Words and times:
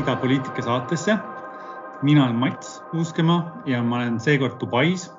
idapoliitika 0.00 0.62
saatesse. 0.62 1.18
mina 2.02 2.24
olen 2.24 2.36
Mats 2.36 2.82
Uuskemaa 2.94 3.62
ja 3.66 3.82
ma 3.82 3.96
olen 3.96 4.20
seekord 4.20 4.60
Dubais. 4.60 5.10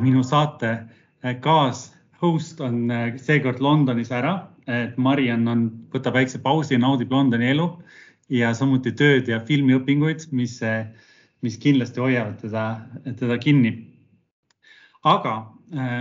minu 0.00 0.22
saate 0.22 0.70
äh, 0.70 1.40
kaas-host 1.40 2.60
on 2.60 2.90
äh, 2.90 3.16
seekord 3.16 3.60
Londonis 3.60 4.10
ära, 4.10 4.48
et 4.66 4.96
Mariann 4.96 5.48
on, 5.48 5.70
võtab 5.94 6.14
väikse 6.14 6.38
pausi 6.38 6.74
ja 6.74 6.78
naudib 6.78 7.12
Londoni 7.12 7.50
elu 7.50 7.82
ja 8.28 8.54
samuti 8.54 8.92
tööd 8.92 9.28
ja 9.28 9.40
filmiõpinguid, 9.40 10.26
mis, 10.32 10.58
mis 11.42 11.56
kindlasti 11.60 12.02
hoiavad 12.02 12.40
teda, 12.42 12.64
teda 13.18 13.38
kinni. 13.40 13.72
aga 15.04 15.38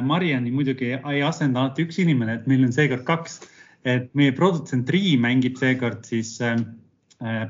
Marianni 0.04 0.52
muidugi 0.52 0.96
ei 0.98 1.22
asenda 1.22 1.62
alati 1.62 1.86
üks 1.86 2.00
inimene, 2.02 2.40
et 2.40 2.48
meil 2.50 2.64
on 2.66 2.72
seekord 2.74 3.06
kaks, 3.06 3.40
et 3.86 4.10
meie 4.18 4.34
produtsent 4.36 4.90
Rii 4.90 5.16
mängib 5.22 5.60
seekord 5.60 6.04
siis 6.10 6.34
äh, 6.42 6.58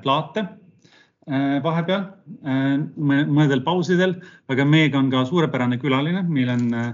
plaate 0.04 0.44
äh, 0.46 1.58
vahepeal 1.64 2.04
äh, 2.44 2.76
mõnedel 3.00 3.64
pausidel, 3.66 4.18
aga 4.52 4.66
meiega 4.66 5.00
on 5.00 5.10
ka 5.14 5.24
suurepärane 5.30 5.80
külaline, 5.82 6.26
meil 6.30 6.52
on 6.54 6.68
äh, 6.74 6.94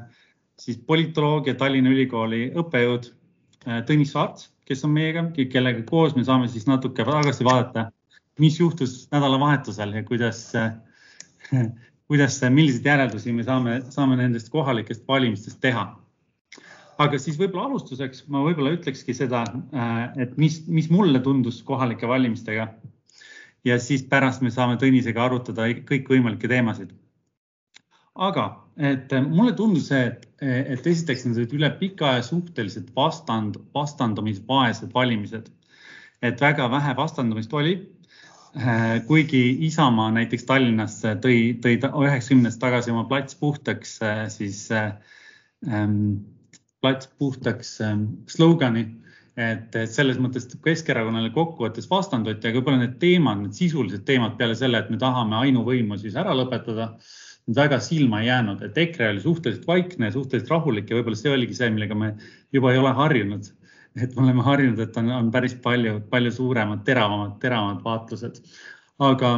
siis 0.60 0.80
politoloogia 0.88 1.58
Tallinna 1.60 1.94
Ülikooli 1.94 2.50
õppejõud 2.56 3.12
Tõnis 3.66 4.12
Saarts, 4.14 4.52
kes 4.70 4.84
on 4.86 4.92
meiega, 4.94 5.24
kellega 5.50 5.82
koos 5.90 6.14
me 6.14 6.22
saame 6.22 6.46
siis 6.54 6.68
natuke 6.70 7.02
tagasi 7.02 7.42
vaadata, 7.48 7.88
mis 8.40 8.60
juhtus 8.60 9.06
nädalavahetusel 9.12 9.94
ja 9.94 10.04
kuidas, 10.04 10.48
kuidas, 12.10 12.42
milliseid 12.50 12.86
järeldusi 12.86 13.34
me 13.34 13.44
saame, 13.44 13.82
saame 13.90 14.18
nendest 14.20 14.50
kohalikest 14.54 15.08
valimistest 15.08 15.62
teha 15.64 15.86
aga 17.02 17.20
siis 17.20 17.38
võib-olla 17.40 17.70
alustuseks 17.70 18.26
ma 18.32 18.42
võib-olla 18.46 18.76
ütlekski 18.76 19.16
seda, 19.16 19.44
et 20.22 20.36
mis, 20.42 20.62
mis 20.68 20.90
mulle 20.94 21.20
tundus 21.24 21.62
kohalike 21.68 22.08
valimistega. 22.08 22.70
ja 23.66 23.80
siis 23.82 24.04
pärast 24.06 24.44
me 24.46 24.52
saame 24.54 24.78
Tõnisega 24.78 25.26
arutada 25.26 25.68
kõikvõimalikke 25.90 26.48
teemasid. 26.48 26.94
aga, 28.16 28.46
et 28.78 29.12
mulle 29.28 29.54
tundus 29.54 29.92
et, 29.92 30.28
et 30.42 30.88
esiteks 30.88 31.26
need 31.26 31.42
olid 31.42 31.58
üle 31.60 31.70
pika 31.80 32.14
aja 32.14 32.24
suhteliselt 32.24 32.96
vastand, 32.96 33.60
vastandumisvaesed 33.74 34.94
valimised. 34.94 35.52
et 36.22 36.42
väga 36.42 36.72
vähe 36.72 36.96
vastandumist 36.96 37.54
oli 37.54 37.76
kuigi 39.08 39.58
Isamaa 39.68 40.12
näiteks 40.16 40.46
Tallinnas 40.48 41.02
tõi, 41.24 41.56
tõi 41.60 41.76
üheksakümnendast 41.76 42.62
tagasi 42.62 42.94
oma 42.94 43.04
plats 43.10 43.36
puhtaks, 43.36 43.98
siis 44.32 44.62
ähm, 44.72 45.98
plats 46.82 47.10
puhtaks 47.20 47.82
ähm, 47.82 48.06
slogani. 48.32 48.88
et 49.36 49.74
selles 49.92 50.16
mõttes 50.16 50.46
Keskerakonnale 50.64 51.28
kokkuvõttes 51.36 51.90
vastanduti, 51.92 52.48
aga 52.48 52.62
võib-olla 52.62 52.86
need 52.86 52.94
teemad, 53.02 53.42
need 53.42 53.58
sisulised 53.58 54.06
teemad 54.08 54.38
peale 54.40 54.56
selle, 54.56 54.80
et 54.80 54.88
me 54.88 54.96
tahame 54.96 55.36
ainuvõimu 55.36 55.98
siis 56.00 56.16
ära 56.16 56.32
lõpetada, 56.32 56.94
väga 57.58 57.82
silma 57.84 58.22
ei 58.22 58.30
jäänud, 58.30 58.64
et 58.64 58.78
EKRE 58.86 59.10
oli 59.12 59.26
suhteliselt 59.26 59.68
vaikne, 59.68 60.14
suhteliselt 60.14 60.54
rahulik 60.54 60.88
ja 60.88 60.96
võib-olla 60.96 61.20
see 61.20 61.34
oligi 61.36 61.58
see, 61.58 61.68
millega 61.74 61.98
me 62.00 62.14
juba 62.56 62.72
ei 62.72 62.80
ole 62.80 62.94
harjunud. 62.96 63.52
Et 63.96 64.16
me 64.16 64.26
oleme 64.26 64.44
harjunud, 64.44 64.80
et 64.80 64.98
on, 65.00 65.12
on 65.18 65.30
päris 65.32 65.56
palju, 65.64 66.00
palju 66.12 66.32
suuremad, 66.36 66.84
teravamad, 66.88 67.38
teravamad 67.44 67.84
vaatlused. 67.86 68.42
aga 69.00 69.36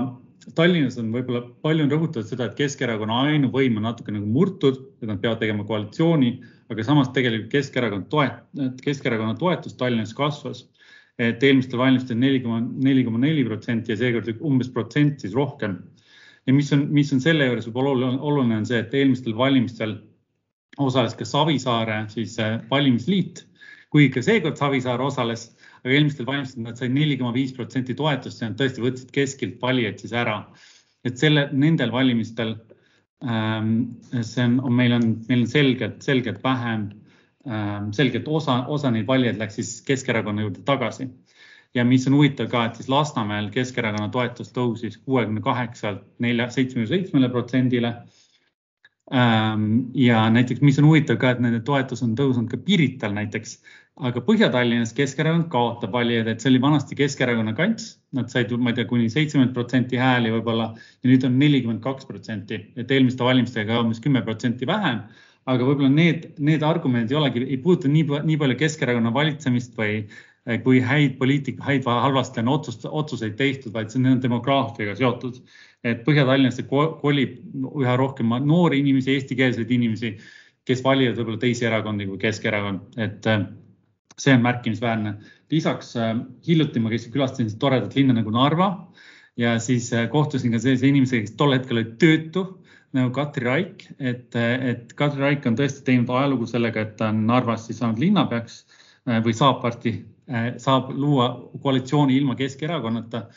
Tallinnas 0.55 0.95
on 0.97 1.09
võib-olla 1.11 1.41
palju 1.61 1.83
on 1.83 1.89
rõhutatud 1.91 2.29
seda, 2.29 2.45
et 2.47 2.55
Keskerakonna 2.55 3.17
ainuvõim 3.33 3.75
on 3.77 3.83
natuke 3.89 4.13
nagu 4.15 4.25
murtud, 4.31 4.77
et 5.01 5.09
nad 5.09 5.19
peavad 5.19 5.41
tegema 5.41 5.65
koalitsiooni 5.67 6.37
aga 6.71 6.83
samas 6.83 7.11
tegelikult 7.15 7.51
Keskerakond 7.51 8.09
toet-, 8.11 8.81
Keskerakonna 8.83 9.37
toetus 9.39 9.77
Tallinnas 9.79 10.15
kasvas. 10.17 10.67
et 11.17 11.41
eelmistel 11.41 11.79
valimistel 11.81 12.17
neli 12.21 12.37
koma, 12.43 12.59
neli 12.61 13.01
koma 13.01 13.17
neli 13.17 13.41
protsenti 13.41 13.89
ja 13.89 13.95
seekord 13.97 14.27
umbes 14.45 14.67
protsent 14.69 15.23
siis 15.23 15.33
rohkem. 15.33 15.79
ja 16.45 16.53
mis 16.53 16.69
on, 16.73 16.83
mis 16.93 17.09
on 17.13 17.21
selle 17.23 17.47
juures 17.47 17.65
võib-olla 17.65 17.95
oluline, 17.95 18.19
oluline 18.21 18.57
on 18.59 18.67
see, 18.69 18.77
et 18.83 18.93
eelmistel 18.93 19.33
valimistel 19.37 19.95
osales 20.77 21.15
ka 21.17 21.25
Savisaare 21.25 22.03
siis 22.13 22.37
äh, 22.39 22.59
valimisliit, 22.69 23.46
kuigi 23.93 24.13
ka 24.13 24.23
seekord 24.25 24.57
Savisaar 24.59 25.01
osales, 25.01 25.49
aga 25.83 25.93
eelmistel 25.93 26.27
valimistel 26.27 26.63
nad 26.65 26.79
said 26.79 26.91
neli 26.93 27.17
koma 27.17 27.33
viis 27.35 27.53
protsenti 27.55 27.95
toetust 27.95 28.41
ja 28.41 28.49
nad 28.49 28.57
tõesti 28.59 28.83
võtsid 28.83 29.13
keskilt 29.15 29.61
valijaid 29.61 29.99
siis 30.03 30.13
ära. 30.13 30.41
et 31.07 31.17
selle, 31.17 31.47
nendel 31.53 31.91
valimistel 31.91 32.57
Ähm, 33.23 33.97
see 34.21 34.43
on, 34.43 34.59
on, 34.59 34.73
meil 34.73 34.93
on, 34.93 35.05
meil 35.27 35.41
on 35.41 35.47
selgelt, 35.49 36.03
selgelt 36.05 36.43
vähem, 36.43 36.91
ähm, 37.49 37.89
selgelt 37.91 38.27
osa, 38.29 38.59
osa 38.69 38.91
neid 38.93 39.07
valijaid 39.07 39.39
läks 39.41 39.57
siis 39.57 39.71
Keskerakonna 39.87 40.45
juurde 40.45 40.61
tagasi. 40.65 41.09
ja 41.75 41.83
mis 41.85 42.07
on 42.07 42.13
huvitav 42.13 42.47
ka, 42.49 42.65
et 42.65 42.77
siis 42.77 42.89
Lasnamäel 42.89 43.49
Keskerakonna 43.53 44.09
toetus 44.09 44.53
tõusis 44.53 44.99
kuuekümne 45.05 45.41
kaheksalt 45.41 46.05
nelja, 46.19 46.47
seitsmekümne 46.49 46.87
seitsmele 46.87 47.29
protsendile. 47.29 47.91
Ähm, 49.13 49.89
ja 49.93 50.29
näiteks, 50.29 50.61
mis 50.61 50.77
on 50.79 50.87
huvitav 50.91 51.17
ka, 51.17 51.33
et 51.33 51.41
nende 51.41 51.59
toetus 51.65 52.03
on 52.05 52.13
tõusnud 52.17 52.49
ka 52.51 52.57
Pirital 52.57 53.17
näiteks 53.17 53.57
aga 54.05 54.21
Põhja-Tallinnas 54.21 54.93
Keskerakond 54.97 55.47
kaotab 55.53 55.95
valijaid, 55.95 56.27
et 56.29 56.43
see 56.43 56.51
oli 56.51 56.61
vanasti 56.61 56.97
Keskerakonna 56.97 57.53
kants, 57.57 57.95
nad 58.13 58.29
said, 58.29 58.51
ma 58.61 58.71
ei 58.71 58.77
tea, 58.77 58.85
kuni 58.89 59.09
seitsekümmend 59.09 59.55
protsenti 59.55 59.97
hääli 59.97 60.31
võib-olla 60.35 60.69
ja 60.77 61.09
nüüd 61.09 61.25
on 61.25 61.37
nelikümmend 61.41 61.81
kaks 61.83 62.05
protsenti, 62.09 62.61
et 62.77 62.93
eelmiste 62.93 63.25
valimistega 63.25 63.81
umbes 63.81 64.01
kümme 64.03 64.21
protsenti 64.25 64.69
vähem. 64.69 65.01
aga 65.47 65.63
võib-olla 65.63 65.87
need, 65.87 66.25
need 66.43 66.63
argumendid 66.67 67.13
ei 67.13 67.17
olegi, 67.17 67.45
ei 67.47 67.57
puuduta 67.63 67.87
nii, 67.87 68.03
nii 68.27 68.39
palju 68.41 68.57
Keskerakonna 68.59 69.13
valitsemist 69.15 69.77
või 69.79 70.01
kui 70.63 70.81
häid 70.83 71.15
poliitika, 71.19 71.63
häid 71.63 71.85
või 71.85 72.01
halvasti 72.03 72.41
on 72.43 72.49
otsust, 72.51 72.83
otsuseid 72.85 73.37
tehtud, 73.39 73.73
vaid 73.75 73.91
see 73.91 74.03
on 74.03 74.19
demograafiaga 74.23 74.95
seotud. 74.99 75.39
et 75.83 76.03
Põhja-Tallinnasse 76.03 76.65
kolib 76.67 77.37
üha 77.79 77.95
rohkem 77.95 78.33
noori 78.43 78.81
inimesi, 78.83 79.13
eestikeelseid 79.13 79.71
inimesi, 79.71 80.17
kes 80.67 80.83
valivad 80.83 81.15
võib-olla 81.15 81.39
teisi 81.39 81.65
erakondi 81.65 82.07
kui 82.09 82.19
Keskerakond, 82.19 82.99
et 82.99 83.27
see 84.21 84.33
on 84.33 84.41
märkimisväärne. 84.41 85.13
lisaks 85.51 85.95
äh, 85.95 86.15
hiljuti 86.47 86.79
ma 86.79 86.89
käisin, 86.89 87.11
külastasin 87.13 87.59
toredat 87.59 87.95
linna 87.95 88.13
nagu 88.17 88.31
Narva 88.33 88.69
ja 89.37 89.59
siis 89.59 89.93
äh, 89.93 90.09
kohtusin 90.09 90.51
ka 90.51 90.59
sellise 90.59 90.87
inimesega, 90.87 91.27
kes 91.27 91.37
tol 91.37 91.53
hetkel 91.55 91.77
oli 91.77 91.93
töötu 92.01 92.45
nagu 92.97 93.11
Katri 93.13 93.45
Raik, 93.45 93.85
et, 93.99 94.35
et 94.35 94.93
Katri 94.97 95.21
Raik 95.21 95.45
on 95.45 95.57
tõesti 95.59 95.83
teinud 95.85 96.09
ajalugu 96.09 96.47
sellega, 96.49 96.81
et 96.81 96.95
ta 96.97 97.11
on 97.13 97.25
Narvas 97.27 97.67
siis 97.67 97.81
saanud 97.81 98.01
linnapeaks 98.01 98.63
äh, 99.07 99.21
või 99.23 99.35
saab 99.37 99.61
varsti, 99.63 99.99
saab 100.59 100.89
luua 100.91 101.29
koalitsiooni 101.63 102.17
ilma 102.17 102.33
Keskerakonnata. 102.35 103.27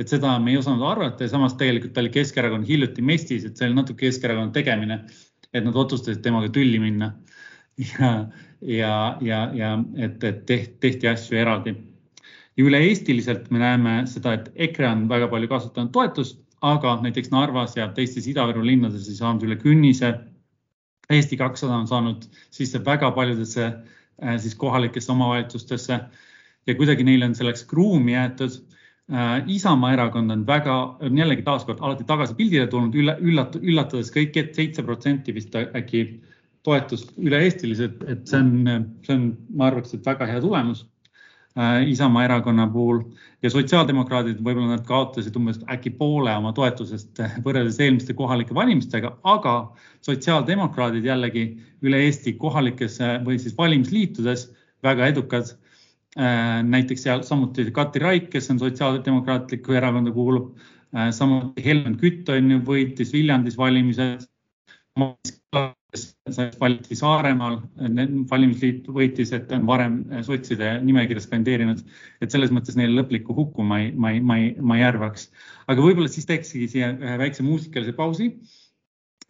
et 0.00 0.08
seda 0.08 0.38
me 0.40 0.50
ei 0.50 0.56
osanud 0.56 0.82
arvata 0.88 1.24
ja 1.24 1.28
samas 1.28 1.54
tegelikult 1.60 1.98
oli 1.98 2.08
Keskerakond 2.10 2.64
hiljuti 2.66 3.02
mestis, 3.02 3.44
et 3.44 3.56
see 3.56 3.66
oli 3.66 3.76
natuke 3.76 4.06
Keskerakonna 4.06 4.52
tegemine, 4.52 5.02
et 5.52 5.64
nad 5.64 5.76
otsustasid 5.76 6.22
temaga 6.24 6.48
tülli 6.48 6.80
minna 6.80 7.10
ja 7.78 8.12
ja, 8.62 9.16
ja, 9.20 9.50
ja 9.54 9.72
et, 9.96 10.22
et 10.24 10.46
tehti, 10.46 10.76
tehti 10.80 11.08
asju 11.08 11.38
eraldi. 11.38 11.74
ja 12.56 12.64
üle-eestiliselt 12.64 13.50
me 13.50 13.62
näeme 13.62 13.94
seda, 14.06 14.36
et 14.36 14.50
EKRE 14.54 14.88
on 14.88 15.06
väga 15.08 15.28
palju 15.32 15.48
kasutanud 15.48 15.92
toetust, 15.92 16.40
aga 16.62 16.98
näiteks 17.02 17.32
Narvas 17.32 17.76
ja 17.76 17.88
teistes 17.96 18.28
Ida-Viru 18.30 18.64
linnades 18.66 19.08
ei 19.08 19.16
saanud 19.18 19.42
üle 19.42 19.56
künnise. 19.58 20.12
Eesti 21.10 21.36
kakssada 21.36 21.74
on 21.74 21.88
saanud 21.90 22.28
sisse 22.54 22.78
väga 22.84 23.10
paljudesse 23.16 23.64
äh, 23.66 24.36
siis 24.38 24.54
kohalikesse 24.54 25.10
omavalitsustesse 25.12 25.98
ja 26.66 26.74
kuidagi 26.78 27.04
neile 27.04 27.26
on 27.26 27.34
selleks 27.34 27.66
ruumi 27.72 28.14
jäetud 28.14 28.54
äh, 29.10 29.42
Isamaa 29.50 29.96
erakond 29.96 30.30
on 30.30 30.46
väga, 30.46 30.76
on 31.02 31.18
jällegi 31.18 31.42
taaskord 31.42 31.82
alati 31.82 32.06
tagasi 32.06 32.38
pildile 32.38 32.68
tulnud, 32.70 32.94
üllat-, 32.94 33.58
üllatades 33.58 34.12
kõik, 34.14 34.38
et 34.38 34.54
seitse 34.54 34.86
protsenti 34.86 35.34
vist 35.34 35.56
äkki 35.58 36.04
toetust 36.66 37.12
üle-eestiliselt, 37.18 38.02
et 38.10 38.24
see 38.30 38.38
on, 38.38 38.88
see 39.06 39.14
on, 39.16 39.28
ma 39.56 39.68
arvaks, 39.70 39.94
et 39.96 40.06
väga 40.06 40.28
hea 40.30 40.40
tulemus 40.42 40.84
äh, 41.58 41.82
Isamaa 41.90 42.26
erakonna 42.28 42.68
puhul 42.70 43.02
ja 43.42 43.50
sotsiaaldemokraadid, 43.50 44.38
võib-olla 44.38 44.76
nad 44.76 44.84
kaotasid 44.86 45.36
umbes 45.38 45.58
äkki 45.72 45.94
poole 45.98 46.34
oma 46.38 46.52
toetusest 46.54 47.18
võrreldes 47.46 47.80
eelmiste 47.82 48.14
kohalike 48.18 48.54
valimistega, 48.54 49.16
aga 49.26 49.56
sotsiaaldemokraadid 50.06 51.06
jällegi 51.10 51.48
üle 51.82 52.04
Eesti 52.06 52.36
kohalikes 52.38 53.00
või 53.26 53.40
siis 53.42 53.58
valimisliitudes 53.58 54.50
väga 54.86 55.10
edukad 55.10 55.50
äh,. 56.18 56.60
näiteks 56.62 57.08
seal 57.08 57.26
samuti 57.26 57.70
Kati 57.74 58.02
Raik, 58.02 58.30
kes 58.30 58.50
on 58.54 58.62
Sotsiaaldemokraatlikku 58.62 59.74
erakonda 59.74 60.14
kuulub 60.14 60.52
äh,, 60.94 61.10
samuti 61.10 61.64
Helmen 61.64 61.98
Kütt 61.98 62.30
on 62.30 62.54
ju 62.54 62.62
võitis 62.70 63.10
Viljandis 63.14 63.58
valimised 63.58 64.28
valiti 66.60 66.96
Saaremaal, 66.96 67.58
valimisliit 68.30 68.88
võitis, 68.88 69.32
et 69.36 69.52
on 69.52 69.66
varem 69.68 69.98
sotside 70.24 70.74
nimekirjas 70.84 71.28
kandideerinud, 71.30 71.82
et 72.24 72.32
selles 72.32 72.52
mõttes 72.54 72.78
neile 72.78 72.96
lõplikku 73.00 73.36
hukku 73.36 73.66
ma 73.66 73.82
ei, 73.82 73.92
ma 73.92 74.12
ei, 74.14 74.20
ma 74.24 74.38
ei, 74.40 74.50
ma 74.60 74.78
ei 74.78 74.86
arvaks. 74.88 75.30
aga 75.68 75.84
võib-olla 75.84 76.12
siis 76.12 76.28
teekski 76.28 76.68
siia 76.68 76.92
ühe 76.96 77.16
väikse 77.20 77.44
muusikalise 77.46 77.96
pausi. 77.96 78.32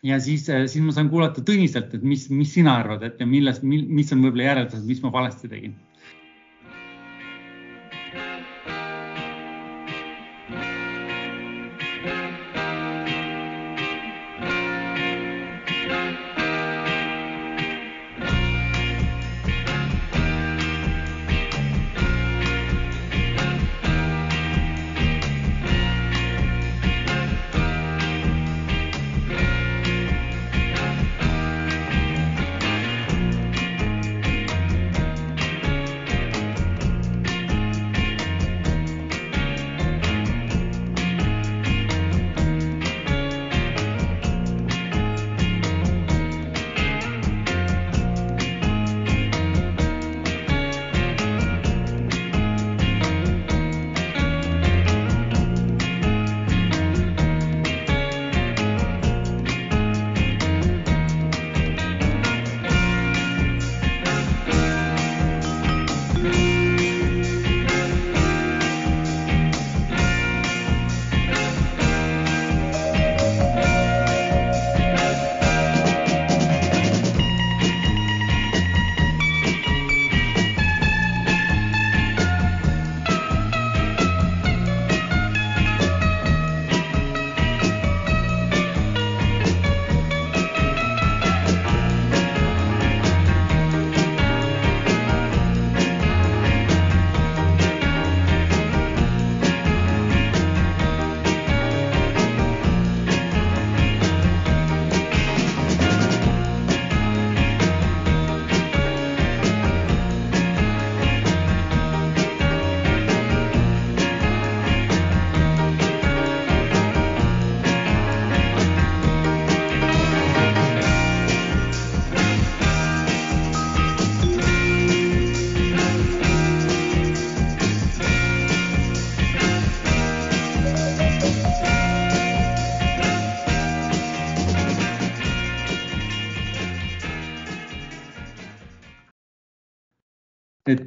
Ja 0.03 0.17
siis, 0.19 0.49
siis 0.51 0.83
ma 0.83 0.91
saan 0.91 1.13
kuulata 1.13 1.45
Tõniselt, 1.47 1.93
et 1.95 2.03
mis, 2.03 2.25
mis 2.31 2.51
sina 2.51 2.75
arvad, 2.81 3.05
et 3.07 3.21
ja 3.23 3.27
millest, 3.27 3.63
mis 3.63 4.11
on 4.11 4.25
võib-olla 4.25 4.49
järeldused, 4.49 4.87
mis 4.89 5.03
ma 5.05 5.13
valesti 5.15 5.51
tegin 5.51 5.77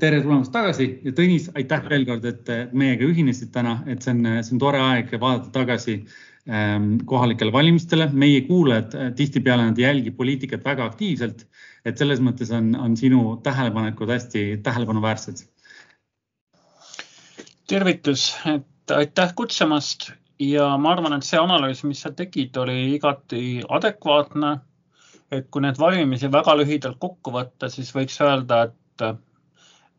tere 0.05 0.21
tulemast 0.21 0.53
tagasi 0.53 0.87
ja 1.05 1.13
Tõnis, 1.17 1.47
aitäh 1.57 1.81
veel 1.89 2.05
kord, 2.05 2.25
et 2.29 2.49
meiega 2.77 3.07
ühinesid 3.07 3.51
täna, 3.55 3.79
et 3.89 4.05
see 4.05 4.13
on, 4.13 4.27
see 4.45 4.53
on 4.55 4.61
tore 4.61 4.81
aeg 4.81 5.13
vaadata 5.21 5.49
tagasi 5.55 5.95
ähm, 6.49 6.91
kohalikele 7.09 7.53
valimistele. 7.53 8.09
meie 8.13 8.43
kuulajad 8.45 8.93
äh, 8.99 9.09
tihtipeale 9.17 9.69
nad 9.69 9.81
ei 9.81 9.87
jälgi 9.87 10.13
poliitikat 10.19 10.65
väga 10.65 10.85
aktiivselt, 10.91 11.45
et 11.85 11.97
selles 11.97 12.21
mõttes 12.21 12.53
on, 12.53 12.73
on 12.77 12.97
sinu 12.99 13.39
tähelepanekud 13.45 14.13
hästi 14.13 14.45
tähelepanuväärsed. 14.67 15.41
tervitus, 17.67 18.29
et 18.45 18.93
aitäh 18.93 19.33
kutsumast 19.35 20.11
ja 20.39 20.69
ma 20.77 20.93
arvan, 20.93 21.17
et 21.17 21.25
see 21.25 21.41
analüüs, 21.41 21.81
mis 21.89 22.03
sa 22.05 22.11
tegid, 22.13 22.57
oli 22.61 22.93
igati 22.93 23.63
adekvaatne. 23.79 24.57
et 25.33 25.47
kui 25.49 25.63
need 25.65 25.79
valimisi 25.81 26.29
väga 26.31 26.53
lühidalt 26.59 26.99
kokku 27.01 27.31
võtta, 27.33 27.71
siis 27.73 27.89
võiks 27.95 28.19
öelda, 28.21 28.67
et 28.69 29.24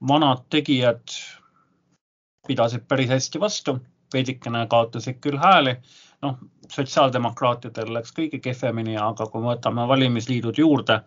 vanad 0.09 0.45
tegijad 0.51 1.15
pidasid 2.47 2.85
päris 2.89 3.11
hästi 3.11 3.41
vastu, 3.41 3.79
veidikene 4.15 4.67
kaotasid 4.71 5.21
küll 5.21 5.39
hääli. 5.39 5.77
noh, 6.23 6.39
sotsiaaldemokraatidel 6.73 7.91
läks 7.93 8.15
kõige 8.17 8.39
kehvemini, 8.41 8.95
aga 8.97 9.27
kui 9.29 9.43
me 9.43 9.51
võtame 9.51 9.85
valimisliidud 9.89 10.57
juurde, 10.59 11.03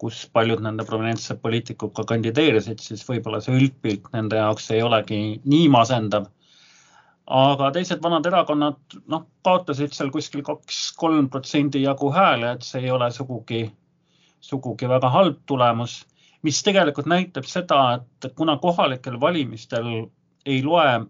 kus 0.00 0.24
paljud 0.32 0.60
nende 0.64 0.84
prominentsed 0.84 1.38
poliitikud 1.44 1.92
ka 1.94 2.04
kandideerisid, 2.08 2.82
siis 2.82 3.04
võib-olla 3.08 3.38
see 3.44 3.54
üldpilt 3.54 4.08
nende 4.12 4.40
jaoks 4.40 4.70
ei 4.74 4.82
olegi 4.82 5.20
nii 5.44 5.68
masendav. 5.68 6.26
aga 7.30 7.70
teised 7.70 8.02
vanad 8.02 8.26
erakonnad, 8.26 8.80
noh, 9.06 9.26
kaotasid 9.46 9.94
seal 9.94 10.10
kuskil 10.10 10.42
kaks-kolm 10.42 11.28
protsendi 11.30 11.84
jagu 11.84 12.10
hääli, 12.10 12.48
et 12.56 12.66
see 12.66 12.82
ei 12.82 12.90
ole 12.90 13.10
sugugi, 13.14 13.62
sugugi 14.40 14.88
väga 14.88 15.08
halb 15.14 15.38
tulemus 15.46 16.00
mis 16.42 16.62
tegelikult 16.64 17.08
näitab 17.10 17.48
seda, 17.48 18.00
et 18.00 18.32
kuna 18.36 18.56
kohalikel 18.62 19.18
valimistel 19.20 19.90
ei 20.46 20.62
loe 20.64 21.00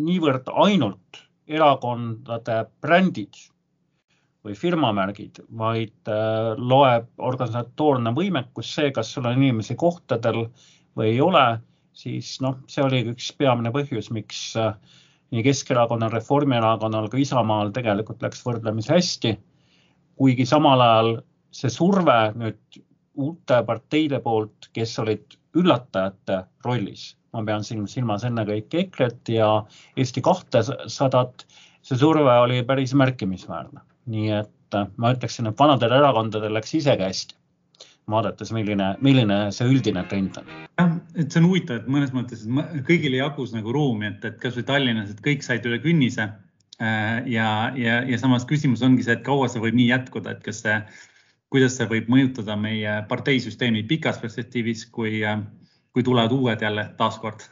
niivõrd 0.00 0.48
ainult 0.64 1.20
erakondade 1.46 2.64
brändid 2.82 3.38
või 4.46 4.54
firmamärgid, 4.58 5.40
vaid 5.58 6.10
äh, 6.10 6.52
loeb 6.56 7.08
organisatoorne 7.18 8.12
võimekus, 8.14 8.74
see, 8.76 8.92
kas 8.94 9.10
sul 9.14 9.26
on 9.26 9.40
inimesi 9.40 9.74
kohtadel 9.78 10.46
või 10.96 11.14
ei 11.14 11.20
ole, 11.20 11.46
siis 11.96 12.36
noh, 12.44 12.60
see 12.70 12.84
oli 12.84 13.02
üks 13.10 13.32
peamine 13.38 13.72
põhjus, 13.74 14.12
miks 14.14 14.40
äh, 14.60 14.76
nii 15.34 15.42
Keskerakonnal, 15.42 16.12
Reformierakonnal 16.14 17.08
kui 17.10 17.24
Isamaal 17.24 17.72
tegelikult 17.74 18.22
läks 18.22 18.44
võrdlemisi 18.46 18.92
hästi. 18.94 19.36
kuigi 20.16 20.46
samal 20.48 20.80
ajal 20.80 21.10
see 21.52 21.70
surve 21.72 22.20
nüüd 22.40 22.78
uute 23.16 23.60
parteide 23.66 24.20
poolt, 24.24 24.70
kes 24.76 24.98
olid 25.02 25.38
üllatajate 25.56 26.42
rollis. 26.64 27.14
ma 27.32 27.42
pean 27.44 27.64
siin 27.64 27.82
silmas 27.90 28.22
ennekõike 28.24 28.78
EKRE-t 28.86 29.34
ja 29.34 29.48
Eesti 29.96 30.22
kahtesadat. 30.24 31.46
see 31.82 31.98
surve 31.98 32.38
oli 32.42 32.62
päris 32.66 32.94
märkimisväärne, 32.94 33.80
nii 34.10 34.30
et 34.40 34.74
äh, 34.74 34.88
ma 34.96 35.12
ütleksin, 35.14 35.46
et 35.46 35.58
vanadel 35.58 35.92
erakondadel 35.92 36.54
läks 36.54 36.74
isegi 36.74 37.02
hästi 37.02 37.36
vaadates, 38.10 38.52
milline, 38.54 38.92
milline 39.02 39.38
see 39.54 39.66
üldine 39.70 40.04
trend 40.10 40.38
on. 40.40 40.50
jah, 40.78 40.92
et 41.18 41.32
see 41.32 41.42
on 41.42 41.48
huvitav, 41.50 41.80
et 41.80 41.88
mõnes 41.90 42.12
mõttes 42.14 42.44
et 42.46 42.82
kõigile 42.86 43.20
jagus 43.20 43.54
nagu 43.54 43.74
ruumi, 43.74 44.12
et, 44.12 44.24
et 44.24 44.38
kasvõi 44.42 44.66
Tallinnas, 44.66 45.10
et 45.10 45.22
kõik 45.24 45.46
said 45.46 45.66
üle 45.66 45.80
künnise. 45.82 46.28
Äh, 46.76 47.24
ja, 47.32 47.72
ja, 47.78 48.00
ja 48.04 48.18
samas 48.20 48.44
küsimus 48.48 48.84
ongi 48.84 49.06
see, 49.06 49.16
et 49.16 49.24
kaua 49.26 49.48
see 49.48 49.62
võib 49.62 49.78
nii 49.78 49.88
jätkuda, 49.88 50.36
et 50.36 50.42
kas 50.44 50.60
see 50.64 50.74
kuidas 51.52 51.76
see 51.78 51.88
võib 51.90 52.08
mõjutada 52.12 52.56
meie 52.58 53.00
parteisüsteemi 53.10 53.84
pikas 53.88 54.18
perspektiivis, 54.22 54.86
kui, 54.92 55.20
kui 55.94 56.06
tulevad 56.06 56.34
uued 56.34 56.62
jälle 56.62 56.88
taaskord. 56.98 57.46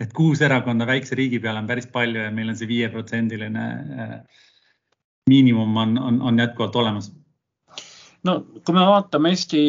et 0.00 0.12
kuus 0.16 0.40
erakonda 0.40 0.86
väikse 0.88 1.14
riigi 1.14 1.38
peale 1.38 1.60
on 1.60 1.66
päris 1.68 1.86
palju 1.86 2.22
ja 2.22 2.30
meil 2.32 2.48
on 2.48 2.56
see 2.56 2.68
viieprotsendiline 2.68 3.64
äh, 4.04 4.14
miinimum 5.28 5.76
on, 5.76 5.98
on, 5.98 6.22
on 6.22 6.38
jätkuvalt 6.38 6.76
olemas. 6.76 7.12
no 8.24 8.40
kui 8.64 8.74
me 8.74 8.86
vaatame 8.86 9.34
Eesti 9.34 9.62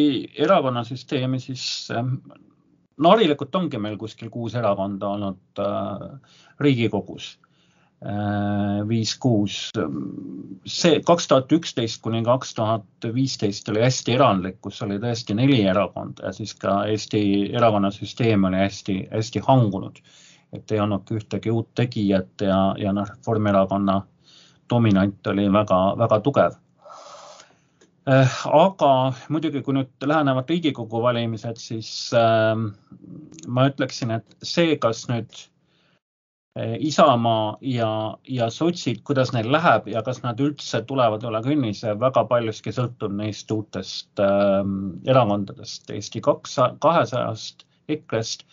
erakonnasüsteemi, 0.46 1.40
siis 1.40 1.88
no 1.92 3.12
harilikult 3.12 3.54
ongi 3.54 3.78
meil 3.78 3.98
kuskil 3.98 4.30
kuus 4.30 4.54
erakonda 4.54 5.14
olnud 5.16 5.64
äh, 5.66 6.36
Riigikogus 6.60 7.36
Äh, 8.02 8.71
viis, 8.92 9.14
kuus. 9.18 9.58
see 10.66 11.00
kaks 11.06 11.28
tuhat 11.28 11.52
üksteist 11.52 12.02
kuni 12.04 12.22
kaks 12.26 12.54
tuhat 12.54 13.08
viisteist 13.14 13.68
oli 13.72 13.82
hästi 13.82 14.16
erandlik, 14.18 14.60
kus 14.60 14.82
oli 14.86 15.00
tõesti 15.02 15.36
neli 15.38 15.62
erakonda 15.66 16.28
ja 16.28 16.32
siis 16.36 16.54
ka 16.54 16.82
Eesti 16.92 17.22
erakonnasüsteem 17.56 18.44
oli 18.50 18.62
hästi-hästi 18.62 19.44
hangunud. 19.48 20.02
et 20.52 20.72
ei 20.72 20.80
olnudki 20.80 21.16
ühtegi 21.16 21.50
uut 21.50 21.70
tegijat 21.74 22.44
ja, 22.44 22.74
ja 22.78 22.92
noh, 22.92 23.08
Reformierakonna 23.08 24.02
dominant 24.70 25.26
oli 25.26 25.46
väga-väga 25.52 26.20
tugev. 26.20 26.58
Äh, 28.10 28.34
aga 28.50 28.90
muidugi, 29.30 29.62
kui 29.62 29.76
nüüd 29.76 30.06
lähenevad 30.10 30.48
Riigikogu 30.50 31.02
valimised, 31.04 31.60
siis 31.62 32.10
äh, 32.18 32.58
ma 33.46 33.66
ütleksin, 33.70 34.10
et 34.16 34.36
see, 34.42 34.74
kas 34.82 35.04
nüüd 35.10 35.44
Isamaa 36.60 37.56
ja, 37.64 38.18
ja 38.28 38.50
sotsid, 38.52 38.98
kuidas 39.08 39.30
neil 39.32 39.46
läheb 39.52 39.86
ja 39.88 40.02
kas 40.04 40.18
nad 40.20 40.40
üldse 40.44 40.82
tulevad 40.84 41.22
üle 41.24 41.40
künnise, 41.46 41.94
väga 42.00 42.26
paljuski 42.28 42.74
sõltub 42.76 43.14
neist 43.16 43.50
uutest 43.54 44.20
äh, 44.20 44.58
erakondadest, 45.08 45.88
Eesti 45.96 46.20
kaks, 46.20 46.58
kahesajast, 46.84 47.64
EKRE-st, 47.88 48.44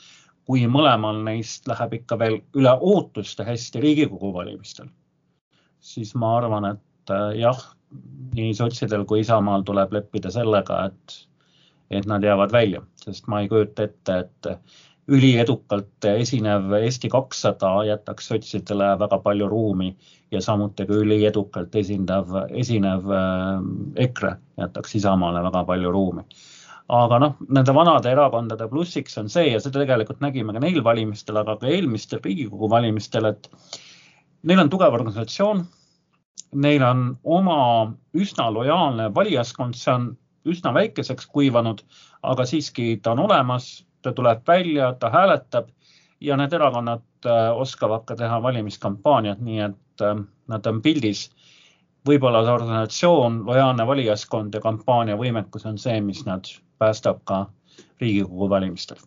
kui 0.47 0.63
mõlemal 0.71 1.19
neist 1.27 1.67
läheb 1.67 1.97
ikka 1.99 2.21
veel 2.23 2.39
üle 2.55 2.71
ootuste 2.79 3.43
hästi 3.43 3.83
Riigikogu 3.83 4.31
valimistel, 4.37 4.87
siis 5.83 6.15
ma 6.15 6.37
arvan, 6.37 6.71
et 6.71 7.13
äh, 7.13 7.35
jah 7.41 7.59
nii 8.37 8.53
sotsidel 8.55 9.03
kui 9.09 9.25
Isamaal 9.25 9.67
tuleb 9.67 9.91
leppida 9.97 10.31
sellega, 10.31 10.85
et, 10.87 11.19
et 11.91 12.07
nad 12.07 12.23
jäävad 12.23 12.55
välja, 12.55 12.85
sest 13.03 13.27
ma 13.27 13.43
ei 13.43 13.51
kujuta 13.51 13.89
ette, 13.89 14.19
et 14.23 14.53
üliedukalt 15.09 16.05
esinev 16.11 16.73
Eesti 16.79 17.09
kakssada 17.09 17.71
jätaks 17.87 18.29
sotsidele 18.31 18.91
väga 18.99 19.19
palju 19.23 19.47
ruumi 19.49 19.89
ja 20.31 20.41
samuti 20.41 20.85
ka 20.85 21.01
üliedukalt 21.03 21.75
esindav, 21.75 22.31
esinev 22.49 23.09
äh, 23.09 24.05
EKRE 24.05 24.35
jätaks 24.61 24.95
Isamaale 25.01 25.43
väga 25.49 25.63
palju 25.65 25.91
ruumi. 25.91 26.23
aga 26.89 27.19
noh, 27.21 27.35
nende 27.53 27.73
vanade 27.73 28.09
erakondade 28.09 28.65
plussiks 28.69 29.17
on 29.21 29.27
see 29.29 29.51
ja 29.51 29.59
seda 29.61 29.83
tegelikult 29.83 30.23
nägime 30.25 30.53
ka 30.53 30.59
neil 30.59 30.81
valimistel, 30.83 31.37
aga 31.37 31.57
ka 31.61 31.67
eelmistel 31.69 32.21
Riigikogu 32.23 32.69
valimistel, 32.69 33.25
et 33.29 33.49
neil 34.43 34.59
on 34.59 34.71
tugev 34.73 34.97
organisatsioon 34.97 35.67
neil 36.53 36.83
on 36.83 37.03
oma 37.23 37.59
üsna 38.17 38.49
lojaalne 38.53 39.09
valijaskond, 39.15 39.77
see 39.77 39.93
on 39.93 40.09
üsna 40.49 40.73
väikeseks 40.73 41.27
kuivanud, 41.29 41.83
aga 42.23 42.45
siiski 42.45 42.97
ta 43.03 43.13
on 43.13 43.25
olemas, 43.27 43.69
ta 44.01 44.13
tuleb 44.13 44.47
välja, 44.47 44.93
ta 44.99 45.09
hääletab 45.09 45.69
ja 46.21 46.37
need 46.37 46.53
erakonnad 46.53 47.05
äh, 47.25 47.51
oskavad 47.57 48.05
ka 48.05 48.15
teha 48.15 48.41
valimiskampaaniat, 48.43 49.39
nii 49.43 49.59
et 49.67 50.05
äh, 50.05 50.15
nad 50.47 50.65
on 50.65 50.81
pildis. 50.81 51.29
võib-olla 52.07 52.39
see 52.45 52.53
organisatsioon, 52.55 53.41
lojaalne 53.45 53.85
valijaskond 53.87 54.53
ja 54.55 54.61
kampaaniavõimekus 54.63 55.65
on 55.67 55.77
see, 55.77 55.99
mis 56.01 56.25
nad 56.25 56.47
päästab 56.79 57.19
ka 57.27 57.45
Riigikogu 57.99 58.49
valimistel 58.49 59.03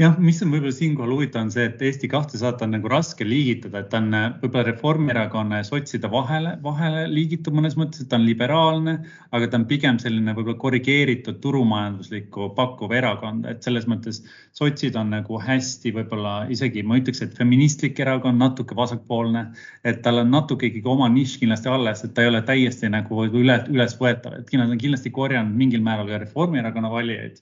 jah, 0.00 0.16
mis 0.20 0.38
on 0.44 0.50
võib-olla 0.52 0.74
siinkohal 0.76 1.12
huvitav, 1.14 1.46
on 1.46 1.50
see, 1.52 1.64
et 1.70 1.80
Eesti 1.88 2.08
kahtesadat 2.12 2.62
on 2.66 2.74
nagu 2.76 2.90
raske 2.92 3.24
liigitada, 3.24 3.80
et 3.80 3.88
ta 3.92 4.00
on 4.02 4.10
äh, 4.16 4.26
võib-olla 4.42 4.66
Reformierakonna 4.68 5.60
ja 5.62 5.66
sotside 5.68 6.10
vahele, 6.12 6.52
vahele 6.64 7.06
liigitub 7.08 7.56
mõnes 7.56 7.78
mõttes, 7.80 8.02
et 8.04 8.10
ta 8.10 8.18
on 8.20 8.26
liberaalne, 8.28 8.98
aga 9.36 9.48
ta 9.48 9.60
on 9.60 9.64
pigem 9.70 10.00
selline 10.02 10.34
võib-olla 10.36 10.58
korrigeeritud 10.60 11.40
turumajanduslikku 11.44 12.50
pakkuv 12.58 12.92
erakond, 12.98 13.48
et 13.48 13.64
selles 13.64 13.88
mõttes 13.88 14.20
sotsid 14.58 15.00
on 15.00 15.14
nagu 15.16 15.40
hästi 15.46 15.94
võib-olla 15.96 16.36
isegi 16.52 16.84
ma 16.84 17.00
ütleks, 17.00 17.24
et 17.24 17.40
feministlik 17.40 18.00
erakond, 18.04 18.40
natuke 18.42 18.76
vasakpoolne, 18.76 19.48
et 19.88 20.04
tal 20.04 20.20
on 20.26 20.32
natuke 20.36 20.68
ikkagi 20.68 20.92
oma 20.92 21.08
nišš 21.16 21.40
kindlasti 21.40 21.72
alles, 21.72 22.04
et 22.04 22.12
ta 22.12 22.24
ei 22.24 22.34
ole 22.34 22.44
täiesti 22.44 22.92
nagu 22.92 23.24
üle, 23.32 23.62
ülesvõetav, 23.72 24.40
et 24.42 24.56
nad 24.60 24.68
on 24.68 24.80
kindlasti 24.80 25.12
korjanud 25.12 25.56
mingil 25.56 25.84
määral 25.84 26.12
ka 26.12 26.24
Reformierakonna 26.26 26.92
valijaid 26.92 27.40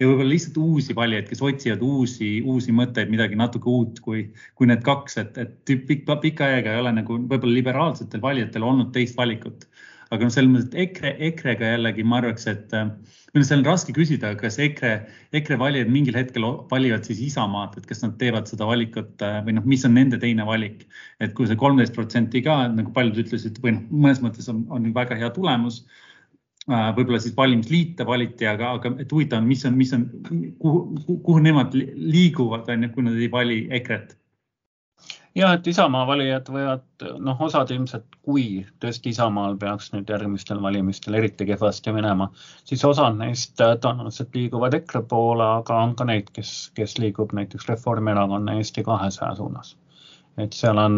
ja 0.00 0.08
võib-olla 0.08 0.28
lihtsalt 0.28 0.58
uusi 0.60 0.96
valijaid, 0.96 1.28
kes 1.30 1.42
otsivad 1.44 1.82
uusi, 1.84 2.30
uusi 2.44 2.74
mõtteid, 2.76 3.10
midagi 3.12 3.38
natuke 3.38 3.70
uut, 3.72 4.00
kui, 4.04 4.26
kui 4.58 4.68
need 4.68 4.84
kaks, 4.86 5.18
et, 5.22 5.38
et 5.40 5.76
pikka, 5.88 6.18
pikka 6.22 6.50
aega 6.52 6.74
ei 6.74 6.82
ole 6.82 6.92
nagu 6.98 7.20
võib-olla 7.22 7.54
liberaalsetel 7.56 8.24
valijatel 8.24 8.66
olnud 8.66 8.92
teist 8.96 9.16
valikut. 9.18 9.68
aga 10.14 10.22
noh, 10.22 10.30
selles 10.30 10.50
mõttes, 10.52 10.68
et 10.70 10.76
EKRE, 10.84 11.10
EKRE-ga 11.30 11.70
jällegi 11.72 12.04
ma 12.06 12.20
arvaks, 12.20 12.44
et 12.46 12.70
või 12.70 13.40
noh, 13.40 13.46
seal 13.48 13.58
on 13.58 13.66
raske 13.66 13.94
küsida, 13.96 14.36
kas 14.38 14.60
EKRE, 14.62 14.92
EKRE 15.40 15.58
valijad 15.58 15.90
mingil 15.90 16.14
hetkel 16.14 16.44
valivad 16.70 17.08
siis 17.08 17.24
Isamaad, 17.26 17.74
et 17.80 17.88
kas 17.88 18.04
nad 18.04 18.14
teevad 18.20 18.46
seda 18.46 18.68
valikut 18.68 19.24
või 19.48 19.56
noh, 19.56 19.66
mis 19.66 19.82
on 19.88 19.96
nende 19.98 20.20
teine 20.22 20.46
valik. 20.46 20.84
et 21.20 21.34
kui 21.34 21.48
see 21.48 21.58
kolmteist 21.58 21.96
protsenti 21.96 22.44
ka 22.44 22.66
nagu 22.68 22.92
paljud 22.92 23.24
ütlesid 23.24 23.58
või 23.64 23.78
noh, 23.78 23.88
mõnes 23.90 24.22
mõttes 24.22 24.52
on, 24.52 24.66
on 24.70 24.92
väga 24.94 25.18
hea 25.18 25.32
tulemus 25.34 25.82
Äh, 25.82 26.05
võib-olla 26.66 27.20
siis 27.22 27.36
valimisliite 27.36 28.06
valiti, 28.06 28.46
aga, 28.50 28.72
aga 28.78 28.94
et 29.02 29.12
huvitav 29.12 29.44
mis 29.46 29.64
on, 29.68 29.76
mis 29.78 29.92
on, 29.94 30.06
kuhu, 30.58 30.80
kuhu 31.06 31.38
nemad 31.42 31.74
liiguvad, 31.78 32.68
on 32.72 32.88
ju, 32.88 32.94
kui 32.94 33.06
nad 33.06 33.20
ei 33.20 33.30
vali 33.32 33.60
EKRE-t 33.78 34.16
ja 35.36 35.52
et 35.52 35.66
Isamaa 35.68 36.06
valijad 36.08 36.48
võivad, 36.50 36.84
noh, 37.22 37.40
osad 37.44 37.70
ilmselt, 37.74 38.18
kui 38.24 38.64
tõesti 38.82 39.12
Isamaal 39.12 39.58
peaks 39.60 39.90
nüüd 39.92 40.10
järgmistel 40.10 40.62
valimistel 40.64 41.18
eriti 41.18 41.46
kehvasti 41.48 41.92
minema, 41.94 42.30
siis 42.64 42.84
osad 42.88 43.18
neist 43.20 43.54
tõenäoliselt 43.60 44.34
liiguvad 44.34 44.74
EKRE 44.80 45.04
poole, 45.10 45.46
aga 45.60 45.80
on 45.84 45.94
ka 45.98 46.08
neid, 46.08 46.32
kes, 46.36 46.54
kes 46.76 46.96
liigub 47.02 47.34
näiteks 47.36 47.68
Reformierakonna 47.68 48.56
Eesti 48.60 48.86
kahesaja 48.86 49.34
suunas. 49.36 49.76
et 50.36 50.52
seal 50.52 50.76
on 50.76 50.96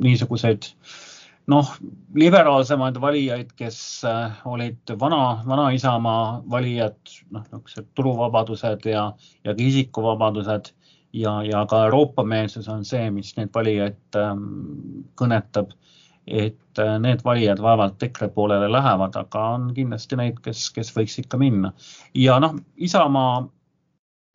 niisuguseid 0.00 0.64
äh, 0.64 1.09
noh, 1.50 1.70
liberaalsemaid 2.14 2.98
valijaid, 3.02 3.52
kes 3.58 3.78
äh, 4.08 4.40
olid 4.48 4.92
vana, 5.00 5.20
vana 5.46 5.70
Isamaa 5.74 6.42
valijad, 6.50 6.98
noh, 7.30 7.44
niisugused 7.46 7.90
turuvabadused 7.98 8.86
ja, 8.90 9.10
ja 9.44 9.54
ka 9.54 9.66
isikuvabadused 9.66 10.72
ja, 11.16 11.36
ja 11.46 11.64
ka 11.70 11.84
Euroopa-meelsus 11.88 12.68
on 12.72 12.84
see, 12.88 13.10
mis 13.14 13.34
neid 13.38 13.52
valijaid 13.54 14.20
ähm, 14.20 15.06
kõnetab. 15.20 15.76
et 16.30 16.78
äh, 16.78 16.98
need 17.00 17.24
valijad 17.24 17.58
vaevalt 17.58 18.02
EKRE 18.02 18.28
poolele 18.34 18.68
lähevad, 18.70 19.16
aga 19.16 19.44
on 19.56 19.70
kindlasti 19.74 20.18
neid, 20.20 20.36
kes, 20.44 20.68
kes 20.70 20.92
võiks 20.94 21.16
ikka 21.18 21.40
minna 21.40 21.72
ja 22.14 22.36
noh, 22.38 22.58
Isamaa 22.76 23.48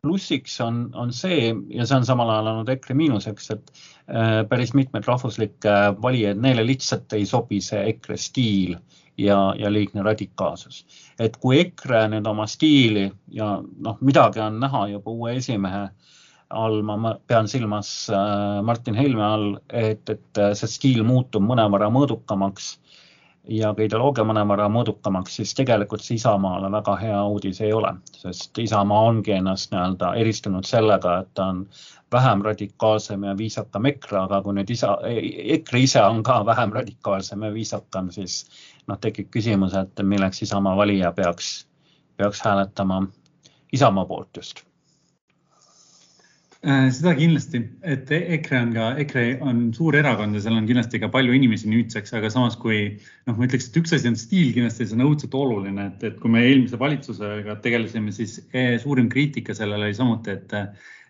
plussiks 0.02 0.60
on, 0.60 0.90
on 0.94 1.12
see 1.12 1.50
ja 1.74 1.86
see 1.86 1.96
on 1.98 2.06
samal 2.06 2.30
ajal 2.30 2.52
olnud 2.52 2.70
EKRE 2.76 2.96
miinuseks, 2.98 3.50
et 3.54 3.72
äh, 4.10 4.42
päris 4.48 4.74
mitmed 4.78 5.06
rahvuslikke 5.08 5.74
valijaid, 6.02 6.40
neile 6.42 6.66
lihtsalt 6.66 7.12
ei 7.16 7.26
sobi 7.26 7.60
see 7.64 7.82
EKRE 7.92 8.18
stiil 8.20 8.76
ja, 9.18 9.38
ja 9.58 9.72
liigne 9.72 10.04
radikaalsus. 10.06 10.84
et 11.18 11.36
kui 11.42 11.60
EKRE 11.60 12.06
nüüd 12.12 12.28
oma 12.28 12.46
stiili 12.50 13.08
ja 13.32 13.56
noh, 13.62 13.98
midagi 14.00 14.42
on 14.44 14.60
näha 14.62 14.86
juba 14.94 15.10
uue 15.10 15.36
esimehe 15.40 15.88
all, 16.54 16.82
ma 16.86 17.16
pean 17.26 17.48
silmas 17.50 18.08
äh, 18.12 18.62
Martin 18.62 18.94
Helme 18.94 19.24
all, 19.24 19.48
et, 19.72 20.06
et 20.10 20.42
see 20.54 20.70
stiil 20.70 21.02
muutub 21.04 21.42
mõnevõrra 21.42 21.90
mõõdukamaks 21.90 22.76
ja 23.48 23.72
ka 23.74 23.84
ideoloogia 23.86 24.24
mõnevõrra 24.26 24.66
mõõdukamaks, 24.72 25.36
siis 25.38 25.54
tegelikult 25.54 26.02
see 26.04 26.18
Isamaale 26.18 26.70
väga 26.72 26.96
hea 27.00 27.20
uudis 27.30 27.60
ei 27.62 27.72
ole, 27.72 27.92
sest 28.18 28.58
Isamaa 28.58 29.04
ongi 29.10 29.36
ennast 29.36 29.72
nii-öelda 29.72 30.12
eristunud 30.22 30.66
sellega, 30.66 31.18
et 31.22 31.30
ta 31.34 31.50
on 31.52 31.62
vähem 32.12 32.42
radikaalsem 32.46 33.26
ja 33.28 33.36
viisakam 33.38 33.86
EKRE, 33.92 34.18
aga 34.24 34.42
kui 34.42 34.56
nüüd 34.58 34.70
isa, 34.74 34.96
EKRE 35.58 35.82
ise 35.86 36.02
on 36.02 36.22
ka 36.26 36.40
vähem 36.46 36.74
radikaalsem 36.74 37.46
ja 37.46 37.52
viisakam, 37.54 38.10
siis 38.14 38.44
noh, 38.86 38.98
tekib 38.98 39.30
küsimus, 39.34 39.74
et 39.78 40.02
milleks 40.02 40.42
Isamaa 40.46 40.76
valija 40.76 41.12
peaks, 41.12 41.56
peaks 42.16 42.42
hääletama 42.46 43.04
Isamaa 43.72 44.06
poolt 44.06 44.42
just 44.42 44.65
seda 46.66 47.12
kindlasti, 47.14 47.60
et 47.86 48.10
EKRE 48.10 48.58
on 48.58 48.72
ka, 48.74 48.86
EKRE 49.04 49.24
on 49.46 49.60
suur 49.76 49.94
erakond 49.98 50.34
ja 50.34 50.40
seal 50.42 50.56
on 50.58 50.66
kindlasti 50.66 50.98
ka 50.98 51.10
palju 51.12 51.36
inimesi 51.36 51.70
nüüdseks, 51.70 52.10
aga 52.18 52.30
samas 52.32 52.56
kui 52.58 52.80
noh, 53.28 53.36
ma 53.36 53.46
ütleks, 53.46 53.68
et 53.68 53.78
üks 53.78 53.94
asi 53.94 54.10
on 54.10 54.18
stiil 54.18 54.50
kindlasti, 54.56 54.88
see 54.88 54.98
on 54.98 55.04
õudselt 55.06 55.36
oluline, 55.38 55.88
et, 55.92 56.02
et 56.10 56.18
kui 56.18 56.32
me 56.32 56.42
eelmise 56.42 56.80
valitsusega 56.80 57.58
tegelesime, 57.62 58.10
siis 58.14 58.40
eh, 58.50 58.74
suurim 58.82 59.06
kriitika 59.12 59.54
sellele 59.54 59.92
oli 59.92 59.98
samuti, 59.98 60.34
et, 60.34 60.56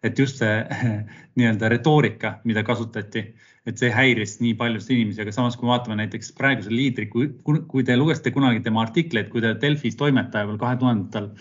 et 0.05 0.21
just 0.21 0.43
see 0.43 0.61
nii-öelda 1.41 1.73
retoorika, 1.73 2.37
mida 2.45 2.65
kasutati, 2.67 3.25
et 3.67 3.81
see 3.81 3.89
häiris 3.91 4.37
nii 4.45 4.55
paljusid 4.61 4.93
inimesi, 4.93 5.25
aga 5.25 5.33
samas, 5.35 5.57
kui 5.57 5.73
vaatame 5.73 5.97
näiteks 6.03 6.35
praeguse 6.37 6.75
liidri, 6.75 7.09
kui, 7.09 7.31
kui 7.43 7.87
te 7.87 7.97
lugesite 7.97 8.35
kunagi 8.35 8.61
tema 8.67 8.85
artikleid, 8.85 9.33
kui 9.33 9.41
ta 9.41 9.57
Delfis 9.57 9.97
toimetaja 9.97 10.51
veel 10.53 10.61
kahe 10.61 10.77
tuhandendatel 10.85 11.33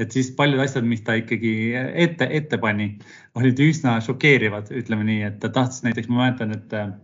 et 0.00 0.14
siis 0.16 0.30
paljud 0.36 0.60
asjad, 0.62 0.86
mis 0.88 1.02
ta 1.04 1.16
ikkagi 1.20 1.52
ette, 1.76 2.28
ette 2.38 2.58
pani, 2.60 2.92
olid 3.38 3.60
üsna 3.64 3.98
šokeerivad, 4.04 4.72
ütleme 4.80 5.06
nii, 5.08 5.24
et 5.28 5.40
ta 5.42 5.50
tahtis 5.52 5.84
näiteks, 5.86 6.08
ma 6.10 6.24
mäletan, 6.24 6.54
et 6.56 6.76
äh, 6.76 6.94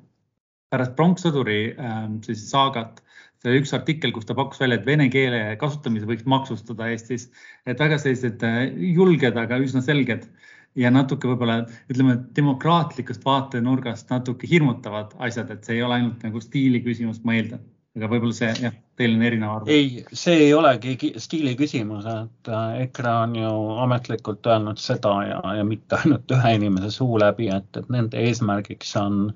pärast 0.72 0.96
pronkssõduri 0.98 1.60
äh, 1.74 2.00
siis 2.26 2.46
saagat, 2.50 3.02
see 3.42 3.52
oli 3.52 3.62
üks 3.62 3.74
artikkel, 3.76 4.14
kus 4.16 4.28
ta 4.28 4.36
pakkus 4.38 4.62
välja, 4.62 4.80
et 4.80 4.88
vene 4.88 5.10
keele 5.12 5.42
kasutamise 5.60 6.08
võiks 6.08 6.26
maksustada 6.28 6.88
Eestis. 6.92 7.28
et 7.66 7.80
väga 7.80 8.00
sellised 8.02 8.44
äh, 8.46 8.64
julged, 8.96 9.36
aga 9.44 9.60
üsna 9.62 9.84
selged 9.84 10.28
ja 10.76 10.90
natuke 10.92 11.28
võib-olla 11.28 11.62
ütleme 11.92 12.18
demokraatlikust 12.36 13.24
vaatenurgast 13.24 14.12
natuke 14.12 14.48
hirmutavad 14.48 15.16
asjad, 15.28 15.52
et 15.52 15.64
see 15.64 15.78
ei 15.78 15.86
ole 15.86 16.00
ainult 16.00 16.24
nagu 16.24 16.42
stiili 16.44 16.82
küsimus, 16.84 17.22
ma 17.24 17.36
eeldan 17.36 17.64
aga 17.96 18.08
võib-olla 18.10 18.36
see 18.36 18.48
jah, 18.60 18.74
teil 18.98 19.14
on 19.16 19.22
erinev 19.24 19.52
arvamus. 19.54 19.72
ei, 19.72 20.16
see 20.20 20.40
ei 20.46 20.54
olegi 20.54 21.12
stiili 21.22 21.54
küsimus, 21.58 22.06
et 22.10 22.50
äh, 22.52 22.80
EKRE 22.86 23.12
on 23.24 23.36
ju 23.40 23.52
ametlikult 23.84 24.48
öelnud 24.52 24.80
seda 24.82 25.14
ja, 25.26 25.38
ja 25.58 25.64
mitte 25.64 26.00
ainult 26.02 26.34
ühe 26.36 26.56
inimese 26.58 26.90
suu 26.98 27.20
läbi, 27.22 27.48
et, 27.52 27.70
et 27.76 27.88
nende 27.92 28.20
eesmärgiks 28.28 28.96
on 29.00 29.30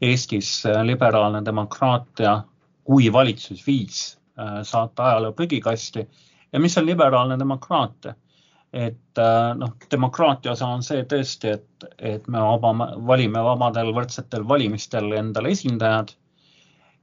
Eestis 0.00 0.62
liberaalne 0.88 1.42
demokraatia 1.44 2.38
kui 2.88 3.10
valitsusviis 3.12 3.98
saata 4.64 5.04
ajaloo 5.10 5.34
prügikasti 5.36 6.00
ja 6.00 6.60
mis 6.64 6.78
on 6.80 6.86
liberaalne 6.88 7.36
demokraatia 7.38 8.14
et 8.72 9.20
noh, 9.60 9.74
demokraatia 9.92 10.54
osa 10.54 10.70
on 10.72 10.80
see 10.86 11.02
tõesti, 11.10 11.52
et, 11.58 11.86
et 11.98 12.28
me 12.32 12.40
vaba, 12.40 12.72
valime 13.10 13.42
vabadel 13.44 13.92
võrdsetel 13.92 14.46
valimistel 14.48 15.12
endale 15.18 15.52
esindajad 15.52 16.14
Äh, 16.14 16.29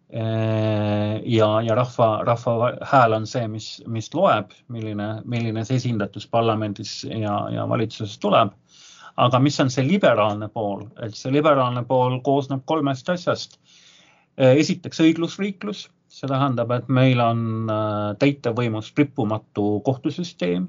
ja, 0.09 1.47
ja 1.61 1.75
rahva, 1.75 2.21
rahva 2.23 2.69
hääl 2.87 3.13
on 3.17 3.25
see, 3.27 3.47
mis, 3.51 3.65
mis 3.91 4.07
loeb, 4.15 4.53
milline, 4.71 5.07
milline 5.27 5.65
see 5.67 5.81
esindatus 5.81 6.27
parlamendis 6.31 7.01
ja, 7.09 7.35
ja 7.51 7.65
valitsuses 7.69 8.15
tuleb. 8.23 8.53
aga 9.17 9.39
mis 9.41 9.59
on 9.59 9.69
see 9.73 9.83
liberaalne 9.83 10.47
pool, 10.53 10.85
et 11.01 11.15
see 11.17 11.31
liberaalne 11.33 11.81
pool 11.89 12.19
koosneb 12.21 12.61
kolmest 12.69 13.09
asjast. 13.09 13.57
Äh, 14.37 14.53
esiteks 14.61 15.01
õiglusriiklus, 15.01 15.87
see 16.07 16.29
tähendab, 16.29 16.71
et 16.71 16.87
meil 16.87 17.19
on 17.19 17.41
äh, 17.73 18.11
täitevvõimust 18.21 18.97
rippumatu 18.97 19.79
kohtusüsteem 19.85 20.67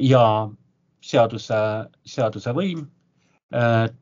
ja 0.00 0.48
seaduse, 1.04 1.56
seaduse 2.08 2.52
võim. 2.56 2.86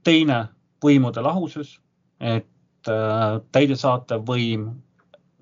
teine, 0.06 0.36
võimude 0.78 1.20
lahusus, 1.26 1.80
et 2.20 2.46
Äh, 2.84 3.38
täidesaatev 3.54 4.24
võim, 4.28 4.64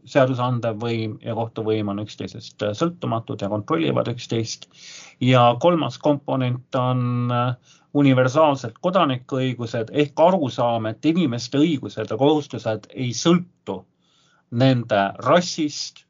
seadusandev 0.07 0.77
võim 0.83 1.17
ja 1.23 1.35
kohtuvõim 1.35 1.89
on 1.91 2.03
üksteisest 2.05 2.63
äh, 2.63 2.75
sõltumatud 2.79 3.43
ja 3.43 3.49
kontrollivad 3.51 4.11
üksteist. 4.13 4.69
ja 5.21 5.57
kolmas 5.61 5.99
komponent 5.99 6.75
on 6.79 7.33
äh, 7.35 7.75
universaalsed 7.99 8.79
kodanikuõigused 8.81 9.91
ehk 10.05 10.21
arusaam, 10.21 10.87
et 10.87 11.05
inimeste 11.05 11.59
õigused 11.59 12.15
ja 12.15 12.17
kohustused 12.21 12.87
ei 12.95 13.11
sõltu 13.11 13.83
nende 14.51 15.03
rassist, 15.27 16.05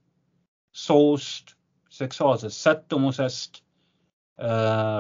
soost, 0.73 1.57
seksuaalsest 1.89 2.61
sättumusest, 2.61 3.63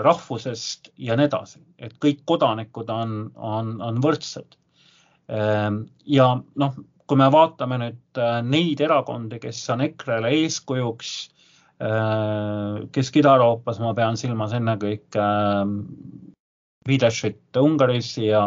rahvusest 0.06 0.92
ja 0.98 1.16
nii 1.16 1.26
edasi, 1.26 1.62
et 1.78 1.94
kõik 1.98 2.20
kodanikud 2.28 2.90
on, 2.92 3.14
on, 3.34 3.72
on 3.82 3.98
võrdsed 4.04 4.54
ja 5.32 6.26
noh, 6.60 6.74
kui 7.12 7.20
me 7.20 7.28
vaatame 7.32 7.78
nüüd 7.82 8.20
äh, 8.20 8.38
neid 8.46 8.80
erakondi, 8.80 9.36
kes 9.42 9.60
on 9.74 9.82
EKRE-le 9.84 10.30
eeskujuks 10.42 11.10
äh, 11.84 12.78
Kesk-Ida-Euroopas, 12.94 13.80
ma 13.82 13.92
pean 13.98 14.16
silmas 14.20 14.54
ennekõike 14.56 15.26
Fideszit 16.88 17.60
Ungaris 17.60 18.14
ja, 18.18 18.42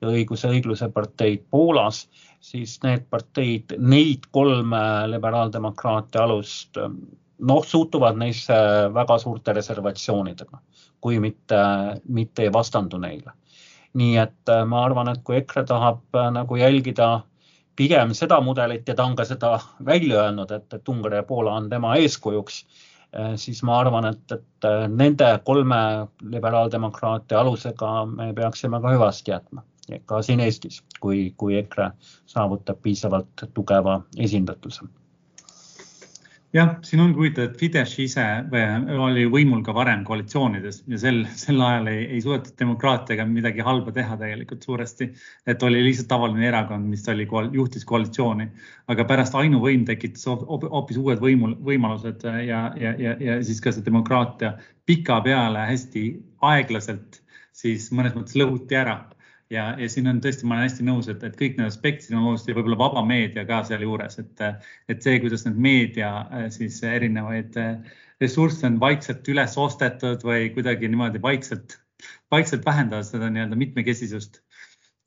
ja 0.00 0.08
õiguse 0.10 0.50
õigluse 0.50 0.88
parteid 0.94 1.44
Poolas, 1.52 2.06
siis 2.40 2.78
need 2.82 3.04
parteid, 3.10 3.76
neid 3.78 4.26
kolme 4.34 4.82
liberaaldemokraatia 5.12 6.24
alust, 6.24 6.80
noh, 7.38 7.60
suhtuvad 7.66 8.18
neisse 8.18 8.56
väga 8.94 9.18
suurte 9.22 9.54
reservatsioonidega, 9.54 10.62
kui 11.00 11.20
mitte, 11.22 11.60
mitte 12.08 12.48
ei 12.48 12.54
vastandu 12.54 12.98
neile 13.04 13.36
nii 13.94 14.16
et 14.20 14.52
äh, 14.52 14.64
ma 14.68 14.84
arvan, 14.84 15.08
et 15.12 15.22
kui 15.24 15.38
EKRE 15.40 15.64
tahab 15.68 16.02
äh, 16.16 16.30
nagu 16.34 16.56
jälgida 16.56 17.08
pigem 17.78 18.12
seda 18.14 18.40
mudelit 18.42 18.88
ja 18.88 18.94
ta 18.94 19.06
on 19.06 19.16
ka 19.16 19.24
seda 19.24 19.58
välja 19.84 20.24
öelnud, 20.24 20.50
et, 20.50 20.68
et 20.74 20.88
Ungari 20.88 21.20
ja 21.20 21.22
Poola 21.22 21.54
on 21.54 21.70
tema 21.70 21.94
eeskujuks, 21.96 22.60
äh, 23.16 23.32
siis 23.36 23.62
ma 23.62 23.78
arvan, 23.80 24.10
et, 24.12 24.36
et 24.36 24.68
nende 24.92 25.30
kolme 25.44 25.80
liberaaldemokraatia 26.22 27.40
alusega 27.40 28.04
me 28.12 28.32
peaksime 28.34 28.80
ka 28.82 28.94
hüvasti 28.96 29.34
jätma, 29.34 29.64
ka 30.06 30.22
siin 30.22 30.40
Eestis, 30.44 30.82
kui, 31.00 31.32
kui 31.36 31.56
EKRE 31.62 31.90
saavutab 32.26 32.82
piisavalt 32.82 33.48
tugeva 33.54 34.00
esindatuse 34.18 34.88
jah, 36.56 36.70
siin 36.86 37.02
on 37.02 37.12
huvitav, 37.16 37.48
et 37.48 37.58
Fidesz 37.60 37.98
ise 38.00 38.24
oli 39.04 39.26
võimul 39.30 39.60
ka 39.66 39.74
varem 39.76 40.04
koalitsioonides 40.06 40.80
ja 40.88 41.00
sel, 41.00 41.20
sel 41.36 41.60
ajal 41.64 41.90
ei, 41.92 42.06
ei 42.16 42.22
suudetud 42.24 42.56
demokraatiaga 42.60 43.26
midagi 43.28 43.64
halba 43.64 43.92
teha 43.96 44.16
tegelikult 44.20 44.64
suuresti. 44.64 45.10
et 45.46 45.62
oli 45.62 45.82
lihtsalt 45.84 46.08
tavaline 46.08 46.48
erakond, 46.48 46.88
mis 46.88 47.04
oli, 47.08 47.28
juhtis 47.52 47.84
koalitsiooni, 47.84 48.48
aga 48.88 49.04
pärast 49.04 49.36
ainuvõim 49.36 49.84
tekitas 49.88 50.26
hoopis 50.28 50.96
uued 50.96 51.20
võimul, 51.20 51.54
võimalused 51.64 52.24
ja, 52.24 52.64
ja, 52.76 52.94
ja, 52.98 53.16
ja 53.20 53.38
siis 53.44 53.60
ka 53.60 53.72
see 53.72 53.84
demokraatia 53.84 54.56
pikapeale 54.88 55.68
hästi 55.68 56.08
aeglaselt 56.48 57.22
siis 57.52 57.90
mõnes 57.92 58.14
mõttes 58.16 58.36
lõhuti 58.38 58.76
ära 58.78 59.02
ja, 59.52 59.68
ja 59.80 59.88
siin 59.90 60.08
on 60.10 60.20
tõesti, 60.24 60.46
ma 60.46 60.56
olen 60.56 60.68
hästi 60.68 60.86
nõus, 60.86 61.08
et, 61.10 61.22
et 61.24 61.36
kõik 61.38 61.56
need 61.58 61.68
aspektid 61.68 62.14
on 62.14 62.24
olulised 62.24 62.50
ja 62.50 62.56
võib-olla 62.58 62.80
vaba 62.80 63.04
meedia 63.06 63.44
ka 63.48 63.62
sealjuures, 63.68 64.18
et, 64.22 64.42
et 64.92 65.04
see, 65.04 65.20
kuidas 65.22 65.46
need 65.46 65.60
meedia 65.68 66.10
äh, 66.26 66.48
siis 66.54 66.80
erinevaid 66.86 67.56
äh, 67.60 68.00
ressursse 68.22 68.66
on 68.68 68.80
vaikselt 68.82 69.28
üles 69.30 69.56
ostetud 69.60 70.24
või 70.26 70.50
kuidagi 70.54 70.90
niimoodi 70.90 71.22
vaikselt, 71.22 71.78
vaikselt 72.32 72.66
vähendavad 72.66 73.08
seda 73.08 73.30
nii-öelda 73.32 73.58
mitmekesisust. 73.58 74.42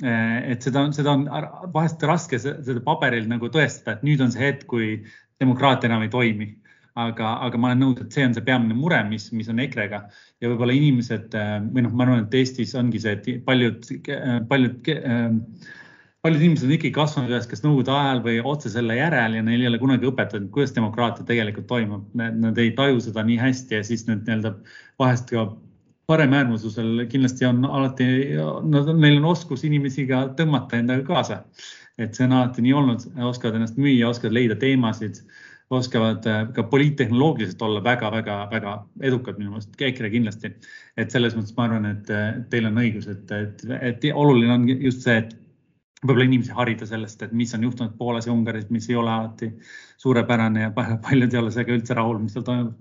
Äh, 0.01 0.54
et 0.56 0.65
seda 0.65 0.88
on, 0.88 0.95
seda 0.97 1.13
on 1.17 1.27
vahest 1.73 2.01
raske 2.08 2.39
seda 2.41 2.80
paberil 2.86 3.30
nagu 3.30 3.51
tõestada, 3.54 3.97
et 3.97 4.08
nüüd 4.08 4.23
on 4.25 4.34
see 4.34 4.45
hetk, 4.47 4.65
kui 4.71 4.95
demokraatia 5.41 5.89
enam 5.89 6.06
ei 6.06 6.13
toimi 6.13 6.51
aga, 6.99 7.36
aga 7.47 7.60
ma 7.60 7.71
olen 7.71 7.84
nõus, 7.86 8.01
et 8.04 8.15
see 8.15 8.25
on 8.27 8.34
see 8.36 8.45
peamine 8.45 8.75
mure, 8.75 8.99
mis, 9.08 9.30
mis 9.36 9.49
on 9.51 9.62
EKRE-ga 9.63 10.01
ja 10.43 10.49
võib-olla 10.51 10.75
inimesed 10.75 11.38
äh, 11.38 11.54
või 11.71 11.86
noh, 11.86 11.93
ma 11.95 12.08
arvan, 12.08 12.25
et 12.25 12.36
Eestis 12.41 12.75
ongi 12.75 12.99
see, 12.99 13.15
et 13.17 13.45
paljud, 13.47 13.88
paljud, 14.49 14.91
äh, 14.91 15.69
paljud 16.21 16.43
inimesed 16.43 16.67
on 16.67 16.75
ikkagi 16.75 16.93
kasvanud 16.95 17.32
üles 17.32 17.47
kas 17.49 17.63
nõukogude 17.63 17.95
ajal 17.95 18.23
või 18.27 18.38
otse 18.54 18.71
selle 18.73 18.99
järel 18.99 19.39
ja 19.39 19.43
neil 19.45 19.63
ei 19.63 19.71
ole 19.71 19.82
kunagi 19.82 20.10
õpetatud, 20.10 20.51
kuidas 20.54 20.75
demokraatia 20.75 21.25
tegelikult 21.27 21.69
toimub. 21.71 22.08
Nad 22.17 22.60
ei 22.62 22.73
taju 22.77 22.99
seda 23.01 23.23
nii 23.25 23.39
hästi 23.41 23.80
ja 23.80 23.84
siis 23.88 24.06
nüüd 24.10 24.25
nii-öelda 24.27 24.56
vahest 25.01 25.32
ka 25.32 25.47
paremäärmuslusel 26.12 27.06
kindlasti 27.12 27.47
on 27.47 27.63
alati, 27.65 28.08
neil 28.36 29.21
on 29.21 29.30
oskus 29.32 29.63
inimesi 29.63 30.06
ka 30.10 30.25
tõmmata 30.38 30.82
endaga 30.82 31.08
kaasa. 31.08 31.45
et 32.01 32.15
see 32.17 32.23
on 32.25 32.32
alati 32.34 32.63
nii 32.65 32.71
olnud, 32.73 33.04
oskavad 33.30 33.60
ennast 33.60 33.75
müüa, 33.77 34.08
oskavad 34.10 34.34
leida 34.34 34.56
teemasid 34.58 35.19
oskavad 35.75 36.25
äh, 36.27 36.41
ka 36.55 36.63
poliittehnoloogiliselt 36.71 37.62
olla 37.67 37.84
väga-väga-väga 37.84 38.75
edukad 39.07 39.39
minu 39.39 39.53
meelest, 39.53 39.75
EKRE 39.81 40.10
kindlasti. 40.13 40.53
et 40.97 41.12
selles 41.12 41.36
mõttes 41.38 41.55
ma 41.57 41.67
arvan, 41.67 41.86
et 41.93 42.12
teil 42.51 42.67
on 42.67 42.81
õigus, 42.81 43.07
et, 43.12 43.31
et, 43.31 43.63
et 43.81 44.10
oluline 44.13 44.53
on 44.53 44.67
just 44.73 45.07
see, 45.07 45.17
et 45.23 45.34
võib-olla 46.01 46.25
inimesi 46.27 46.53
harida 46.57 46.86
sellest, 46.89 47.21
et 47.21 47.34
mis 47.38 47.53
on 47.55 47.63
juhtunud 47.67 47.97
Poolas 47.97 48.27
ja 48.27 48.34
Ungaris, 48.34 48.69
mis 48.73 48.89
ei 48.89 48.97
ole 48.97 49.12
alati 49.12 49.51
suurepärane 50.01 50.67
ja 50.67 50.71
paljud 50.75 51.34
ei 51.34 51.39
ole 51.39 51.51
sellega 51.53 51.77
üldse 51.77 51.97
rahul, 51.97 52.19
mis 52.23 52.34
seal 52.36 52.45
toimub 52.47 52.73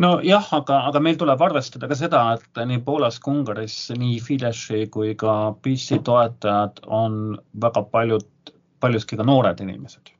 nojah, 0.00 0.46
aga, 0.56 0.78
aga 0.88 1.02
meil 1.04 1.18
tuleb 1.20 1.42
arvestada 1.44 1.88
ka 1.90 1.98
seda, 1.98 2.22
et 2.38 2.62
nii 2.66 2.80
Poolas 2.86 3.18
kui 3.20 3.34
Ungaris 3.36 3.76
nii 3.98 4.20
Fideszi 4.24 4.86
kui 4.92 5.12
ka 5.18 5.34
PiSi 5.62 6.00
toetajad 6.06 6.80
on 7.00 7.36
väga 7.60 7.84
paljud, 7.92 8.54
paljuski 8.80 9.18
ka 9.20 9.26
noored 9.28 9.60
inimesed 9.60 10.14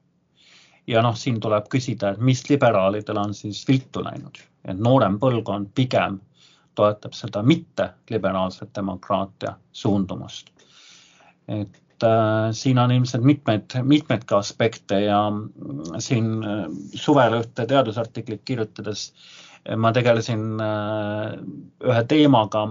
ja 0.91 1.03
noh, 1.05 1.17
siin 1.17 1.39
tuleb 1.43 1.69
küsida, 1.73 2.15
et 2.15 2.25
mis 2.25 2.43
liberaalidel 2.51 3.21
on 3.21 3.35
siis 3.37 3.63
viltu 3.69 4.03
läinud, 4.05 4.41
et 4.69 4.79
noorem 4.79 5.19
põlvkond 5.23 5.71
pigem 5.75 6.19
toetab 6.79 7.15
seda 7.17 7.43
mitteliberaalset 7.43 8.73
demokraatia 8.77 9.55
suundumust. 9.73 10.51
et 11.49 12.05
äh, 12.07 12.51
siin 12.53 12.79
on 12.79 12.93
ilmselt 12.95 13.25
mitmeid, 13.27 13.75
mitmeid 13.83 14.25
ka 14.25 14.39
aspekte 14.39 15.01
ja 15.01 15.21
siin 15.99 16.45
äh, 16.45 16.67
suvel 16.95 17.41
ühte 17.41 17.67
teadusartiklit 17.67 18.43
kirjutades 18.45 19.11
ma 19.77 19.91
tegelesin 19.93 20.61
äh, 20.63 21.35
ühe 21.85 22.03
teemaga, 22.09 22.63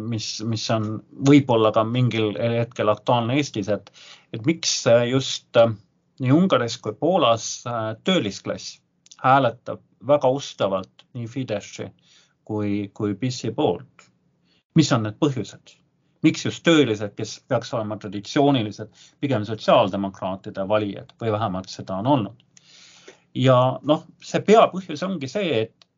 mis, 0.00 0.28
mis 0.48 0.64
on 0.72 0.94
võib-olla 1.28 1.72
ka 1.74 1.84
mingil 1.84 2.32
hetkel 2.38 2.88
aktuaalne 2.88 3.36
Eestis, 3.36 3.68
et, 3.68 3.90
et 4.32 4.46
miks 4.48 4.78
just 5.10 5.60
äh, 5.60 5.74
nii 6.22 6.32
Ungaris 6.32 6.78
kui 6.78 6.94
Poolas 6.94 7.46
äh, 7.66 7.96
töölisklass 8.04 8.78
hääletab 9.22 9.82
väga 10.06 10.28
ustavalt 10.30 11.06
nii 11.14 11.26
Fideszi 11.26 11.88
kui, 12.44 12.90
kui 12.94 13.14
PiSi 13.14 13.50
poolt. 13.50 14.08
mis 14.74 14.92
on 14.92 15.02
need 15.02 15.18
põhjused? 15.20 15.76
miks 16.22 16.44
just 16.46 16.62
töölised, 16.62 17.14
kes 17.18 17.40
peaks 17.48 17.72
olema 17.74 17.96
traditsioonilised, 17.98 18.90
pigem 19.20 19.44
sotsiaaldemokraatide 19.44 20.68
valijad 20.68 21.10
või 21.20 21.32
vähemalt 21.34 21.68
seda 21.68 21.96
on 21.98 22.06
olnud. 22.06 22.44
ja 23.34 23.78
noh, 23.82 24.06
see 24.22 24.40
peapõhjus 24.46 25.02
ongi 25.02 25.28
see, 25.28 25.62
et 25.62 25.88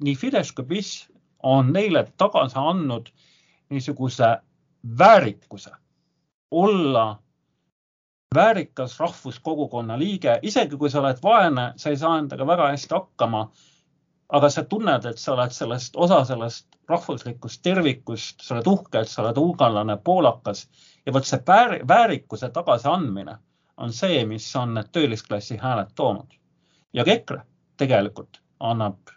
nii 0.00 0.16
Fidesz 0.16 0.52
kui 0.52 0.64
PiS 0.64 0.94
on 1.42 1.72
neile 1.72 2.06
tagasi 2.16 2.56
andnud 2.58 3.10
niisuguse 3.70 4.36
väärikuse 4.98 5.70
olla 6.50 7.18
väärikas 8.34 8.98
rahvuskogukonna 9.00 9.98
liige, 9.98 10.38
isegi 10.42 10.76
kui 10.76 10.90
sa 10.90 11.00
oled 11.00 11.22
vaene, 11.22 11.72
sa 11.76 11.90
ei 11.90 11.96
saa 11.96 12.18
endaga 12.18 12.46
väga 12.46 12.68
hästi 12.72 12.94
hakkama. 12.94 13.48
aga 14.34 14.48
sa 14.50 14.62
tunned, 14.64 15.04
et 15.04 15.18
sa 15.18 15.32
oled 15.32 15.52
sellest 15.52 15.96
osa 15.96 16.24
sellest 16.24 16.66
rahvuslikust 16.88 17.60
tervikust, 17.62 18.40
sa 18.42 18.54
oled 18.54 18.66
uhke, 18.66 19.00
et 19.00 19.08
sa 19.08 19.22
oled 19.22 19.36
ungarlane, 19.38 19.96
poolakas 20.04 20.68
ja 21.06 21.12
vot 21.12 21.26
see 21.28 21.42
väär, 21.46 21.74
väärikuse 21.88 22.48
tagasiandmine 22.50 23.36
on 23.76 23.92
see, 23.92 24.24
mis 24.24 24.56
on 24.56 24.74
need 24.74 24.88
töölisklassi 24.92 25.56
hääled 25.60 25.92
toonud. 25.94 26.34
ja 26.92 27.04
ka 27.04 27.10
EKRE 27.10 27.40
tegelikult 27.76 28.40
annab 28.60 29.10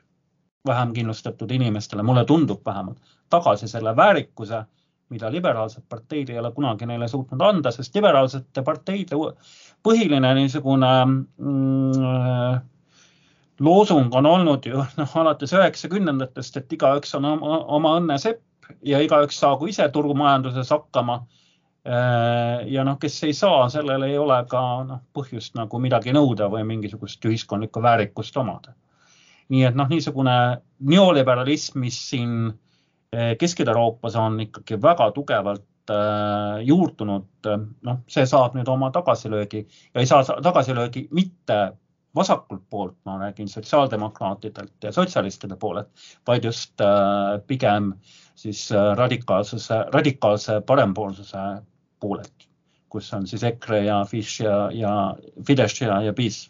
vähem 0.68 0.94
kindlustatud 0.94 1.52
inimestele, 1.52 2.04
mulle 2.04 2.26
tundub 2.26 2.66
vähemalt, 2.66 2.98
tagasi 3.30 3.68
selle 3.68 3.96
väärikuse, 3.96 4.64
mida 5.14 5.30
liberaalsed 5.32 5.86
parteid 5.90 6.30
ei 6.30 6.40
ole 6.40 6.52
kunagi 6.56 6.88
neile 6.90 7.08
suutnud 7.08 7.42
anda, 7.42 7.72
sest 7.72 7.96
liberaalsete 7.96 8.64
parteide 8.64 9.20
põhiline 9.86 10.34
niisugune 10.36 10.92
mm, 11.06 12.58
loosung 13.64 14.14
on 14.16 14.26
olnud 14.26 14.68
ju 14.68 14.84
noh, 15.00 15.16
alates 15.22 15.56
üheksakümnendatest, 15.56 16.60
et 16.60 16.78
igaüks 16.78 17.16
on 17.18 17.32
oma, 17.32 17.62
oma 17.80 17.96
õnne 18.02 18.20
sepp 18.22 18.44
ja 18.86 19.00
igaüks 19.04 19.40
saagu 19.40 19.70
ise 19.72 19.88
turumajanduses 19.94 20.70
hakkama. 20.76 21.22
Äh, 21.88 22.68
ja 22.68 22.84
noh, 22.84 22.98
kes 23.00 23.22
ei 23.24 23.34
saa, 23.34 23.70
sellel 23.72 24.04
ei 24.10 24.18
ole 24.20 24.42
ka 24.52 24.62
noh, 24.84 25.06
põhjust 25.16 25.56
nagu 25.56 25.80
midagi 25.80 26.12
nõuda 26.12 26.50
või 26.52 26.66
mingisugust 26.68 27.24
ühiskondlikku 27.26 27.84
väärikust 27.84 28.38
omada. 28.38 28.76
nii 29.48 29.64
et 29.64 29.76
noh, 29.80 29.88
niisugune 29.88 30.34
neoliberalism, 30.84 31.80
mis 31.80 32.02
siin 32.10 32.50
äh, 32.50 32.56
Kesk-Ida-Euroopas 33.16 34.16
on 34.20 34.40
ikkagi 34.44 34.78
väga 34.84 35.12
tugevalt 35.16 35.92
äh, 35.94 36.64
juurdunud, 36.68 37.50
noh, 37.88 38.00
see 38.12 38.26
saab 38.28 38.58
nüüd 38.58 38.68
oma 38.68 38.90
tagasilöögi 38.92 39.62
ja 39.94 40.04
ei 40.04 40.10
saa 40.10 40.24
tagasilöögi 40.44 41.08
mitte 41.16 41.60
vasakult 42.18 42.66
poolt, 42.70 42.98
ma 43.06 43.18
räägin 43.22 43.48
sotsiaaldemokraatidelt 43.48 44.84
ja 44.84 44.92
sotsialistide 44.92 45.56
poolelt, 45.56 45.90
vaid 46.28 46.44
just 46.44 46.82
pigem 47.48 47.92
siis 48.36 48.70
radikaalsuse, 48.98 49.84
radikaalse 49.94 50.62
parempoolsuse 50.66 51.44
poolelt, 52.00 52.48
kus 52.90 53.14
on 53.14 53.28
siis 53.28 53.44
EKRE 53.44 53.84
ja 53.86 54.04
Fish 54.10 54.42
ja, 54.42 54.58
ja 54.74 54.94
Fidesz 55.48 55.82
ja, 55.82 56.02
ja 56.02 56.14
PiS 56.14 56.48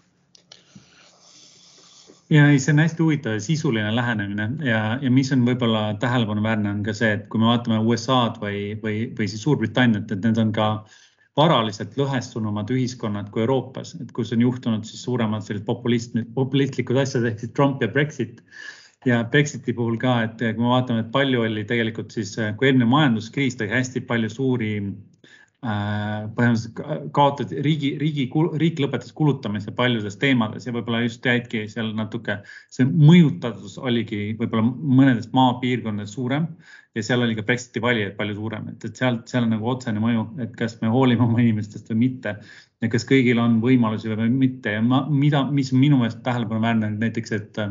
ja 2.29 2.47
ei, 2.51 2.59
see 2.59 2.73
on 2.73 2.83
hästi 2.83 3.03
huvitav 3.03 3.39
sisuline 3.43 3.95
lähenemine 3.95 4.49
ja, 4.67 4.81
ja 5.01 5.11
mis 5.11 5.31
on 5.35 5.45
võib-olla 5.47 5.93
tähelepanuväärne, 6.01 6.71
on 6.75 6.85
ka 6.85 6.95
see, 6.97 7.13
et 7.17 7.27
kui 7.31 7.41
me 7.41 7.51
vaatame 7.51 7.79
USA-d 7.83 8.41
või, 8.41 8.61
või, 8.83 9.03
või 9.17 9.29
siis 9.31 9.43
Suurbritanniat, 9.45 10.11
et 10.11 10.25
need 10.25 10.41
on 10.41 10.51
ka 10.55 10.69
varaliselt 11.37 11.93
lõhestunumad 11.99 12.71
ühiskonnad 12.73 13.29
kui 13.31 13.43
Euroopas, 13.45 13.93
et 14.01 14.11
kus 14.15 14.33
on 14.33 14.41
juhtunud 14.41 14.87
siis 14.89 15.03
suuremad 15.05 15.45
sellised 15.45 15.67
populist, 15.67 16.17
populistlikud 16.35 16.97
asjad 16.97 17.27
ehk 17.29 17.43
siis 17.43 17.53
Trump 17.55 17.83
ja 17.83 17.91
Brexit. 17.93 18.41
ja 19.05 19.21
Brexiti 19.23 19.73
puhul 19.73 19.95
ka, 20.01 20.23
et 20.25 20.39
kui 20.41 20.63
me 20.63 20.71
vaatame, 20.73 21.05
et 21.05 21.11
palju 21.13 21.45
oli 21.45 21.63
tegelikult 21.69 22.11
siis, 22.11 22.33
kui 22.57 22.71
enne 22.73 22.85
majanduskriis 22.89 23.55
tõi 23.55 23.69
hästi 23.71 24.01
palju 24.09 24.29
suuri 24.33 24.71
põhimõtteliselt 25.65 27.09
kaotati 27.17 27.61
riigi, 27.65 27.95
riigi, 27.97 28.27
riik 28.61 28.81
lõpetas 28.83 29.13
kulutamise 29.17 29.71
paljudes 29.73 30.19
teemades 30.21 30.67
ja 30.67 30.73
võib-olla 30.75 31.01
just 31.01 31.25
jäidki 31.25 31.63
seal 31.71 31.89
natuke, 31.97 32.37
see 32.69 32.85
mõjutatus 32.85 33.79
oligi 33.81 34.35
võib-olla 34.37 34.67
mõnedes 34.69 35.31
maapiirkondades 35.33 36.13
suurem 36.13 36.45
ja 36.93 37.03
seal 37.05 37.25
oli 37.25 37.35
ka 37.37 37.45
Brexiti 37.47 37.81
valijaid 37.81 38.13
palju 38.19 38.37
suurem, 38.37 38.69
et, 38.69 38.85
et 38.85 39.01
seal, 39.01 39.17
seal 39.25 39.47
on 39.47 39.55
nagu 39.55 39.69
otsene 39.73 40.01
mõju, 40.03 40.27
et 40.45 40.53
kas 40.57 40.77
me 40.83 40.93
hoolime 40.93 41.25
oma 41.25 41.41
inimestest 41.41 41.89
või 41.89 42.03
mitte 42.05 42.37
ja 42.81 42.89
kas 42.93 43.05
kõigil 43.09 43.41
on 43.41 43.57
võimalusi 43.63 44.13
või 44.13 44.29
mitte 44.33 44.77
ja 44.77 44.85
ma, 44.85 45.03
mida, 45.09 45.41
mis 45.49 45.73
minu 45.73 45.97
meelest 45.97 46.21
tähelepanuväärne 46.25 46.91
on 46.91 46.99
näiteks, 47.01 47.33
et 47.33 47.61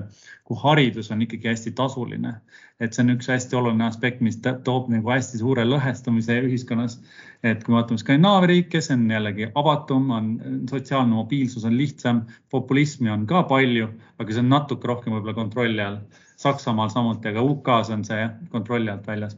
kui 0.46 0.58
haridus 0.62 1.12
on 1.14 1.22
ikkagi 1.22 1.52
hästi 1.52 1.74
tasuline, 1.78 2.34
et 2.80 2.92
see 2.92 3.02
on 3.04 3.14
üks 3.14 3.28
hästi 3.30 3.56
oluline 3.56 3.86
aspekt, 3.86 4.20
mis 4.24 4.36
toob 4.44 4.90
nagu 4.92 5.08
hästi 5.08 5.40
suure 5.40 5.64
lõhestumise 5.64 6.36
ühiskonnas. 6.44 6.98
et 7.46 7.62
kui 7.64 7.72
me 7.72 7.78
vaatame 7.78 8.00
Skandinaavia 8.00 8.50
riike, 8.50 8.80
see 8.82 8.96
on 8.96 9.04
jällegi 9.10 9.48
avatum, 9.54 10.10
on 10.10 10.30
sotsiaalne 10.70 11.14
mobiilsus 11.14 11.64
on 11.68 11.76
lihtsam, 11.78 12.22
populismi 12.50 13.10
on 13.12 13.26
ka 13.26 13.42
palju, 13.48 13.88
aga 14.18 14.32
see 14.32 14.44
on 14.44 14.48
natuke 14.52 14.88
rohkem 14.88 15.16
võib-olla 15.16 15.36
kontrolli 15.36 15.84
all 15.84 16.00
Saksamaal 16.36 16.90
samuti, 16.92 17.30
aga 17.30 17.44
UK-s 17.44 17.92
on 17.94 18.02
see 18.04 18.24
kontrolli 18.52 18.92
alt 18.92 19.06
väljas. 19.08 19.36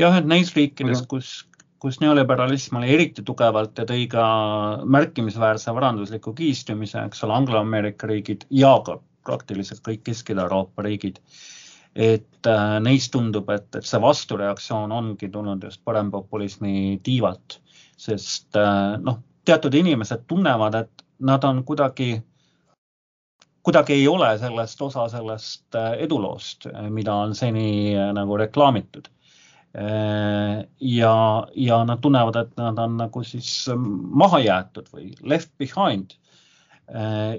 jah, 0.00 0.16
et 0.16 0.28
neis 0.28 0.54
riikides, 0.56 1.02
kus, 1.08 1.32
kus 1.82 2.00
neoliberalism 2.00 2.78
oli 2.80 2.92
eriti 2.94 3.24
tugevalt 3.26 3.76
ja 3.78 3.84
tõi 3.88 4.06
ka 4.08 4.24
märkimisväärse 4.96 5.74
varandusliku 5.76 6.32
kiistumise, 6.32 7.02
eks 7.04 7.24
ole, 7.26 7.36
Anglo-Ameerika 7.40 8.08
riigid 8.08 8.46
ja 8.50 8.78
ka 8.86 9.00
praktiliselt 9.24 9.82
kõik 9.84 10.04
Kesk-Ida-Euroopa 10.06 10.84
riigid. 10.86 11.20
Et 11.94 12.46
äh, 12.46 12.80
neis 12.82 13.06
tundub, 13.10 13.48
et, 13.54 13.68
et 13.76 13.86
see 13.86 14.00
vastureaktsioon 14.02 14.92
ongi 14.92 15.30
tulnud 15.30 15.62
just 15.62 15.82
parempopulismi 15.86 17.00
tiivalt, 17.06 17.60
sest 17.96 18.58
äh, 18.58 18.96
noh, 19.00 19.20
teatud 19.46 19.74
inimesed 19.78 20.26
tunnevad, 20.26 20.80
et 20.82 21.04
nad 21.24 21.44
on 21.46 21.62
kuidagi 21.64 22.16
kuidagi 23.64 23.94
ei 23.94 24.08
ole 24.08 24.34
sellest 24.38 24.82
osa 24.84 25.06
sellest 25.08 25.78
äh, 25.78 25.92
eduloost, 26.04 26.66
mida 26.90 27.14
on 27.14 27.34
seni 27.34 27.94
nagu 28.12 28.36
reklaamitud. 28.36 29.10
ja, 29.74 31.14
ja 31.56 31.76
nad 31.84 31.98
tunnevad, 31.98 32.36
et 32.36 32.52
nad 32.60 32.78
on 32.78 32.92
nagu 32.94 33.22
siis 33.26 33.48
maha 33.74 34.38
jäetud 34.38 34.86
või 34.94 35.08
left 35.26 35.50
behind. 35.58 36.14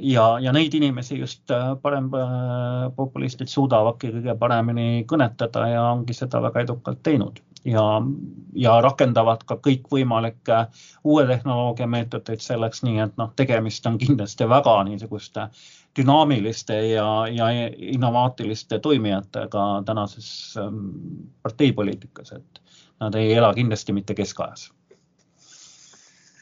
Ja, 0.01 0.39
ja 0.41 0.51
neid 0.51 0.73
inimesi 0.73 1.19
just 1.19 1.51
parempopulistid 1.81 3.51
suudavadki 3.51 4.09
kõige 4.15 4.37
paremini 4.39 5.03
kõnetada 5.07 5.67
ja 5.69 5.83
ongi 5.91 6.15
seda 6.17 6.41
väga 6.41 6.65
edukalt 6.65 7.03
teinud. 7.05 7.41
Ja, 7.65 7.81
ja 8.53 8.75
rakendavad 8.85 9.41
ka 9.49 9.57
kõikvõimalikke 9.57 10.57
uue 11.03 11.23
tehnoloogia 11.25 11.87
meetodeid 11.89 12.43
selleks, 12.45 12.83
nii 12.85 12.99
et 13.07 13.15
noh, 13.17 13.31
tegemist 13.35 13.85
on 13.89 13.97
kindlasti 13.97 14.45
väga 14.49 14.75
niisuguste 14.85 15.47
dünaamiliste 15.97 16.77
ja, 16.91 17.07
ja 17.31 17.49
innovaatiliste 17.73 18.79
toimijatega 18.79 19.65
tänases 19.85 20.29
ähm, 20.61 20.77
parteipoliitikas, 21.41 22.35
et 22.37 22.61
nad 23.01 23.17
ei 23.17 23.33
ela 23.33 23.53
kindlasti 23.57 23.97
mitte 23.97 24.13
keskajas 24.13 24.69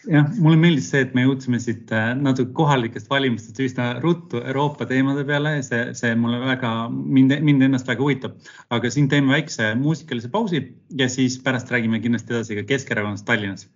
jah, 0.09 0.27
mulle 0.39 0.57
meeldis 0.59 0.89
see, 0.91 1.03
et 1.05 1.13
me 1.17 1.25
jõudsime 1.25 1.59
siit 1.63 1.91
äh, 1.95 2.11
natuke 2.19 2.53
kohalikest 2.57 3.09
valimistest 3.11 3.61
üsna 3.63 3.89
ruttu 4.03 4.41
Euroopa 4.41 4.87
teemade 4.89 5.25
peale, 5.27 5.55
see, 5.65 5.85
see 5.97 6.15
mulle 6.19 6.41
väga, 6.43 6.73
mind, 6.89 7.37
mind 7.45 7.69
ennast 7.69 7.89
väga 7.89 8.03
huvitab. 8.03 8.35
aga 8.73 8.91
siin 8.93 9.09
teeme 9.11 9.35
väikse 9.35 9.73
muusikalise 9.79 10.31
pausi 10.33 10.65
ja 10.99 11.09
siis 11.09 11.39
pärast 11.43 11.71
räägime 11.71 12.01
kindlasti 12.03 12.35
edasi 12.35 12.59
ka 12.59 12.67
Keskerakonnast 12.73 13.25
Tallinnas 13.27 13.67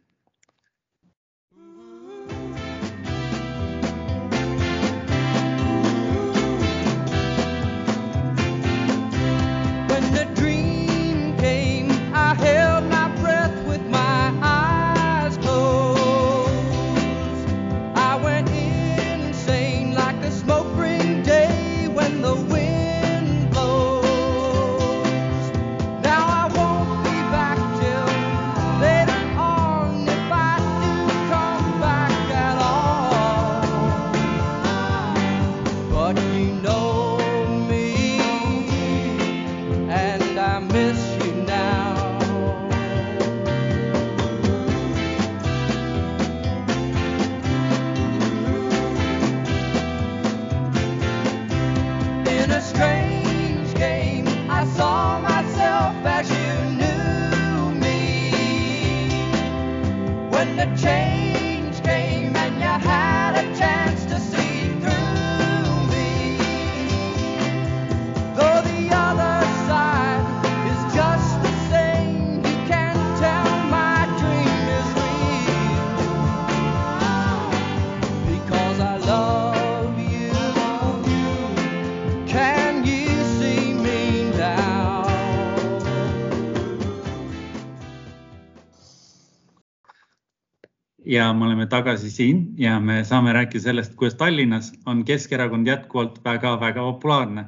ja 91.18 91.28
me 91.34 91.46
oleme 91.46 91.66
tagasi 91.70 92.10
siin 92.12 92.42
ja 92.62 92.80
me 92.80 93.02
saame 93.08 93.34
rääkida 93.34 93.64
sellest, 93.64 93.96
kuidas 94.00 94.16
Tallinnas 94.20 94.72
on 94.86 95.04
Keskerakond 95.06 95.68
jätkuvalt 95.68 96.20
väga-väga 96.26 96.82
populaarne. 96.92 97.46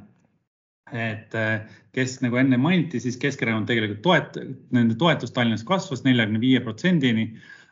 et 0.92 1.36
äh, 1.38 1.62
kes 1.94 2.16
nagu 2.24 2.40
enne 2.42 2.58
mainiti, 2.58 3.00
siis 3.00 3.18
Keskerakond 3.22 3.70
tegelikult 3.70 4.02
toet-, 4.06 4.40
nende 4.74 4.96
toetus 4.98 5.32
Tallinnas 5.32 5.64
kasvas 5.64 6.04
neljakümne 6.04 6.42
viie 6.42 6.62
protsendini. 6.66 7.30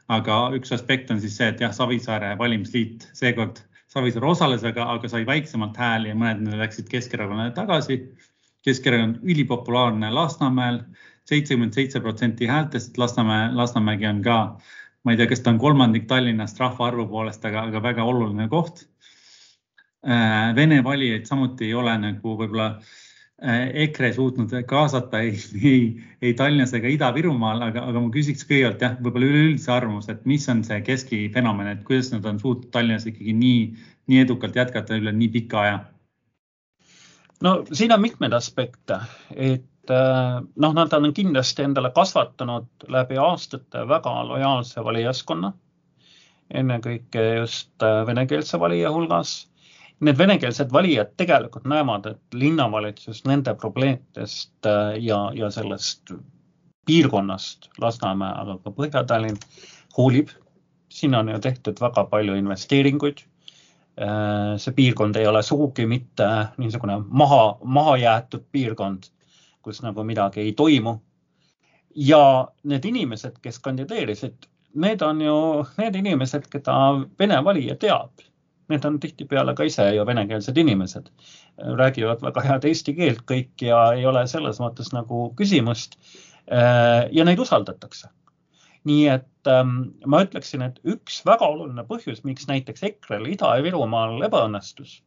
aga 0.07 0.35
üks 0.55 0.71
aspekt 0.71 1.09
on 1.11 1.17
siis 1.19 1.33
see, 1.35 1.49
et 1.51 1.59
jah, 1.59 1.73
Savisaare 1.75 2.37
valimisliit 2.39 3.09
seekord, 3.17 3.57
Savisaar 3.91 4.23
osales, 4.29 4.63
aga, 4.63 4.85
aga 4.93 5.09
sai 5.11 5.25
väiksemalt 5.27 5.75
hääli 5.77 6.13
ja 6.13 6.15
mõned 6.15 6.53
läksid 6.61 6.87
Keskerakonnale 6.91 7.51
tagasi. 7.57 7.99
Keskerakond 8.63 9.19
ülipopulaarne 9.23 10.11
Lasnamäel, 10.11 10.79
seitsekümmend 11.27 11.75
seitse 11.75 11.99
protsenti 11.99 12.47
häältest, 12.47 12.97
Lasnamäe, 12.97 13.49
Lasnamägi 13.55 14.07
on 14.07 14.21
ka 14.23 14.37
ma 15.07 15.13
ei 15.15 15.21
tea, 15.21 15.29
kas 15.31 15.39
ta 15.39 15.53
on 15.53 15.59
kolmandik 15.61 16.03
Tallinnast 16.09 16.57
rahvaarvu 16.59 17.07
poolest, 17.07 17.45
aga, 17.47 17.61
aga 17.69 17.79
väga 17.79 18.03
oluline 18.03 18.49
koht. 18.51 18.81
Äh, 20.03 20.51
Vene 20.55 20.81
valijaid 20.83 21.29
samuti 21.29 21.69
ei 21.69 21.75
ole 21.79 21.93
nagu 22.01 22.33
võib-olla 22.41 22.65
äh, 22.75 23.69
EKRE 23.85 24.09
suutnud 24.17 24.51
kaasata 24.67 25.21
ei, 25.23 25.39
ei, 25.61 25.79
ei 26.21 26.33
Tallinnas 26.35 26.75
ega 26.75 26.91
Ida-Virumaal, 26.91 27.63
aga, 27.69 27.85
aga 27.87 28.03
ma 28.03 28.11
küsiks 28.11 28.43
kõigepealt 28.49 28.83
jah, 28.83 28.97
võib-olla 28.99 29.31
üleüldse 29.31 29.71
arvamust, 29.73 30.11
et 30.11 30.27
mis 30.27 30.49
on 30.51 30.65
see 30.67 30.81
keskifenomen, 30.89 31.71
et 31.71 31.87
kuidas 31.87 32.11
nad 32.11 32.27
on 32.27 32.43
suutnud 32.43 32.67
Tallinnas 32.75 33.07
ikkagi 33.07 33.35
nii, 33.39 33.63
nii 34.11 34.25
edukalt 34.25 34.59
jätkata 34.59 34.99
üle 34.99 35.15
nii 35.15 35.31
pika 35.39 35.63
aja? 35.63 35.79
no 37.47 37.61
siin 37.71 37.95
on 37.95 38.03
mitmeid 38.03 38.35
aspekte, 38.35 38.99
et 39.31 39.63
Äh, 39.89 40.41
noh, 40.55 40.73
nad 40.73 40.93
on 40.93 41.13
kindlasti 41.13 41.63
endale 41.63 41.91
kasvatanud 41.95 42.87
läbi 42.91 43.17
aastate 43.21 43.85
väga 43.87 44.13
lojaalse 44.27 44.83
valijaskonna, 44.83 45.51
ennekõike 46.61 47.23
just 47.37 47.83
äh, 47.83 48.01
venekeelse 48.07 48.59
valija 48.59 48.91
hulgas. 48.91 49.37
Need 49.99 50.17
venekeelsed 50.17 50.73
valijad 50.73 51.15
tegelikult 51.17 51.65
näevad, 51.65 52.05
et 52.11 52.35
linnavalitsus 52.37 53.23
nende 53.25 53.55
probleemidest 53.55 54.67
äh, 54.69 54.97
ja, 55.03 55.21
ja 55.33 55.49
sellest 55.51 56.13
piirkonnast, 56.87 57.71
Lasnamäe, 57.81 58.33
aga 58.43 58.59
ka 58.63 58.75
Põhja-Tallinn 58.75 59.39
hoolib. 59.97 60.29
siin 60.89 61.15
on 61.15 61.27
ju 61.29 61.39
tehtud 61.39 61.79
väga 61.81 62.03
palju 62.09 62.33
investeeringuid 62.39 63.19
see 64.57 64.73
piirkond 64.73 65.15
ei 65.15 65.27
ole 65.27 65.41
sugugi 65.43 65.85
mitte 65.85 66.25
niisugune 66.57 66.95
maha, 67.09 67.57
mahajäetud 67.63 68.45
piirkond 68.51 69.09
kus 69.67 69.83
nagu 69.85 70.03
midagi 70.07 70.43
ei 70.45 70.53
toimu. 70.57 70.97
ja 71.95 72.47
need 72.63 72.85
inimesed, 72.85 73.39
kes 73.41 73.59
kandideerisid, 73.59 74.45
need 74.75 75.01
on 75.01 75.21
ju 75.21 75.37
need 75.77 75.95
inimesed, 75.95 76.45
keda 76.53 76.75
Vene 77.19 77.39
valija 77.43 77.75
teab. 77.75 78.11
Need 78.69 78.85
on 78.85 78.99
tihtipeale 78.99 79.55
ka 79.55 79.63
ise 79.63 79.85
ju 79.95 80.05
venekeelsed 80.05 80.57
inimesed, 80.57 81.07
räägivad 81.79 82.21
väga 82.21 82.43
head 82.43 82.67
eesti 82.67 82.93
keelt 82.93 83.23
kõik 83.31 83.63
ja 83.63 83.79
ei 83.95 84.05
ole 84.05 84.25
selles 84.27 84.59
mõttes 84.59 84.91
nagu 84.93 85.31
küsimust. 85.39 85.97
ja 87.11 87.23
neid 87.27 87.39
usaldatakse 87.39 88.07
nii 88.87 89.07
et 89.11 89.51
ähm, 89.51 89.75
ma 90.05 90.21
ütleksin, 90.25 90.63
et 90.65 90.79
üks 90.87 91.19
väga 91.27 91.47
oluline 91.51 91.83
põhjus, 91.87 92.23
miks 92.27 92.47
näiteks 92.49 92.85
EKRE-l 92.89 93.27
Ida-Virumaal 93.33 94.23
ebaõnnestus, 94.27 95.01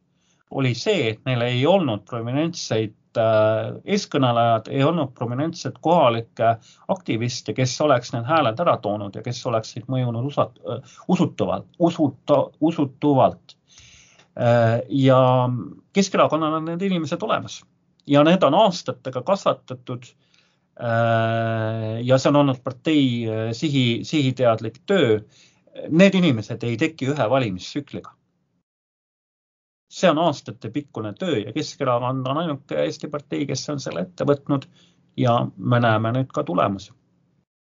oli 0.51 0.73
see, 0.75 1.09
et 1.09 1.21
neil 1.25 1.41
ei 1.45 1.65
olnud 1.65 2.03
prominentseid 2.09 2.95
Äh, 3.19 3.73
eeskõnelejad 3.91 4.69
ei 4.71 4.85
olnud 4.87 5.09
prominentsed 5.17 5.81
kohalikke 5.83 6.53
aktiviste, 6.93 7.51
kes 7.57 7.73
oleks 7.83 8.13
need 8.13 8.23
hääled 8.23 8.59
ära 8.63 8.77
toonud 8.79 9.17
ja 9.17 9.23
kes 9.25 9.41
oleksid 9.49 9.89
mõjunud 9.91 10.29
usat-, 10.29 10.61
äh, 10.63 10.93
usutavalt, 11.11 11.67
usuta, 11.79 12.37
usutuvalt. 12.63 13.57
Äh, 14.39 14.79
ja 14.87 15.19
Keskerakonnal 15.91 16.61
on 16.61 16.69
need 16.71 16.87
inimesed 16.87 17.23
olemas 17.27 17.59
ja 18.07 18.23
need 18.23 18.43
on 18.47 18.55
aastatega 18.55 19.21
kasvatatud. 19.27 20.07
ja 22.01 22.17
see 22.17 22.29
on 22.31 22.37
olnud 22.39 22.61
partei 22.63 23.03
sihi, 23.53 24.01
sihiteadlik 24.07 24.79
töö. 24.87 25.19
Need 25.91 26.15
inimesed 26.17 26.63
ei 26.63 26.77
teki 26.79 27.11
ühe 27.11 27.27
valimistsükliga 27.29 28.15
see 30.01 30.09
on 30.09 30.21
aastatepikkune 30.21 31.13
töö 31.19 31.37
ja 31.45 31.53
Keskerakond 31.53 32.27
on 32.27 32.39
ainuke 32.43 32.79
Eesti 32.83 33.09
partei, 33.11 33.45
kes 33.49 33.67
on 33.73 33.81
selle 33.83 34.05
ette 34.07 34.25
võtnud 34.27 34.67
ja 35.17 35.35
me 35.57 35.79
näeme 35.83 36.13
nüüd 36.17 36.31
ka 36.33 36.43
tulemusi. 36.47 36.93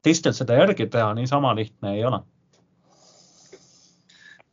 teistel 0.03 0.33
seda 0.33 0.55
järgi 0.55 0.87
teha 0.87 1.13
niisama 1.17 1.53
lihtne 1.55 1.93
ei 1.97 2.03
ole. 2.05 2.21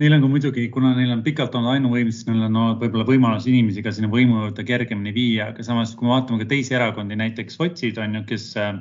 Neil 0.02 0.16
on 0.16 0.24
ka 0.24 0.28
muidugi, 0.28 0.64
kuna 0.74 0.90
neil 0.96 1.12
on 1.14 1.20
pikalt 1.22 1.54
olnud 1.54 1.70
ainuvõimsus, 1.76 2.16
siis 2.22 2.26
neil 2.26 2.48
on 2.48 2.56
olnud 2.58 2.80
võib-olla 2.82 3.06
võimalus 3.06 3.46
inimesi 3.46 3.82
ka 3.82 3.92
sinna 3.94 4.10
võimu 4.10 4.40
juurde 4.40 4.64
kergemini 4.66 5.12
viia, 5.14 5.52
aga 5.52 5.62
samas, 5.62 5.92
kui 5.94 6.08
me 6.08 6.16
vaatame 6.16 6.42
ka 6.42 6.48
teisi 6.50 6.74
erakondi, 6.74 7.18
näiteks 7.20 7.60
sotsid 7.60 8.00
on 8.02 8.18
ju, 8.18 8.24
kes 8.32 8.48
äh, 8.58 8.72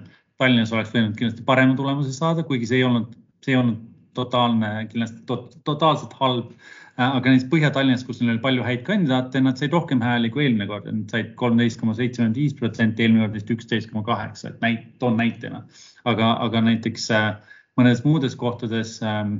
Tallinnas 0.41 0.73
oleks 0.73 0.89
võinud 0.95 1.13
kindlasti 1.19 1.45
parema 1.45 1.77
tulemuse 1.77 2.15
saada, 2.15 2.41
kuigi 2.47 2.71
see 2.71 2.81
ei 2.81 2.87
olnud, 2.87 3.13
see 3.45 3.53
ei 3.53 3.59
olnud 3.61 3.92
totaalne, 4.17 4.71
kindlasti 4.91 5.25
to, 5.29 5.37
totaalselt 5.65 6.13
halb 6.19 6.53
Äh, 6.93 7.15
aga 7.17 7.31
näiteks 7.31 7.49
Põhja-Tallinnas, 7.49 8.03
kus 8.05 8.19
neil 8.21 8.35
oli 8.35 8.41
palju 8.43 8.65
häid 8.67 8.83
kandidaate, 8.85 9.39
nad 9.41 9.57
said 9.57 9.73
rohkem 9.73 10.01
hääli 10.03 10.29
kui 10.33 10.43
eelmine 10.45 10.67
kord, 10.69 10.85
nad 10.85 11.09
said 11.09 11.31
kolmteist 11.39 11.79
koma 11.81 11.95
seitsekümmend 11.97 12.37
viis 12.37 12.53
protsenti, 12.59 13.01
eelmine 13.01 13.25
kord 13.25 13.37
vist 13.39 13.49
üksteist 13.55 13.89
koma 13.89 14.03
kaheksa, 14.05 14.51
et 14.51 14.61
näit-, 14.61 14.91
toon 15.01 15.17
näitena. 15.17 15.63
aga, 16.05 16.27
aga 16.45 16.61
näiteks 16.67 17.07
äh, 17.17 17.31
mõnedes 17.79 18.03
muudes 18.05 18.35
kohtades 18.37 18.91
ähm, 19.01 19.31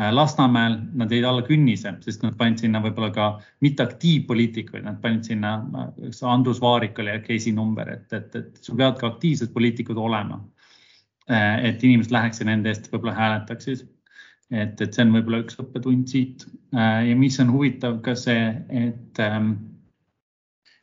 äh, 0.00 0.10
Lasnamäel 0.10 0.80
nad 0.98 1.14
jäid 1.14 1.28
alla 1.30 1.44
künnise, 1.46 1.94
sest 2.02 2.26
nad 2.26 2.34
panid 2.40 2.58
sinna 2.64 2.82
võib-olla 2.82 3.12
ka 3.14 3.28
mitte 3.62 3.86
aktiivpoliitikuid, 3.86 4.82
nad 4.88 4.98
panid 5.04 5.30
sinna, 5.30 5.60
Andrus 6.32 6.58
Vaarik 6.64 6.98
oli 6.98 7.14
äkki 7.14 7.38
esinumber, 7.38 7.94
et, 8.00 8.10
et, 8.18 8.34
et 8.34 8.58
sul 8.66 8.74
peavad 8.74 8.98
ka 8.98 9.12
aktiivsed 9.14 9.54
poliitikud 9.54 10.02
olema. 10.08 10.42
et 11.30 11.84
inimesed 11.86 12.10
läheks 12.10 12.40
ja 12.40 12.44
nende 12.48 12.72
eest 12.72 12.88
võib-olla 12.90 13.12
hääletaksid 13.14 13.86
et, 14.50 14.80
et 14.80 14.94
see 14.94 15.06
on 15.06 15.14
võib-olla 15.14 15.42
üks 15.44 15.58
õppetund 15.62 16.10
siit. 16.10 16.46
Äh, 16.74 17.10
ja 17.10 17.16
mis 17.18 17.38
on 17.42 17.52
huvitav 17.54 18.00
ka 18.04 18.16
see, 18.18 18.50
et, 18.82 19.22
ähm, 19.22 19.52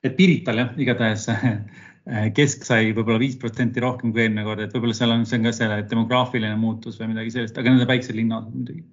et 0.04 0.18
Pirital 0.18 0.64
jah, 0.64 0.74
igatahes 0.80 1.28
äh, 1.34 2.28
kesk 2.36 2.68
sai 2.68 2.92
võib-olla 2.94 3.22
viis 3.24 3.40
protsenti 3.40 3.84
rohkem 3.84 4.14
kui 4.14 4.26
eelmine 4.26 4.46
kord, 4.48 4.64
et 4.64 4.76
võib-olla 4.76 4.98
seal 4.98 5.16
on, 5.16 5.26
see 5.28 5.40
on 5.40 5.50
ka 5.50 5.56
selle 5.56 5.82
demograafiline 5.90 6.56
muutus 6.60 7.00
või 7.02 7.14
midagi 7.16 7.36
sellist, 7.36 7.58
aga 7.58 7.74
need 7.74 7.88
on 7.88 7.92
väiksed 7.92 8.18
linnad 8.18 8.54
muidugi. 8.54 8.86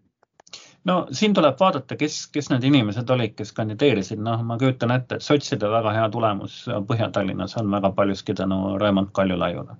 No 0.85 1.07
siin 1.17 1.33
tuleb 1.33 1.57
vaadata, 1.57 1.97
kes, 1.97 2.27
kes 2.29 2.51
need 2.53 2.67
inimesed 2.69 3.09
olid, 3.09 3.33
kes 3.39 3.55
kandideerisid, 3.57 4.21
noh, 4.21 4.43
ma 4.45 4.59
kujutan 4.61 4.93
ette, 4.93 5.17
et 5.17 5.25
sotside 5.25 5.71
väga 5.73 5.95
hea 5.97 6.11
tulemus 6.13 6.59
Põhja-Tallinnas 6.91 7.57
on 7.57 7.71
väga 7.73 7.89
paljuski 7.97 8.37
tänu 8.37 8.75
Raimond 8.83 9.15
Kaljulaiule 9.17 9.79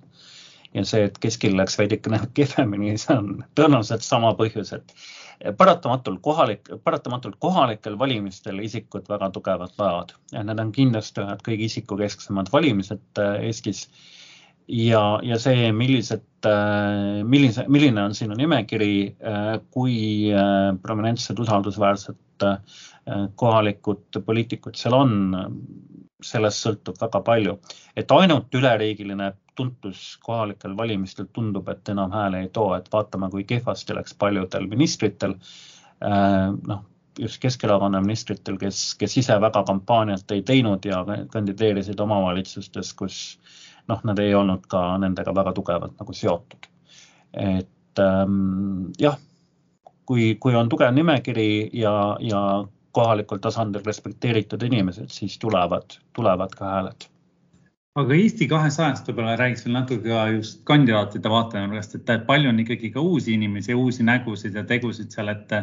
ja 0.75 0.83
see, 0.87 1.05
et 1.09 1.19
keskil 1.23 1.55
läks 1.57 1.77
veidikene 1.79 2.21
kehvemini, 2.37 2.97
see 3.01 3.15
on 3.15 3.37
tõenäoliselt 3.57 4.05
sama 4.05 4.33
põhjus, 4.39 4.73
et 4.75 4.95
paratamatult 5.57 6.21
kohalik, 6.23 6.69
paratamatult 6.83 7.35
kohalikel 7.39 7.97
valimistel 7.99 8.59
isikud 8.63 9.07
väga 9.09 9.29
tugevalt 9.35 9.75
vajavad 9.77 10.13
ja 10.33 10.43
need 10.47 10.61
on 10.61 10.71
kindlasti 10.75 11.23
ühed 11.23 11.41
kõige 11.45 11.67
isikukesksemad 11.69 12.51
valimised 12.53 13.21
äh, 13.21 13.41
Eestis. 13.49 13.85
ja, 14.67 15.19
ja 15.23 15.39
see, 15.39 15.71
millised, 15.75 16.25
äh, 16.47 17.23
millise, 17.23 17.65
milline 17.67 18.03
on 18.03 18.15
sinu 18.15 18.37
nimekiri, 18.39 19.15
äh, 19.19 19.51
kui 19.71 20.31
prominentsed, 20.81 21.39
usaldusväärsed 21.39 22.21
kohalikud 23.39 24.17
poliitikud 24.25 24.75
seal 24.75 24.95
on, 24.97 25.11
sellest 26.25 26.63
sõltub 26.65 26.97
väga 26.99 27.21
palju, 27.23 27.53
et 27.95 28.11
ainult 28.11 28.55
üleriigiline 28.57 29.29
tuntus 29.55 30.17
kohalikel 30.23 30.77
valimistel 30.77 31.27
tundub, 31.33 31.69
et 31.69 31.89
enam 31.89 32.11
hääle 32.11 32.43
ei 32.45 32.49
too, 32.49 32.73
et 32.75 32.89
vaatame, 32.93 33.29
kui 33.31 33.43
kehvasti 33.43 33.95
läks 33.95 34.15
paljudel 34.19 34.67
ministritel. 34.71 35.35
Äh, 36.03 36.51
noh, 36.67 36.83
just 37.19 37.39
Keskerakonna 37.41 38.01
ministritel, 38.01 38.57
kes, 38.57 38.95
kes 38.99 39.17
ise 39.17 39.37
väga 39.41 39.63
kampaaniat 39.63 40.31
ei 40.31 40.41
teinud 40.41 40.85
ja 40.85 41.05
kandideerisid 41.31 41.99
omavalitsustes, 41.99 42.93
kus 42.93 43.19
noh, 43.87 44.01
nad 44.03 44.19
ei 44.19 44.35
olnud 44.35 44.67
ka 44.67 44.97
nendega 45.01 45.35
väga 45.35 45.53
tugevalt 45.53 45.95
nagu 45.99 46.13
seotud. 46.13 46.67
et 47.35 47.99
ähm, 47.99 48.91
jah, 48.99 49.17
kui, 50.05 50.35
kui 50.39 50.55
on 50.55 50.69
tugev 50.69 50.93
nimekiri 50.93 51.69
ja, 51.73 52.17
ja 52.19 52.41
kohalikul 52.95 53.41
tasandil 53.43 53.83
respekteeritud 53.85 54.63
inimesed, 54.63 55.09
siis 55.11 55.39
tulevad, 55.39 55.97
tulevad 56.15 56.55
ka 56.55 56.69
hääled 56.69 57.07
aga 57.95 58.15
Eesti 58.19 58.45
kahesajast 58.51 59.05
võib-olla 59.07 59.37
räägiks 59.39 59.61
veel 59.63 59.75
natuke 59.77 60.09
ka 60.09 60.23
just 60.33 60.57
kandidaatide 60.67 61.29
vaatenurgast, 61.31 61.93
et 61.95 62.25
palju 62.27 62.49
on 62.51 62.57
ikkagi 62.59 62.89
ka 62.91 62.99
uusi 62.99 63.31
inimesi 63.37 63.77
uusi 63.79 64.03
nägusid 64.03 64.57
ja 64.59 64.65
tegusid 64.67 65.15
seal, 65.15 65.31
et 65.31 65.53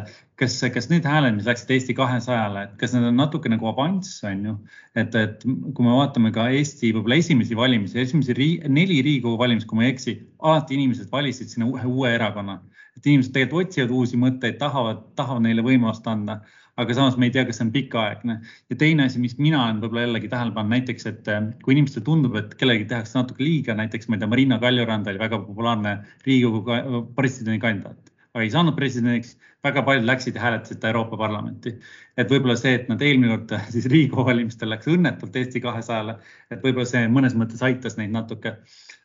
kas, 0.41 0.55
kas 0.73 0.89
need 0.89 1.05
hääled, 1.05 1.35
mis 1.37 1.45
läksid 1.49 1.75
Eesti 1.75 1.93
kahesajale, 1.99 2.63
et 2.65 2.73
kas 2.81 2.95
need 2.97 3.05
on 3.11 3.21
natuke 3.21 3.51
nagu 3.53 3.69
avanss, 3.69 4.23
on 4.25 4.41
ju. 4.49 4.55
et, 4.97 5.13
et 5.13 5.45
kui 5.45 5.85
me 5.85 5.93
vaatame 5.93 6.33
ka 6.33 6.47
Eesti 6.57 6.89
võib-olla 6.95 7.21
esimesi 7.21 7.59
valimisi, 7.59 8.01
esimesi 8.01 8.37
rii, 8.39 8.57
neli 8.65 9.03
Riigikogu 9.05 9.37
valimisi, 9.37 9.69
kui 9.69 9.77
ma 9.77 9.85
ei 9.85 9.93
eksi, 9.93 10.17
alati 10.41 10.79
inimesed 10.79 11.13
valisid 11.13 11.53
sinna 11.53 11.69
uue, 11.69 11.85
uue 11.85 12.15
erakonna. 12.17 12.63
et 12.97 13.05
inimesed 13.05 13.33
tegelikult 13.33 13.69
otsivad 13.69 13.93
uusi 13.93 14.17
mõtteid, 14.21 14.57
tahavad, 14.57 15.05
tahavad 15.17 15.45
neile 15.45 15.61
võimalust 15.65 16.09
anda, 16.09 16.41
aga 16.81 16.95
samas 16.97 17.17
me 17.17 17.27
ei 17.29 17.33
tea, 17.35 17.45
kas 17.45 17.59
see 17.59 17.67
on 17.67 17.73
pikaaegne. 17.73 18.39
ja 18.69 18.79
teine 18.79 19.05
asi, 19.09 19.19
mis 19.21 19.37
mina 19.37 19.63
olen 19.65 19.81
võib-olla 19.83 20.07
jällegi 20.07 20.31
tähele 20.31 20.55
pannud, 20.55 20.73
näiteks, 20.77 21.09
et 21.11 21.29
äh, 21.31 21.51
kui 21.65 21.75
inimestele 21.77 22.07
tundub, 22.07 22.39
et 22.39 22.55
kellelegi 22.59 22.89
tehakse 22.93 23.19
natuke 23.19 23.45
liiga, 23.45 23.77
näiteks 23.77 24.09
ma 24.09 24.17
ei 24.17 24.23
tea, 24.23 24.31
Marina 24.31 24.59
Kaljurand 24.63 25.11
oli 25.11 25.21
väga 25.21 25.43
populaarne 25.45 25.99
Riigikogu 26.25 27.05
presidendikandidaat 27.17 28.13
aga 28.33 28.45
ei 28.47 28.49
saanud 28.53 28.73
presidendiks, 28.77 29.35
väga 29.63 29.83
paljud 29.85 30.07
läksid 30.09 30.37
ja 30.37 30.41
hääletasid 30.41 30.79
ta 30.81 30.89
Euroopa 30.89 31.17
Parlamenti. 31.21 31.75
et 32.17 32.29
võib-olla 32.29 32.55
see, 32.57 32.73
et 32.79 32.89
nad 32.89 33.01
eelmine 33.01 33.37
kord 33.37 33.53
siis 33.75 33.85
Riigikogu 33.93 34.25
valimistel 34.29 34.71
läks 34.73 34.89
õnnetult 34.89 35.37
Eesti 35.37 35.61
kahesajale, 35.61 36.17
et 36.49 36.65
võib-olla 36.65 36.89
see 36.89 37.05
mõnes 37.13 37.37
mõttes 37.37 37.61
aitas 37.65 37.97
neid 37.99 38.13
natuke. 38.13 38.57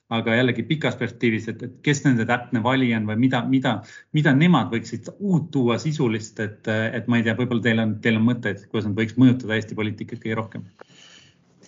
Aga 0.09 0.37
jällegi 0.38 0.64
pikas 0.68 0.97
perspektiivis, 0.97 1.49
et, 1.53 1.62
et 1.62 1.81
kes 1.85 2.01
nende 2.07 2.25
täpne 2.29 2.62
valija 2.64 2.97
on 3.01 3.09
või 3.11 3.18
mida, 3.27 3.42
mida, 3.49 3.75
mida 4.16 4.33
nemad 4.33 4.71
võiksid 4.73 5.11
uut 5.18 5.51
tuua 5.53 5.77
sisulist, 5.83 6.40
et, 6.40 6.68
et 6.68 7.09
ma 7.09 7.18
ei 7.18 7.27
tea, 7.27 7.37
võib-olla 7.37 7.64
teil 7.64 7.83
on, 7.83 7.99
teil 8.05 8.16
on 8.21 8.25
mõtteid, 8.31 8.64
kuidas 8.73 8.88
nad 8.88 8.97
võiks 8.97 9.18
mõjutada 9.21 9.59
Eesti 9.59 9.77
poliitikat 9.79 10.23
kõige 10.23 10.38
rohkem. 10.38 10.64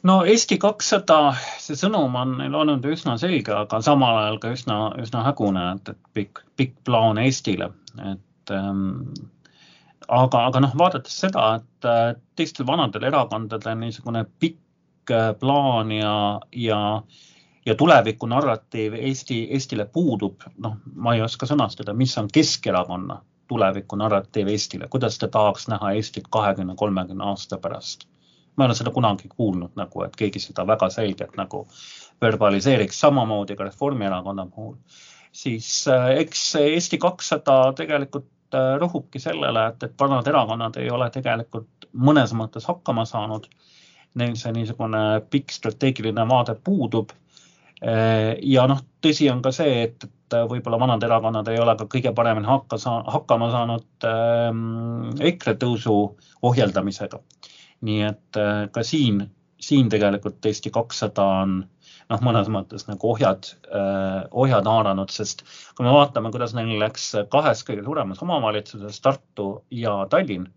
No 0.08 0.22
Eesti 0.24 0.56
kakssada, 0.60 1.34
see 1.60 1.76
sõnum 1.76 2.16
on 2.16 2.38
neil 2.38 2.56
olnud 2.56 2.86
üsna 2.88 3.18
selge, 3.20 3.52
aga 3.52 3.82
samal 3.84 4.22
ajal 4.22 4.40
ka 4.40 4.54
üsna, 4.56 4.78
üsna 5.02 5.26
hägune, 5.26 5.66
et, 5.76 5.92
et 5.92 6.14
pikk, 6.16 6.40
pikk 6.56 6.78
plaan 6.88 7.20
Eestile, 7.20 7.68
et 8.08 8.54
ähm, 8.56 9.02
aga, 10.08 10.46
aga 10.46 10.64
noh, 10.64 10.72
vaadates 10.80 11.20
seda, 11.26 11.50
et 11.60 11.88
äh, 11.88 12.14
teistel 12.40 12.64
vanadel 12.70 13.04
erakondadel 13.10 13.76
niisugune 13.82 14.24
pikk 14.40 15.12
äh, 15.12 15.34
plaan 15.36 15.92
ja, 15.92 16.14
ja, 16.56 16.80
ja 17.66 17.74
tuleviku 17.74 18.26
narratiiv 18.26 18.94
Eesti, 18.98 19.42
Eestile 19.50 19.84
puudub, 19.84 20.46
noh, 20.58 20.76
ma 20.94 21.14
ei 21.14 21.22
oska 21.22 21.46
sõnastada, 21.46 21.92
mis 21.94 22.16
on 22.18 22.28
Keskerakonna 22.32 23.20
tuleviku 23.48 23.96
narratiiv 23.96 24.48
Eestile, 24.48 24.88
kuidas 24.88 25.18
ta 25.18 25.28
tahaks 25.28 25.68
näha 25.68 25.92
Eestit 25.98 26.30
kahekümne, 26.30 26.74
kolmekümne 26.76 27.24
aasta 27.24 27.58
pärast 27.58 28.08
ma 28.56 28.64
ei 28.64 28.68
ole 28.68 28.74
seda 28.76 28.90
kunagi 28.90 29.28
kuulnud 29.28 29.76
nagu, 29.80 30.02
et 30.04 30.16
keegi 30.16 30.42
seda 30.42 30.66
väga 30.68 30.90
selgelt 30.92 31.36
nagu 31.40 31.62
verbaliseeriks, 32.20 32.98
samamoodi 33.00 33.56
ka 33.56 33.64
Reformierakonna 33.64 34.46
puhul. 34.54 34.74
siis 35.32 35.88
äh, 35.88 36.10
eks 36.24 36.54
Eesti 36.60 36.98
kakssada 36.98 37.72
tegelikult 37.76 38.54
äh, 38.54 38.74
rõhubki 38.82 39.22
sellele, 39.22 39.66
et, 39.70 39.82
et 39.82 39.94
vanad 40.00 40.26
erakonnad 40.26 40.76
ei 40.76 40.90
ole 40.90 41.10
tegelikult 41.10 41.86
mõnes 41.94 42.34
mõttes 42.34 42.66
hakkama 42.68 43.04
saanud. 43.04 43.46
Neil 44.14 44.34
see 44.36 44.52
niisugune 44.52 45.20
pikk 45.30 45.54
strateegiline 45.54 46.24
vaade 46.28 46.56
puudub. 46.64 47.12
Äh, 47.80 48.36
ja 48.44 48.66
noh, 48.68 48.82
tõsi 49.00 49.30
on 49.32 49.40
ka 49.44 49.52
see, 49.56 49.86
et, 49.86 50.04
et 50.04 50.36
võib-olla 50.50 50.76
vanad 50.82 51.04
erakonnad 51.06 51.48
ei 51.48 51.60
ole 51.62 51.72
ka 51.80 51.86
kõige 51.88 52.12
paremini 52.16 52.48
hakka 52.48 52.76
saa, 52.78 53.00
hakkama 53.08 53.48
saanud 53.54 54.06
ähm, 54.08 55.14
EKRE 55.16 55.56
tõusu 55.62 55.94
ohjeldamisega. 56.44 57.22
Nii 57.88 58.02
et 58.04 58.40
äh, 58.40 58.66
ka 58.74 58.84
siin, 58.84 59.22
siin 59.60 59.88
tegelikult 59.92 60.44
Eesti 60.44 60.72
kakssada 60.74 61.24
on 61.40 61.56
noh, 62.10 62.20
mõnes 62.26 62.52
mõttes 62.52 62.84
nagu 62.90 63.14
ohjad, 63.14 63.48
äh, 63.72 64.28
ohjad 64.44 64.68
haaranud, 64.68 65.08
sest 65.14 65.46
kui 65.72 65.88
me 65.88 65.96
vaatame, 65.96 66.34
kuidas 66.36 66.52
neil 66.58 66.76
läks 66.82 67.14
kahes 67.32 67.64
kõige 67.64 67.86
suuremas 67.88 68.20
omavalitsuses, 68.20 69.00
Tartu 69.00 69.48
ja 69.72 70.02
Tallinn, 70.12 70.50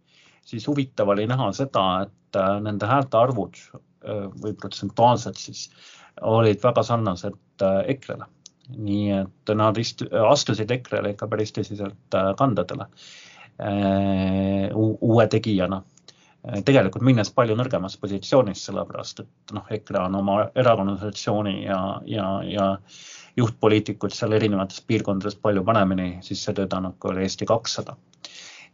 siis 0.44 0.68
huvitav 0.68 1.16
oli 1.16 1.30
näha 1.32 1.54
seda, 1.56 1.88
et 2.04 2.44
äh, 2.44 2.60
nende 2.68 2.92
häälte 2.92 3.22
arvud 3.22 3.64
või 4.04 4.52
protsentuaalselt 4.60 5.38
siis 5.40 5.70
olid 6.22 6.62
väga 6.64 6.84
sarnased 6.84 7.64
EKRE-le. 7.64 8.26
nii 8.74 9.10
et 9.12 9.52
nad 9.56 9.78
istu, 9.78 10.08
astusid 10.30 10.72
EKRE-le 10.72 11.14
ikka 11.14 11.28
päris 11.28 11.52
tõsiselt 11.52 12.18
kandadele 12.38 12.88
uue 14.74 15.26
tegijana 15.28 15.82
Äh, 16.44 16.60
tegelikult 16.68 17.06
minnes 17.08 17.30
palju 17.32 17.56
nõrgemas 17.56 17.96
positsioonis, 18.00 18.66
sellepärast 18.68 19.22
et 19.24 19.54
noh, 19.56 19.68
EKRE 19.72 20.02
on 20.10 20.18
oma 20.20 20.40
erakonnaorganisatsiooni 20.60 21.54
ja, 21.64 21.78
ja, 22.10 22.26
ja 22.44 22.66
juhtpoliitikud 23.40 24.12
seal 24.14 24.36
erinevates 24.36 24.82
piirkondades 24.88 25.38
palju 25.40 25.64
paremini 25.64 26.10
sisse 26.26 26.54
töötanud, 26.58 26.98
kui 27.00 27.14
oli 27.14 27.24
Eesti 27.24 27.48
kakssada. 27.48 27.96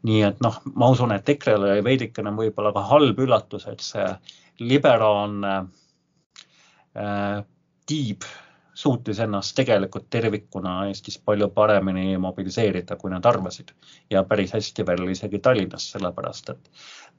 nii 0.08 0.22
et 0.24 0.42
noh, 0.42 0.58
ma 0.80 0.88
usun, 0.90 1.12
et 1.12 1.30
EKRE-le 1.30 1.74
oli 1.76 1.84
veidikene 1.84 2.32
võib-olla 2.34 2.72
ka 2.74 2.86
halb 2.90 3.18
üllatus, 3.20 3.68
et 3.68 3.84
see 3.86 4.08
liberaalne 4.64 5.56
äh, 5.60 5.70
tiib 7.90 8.26
suutis 8.80 9.20
ennast 9.24 9.56
tegelikult 9.58 10.08
tervikuna 10.14 10.86
Eestis 10.88 11.18
palju 11.26 11.50
paremini 11.56 12.16
mobiliseerida, 12.22 12.96
kui 13.00 13.12
nad 13.12 13.26
arvasid 13.28 13.74
ja 14.14 14.24
päris 14.28 14.54
hästi 14.56 14.86
veel 14.88 15.12
isegi 15.12 15.42
Tallinnas, 15.44 15.90
sellepärast 15.96 16.54
et 16.54 16.72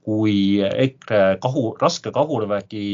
kui 0.06 0.34
EKRE 0.64 1.36
kahu, 1.44 1.64
raske 1.82 2.12
kahurvägi, 2.16 2.86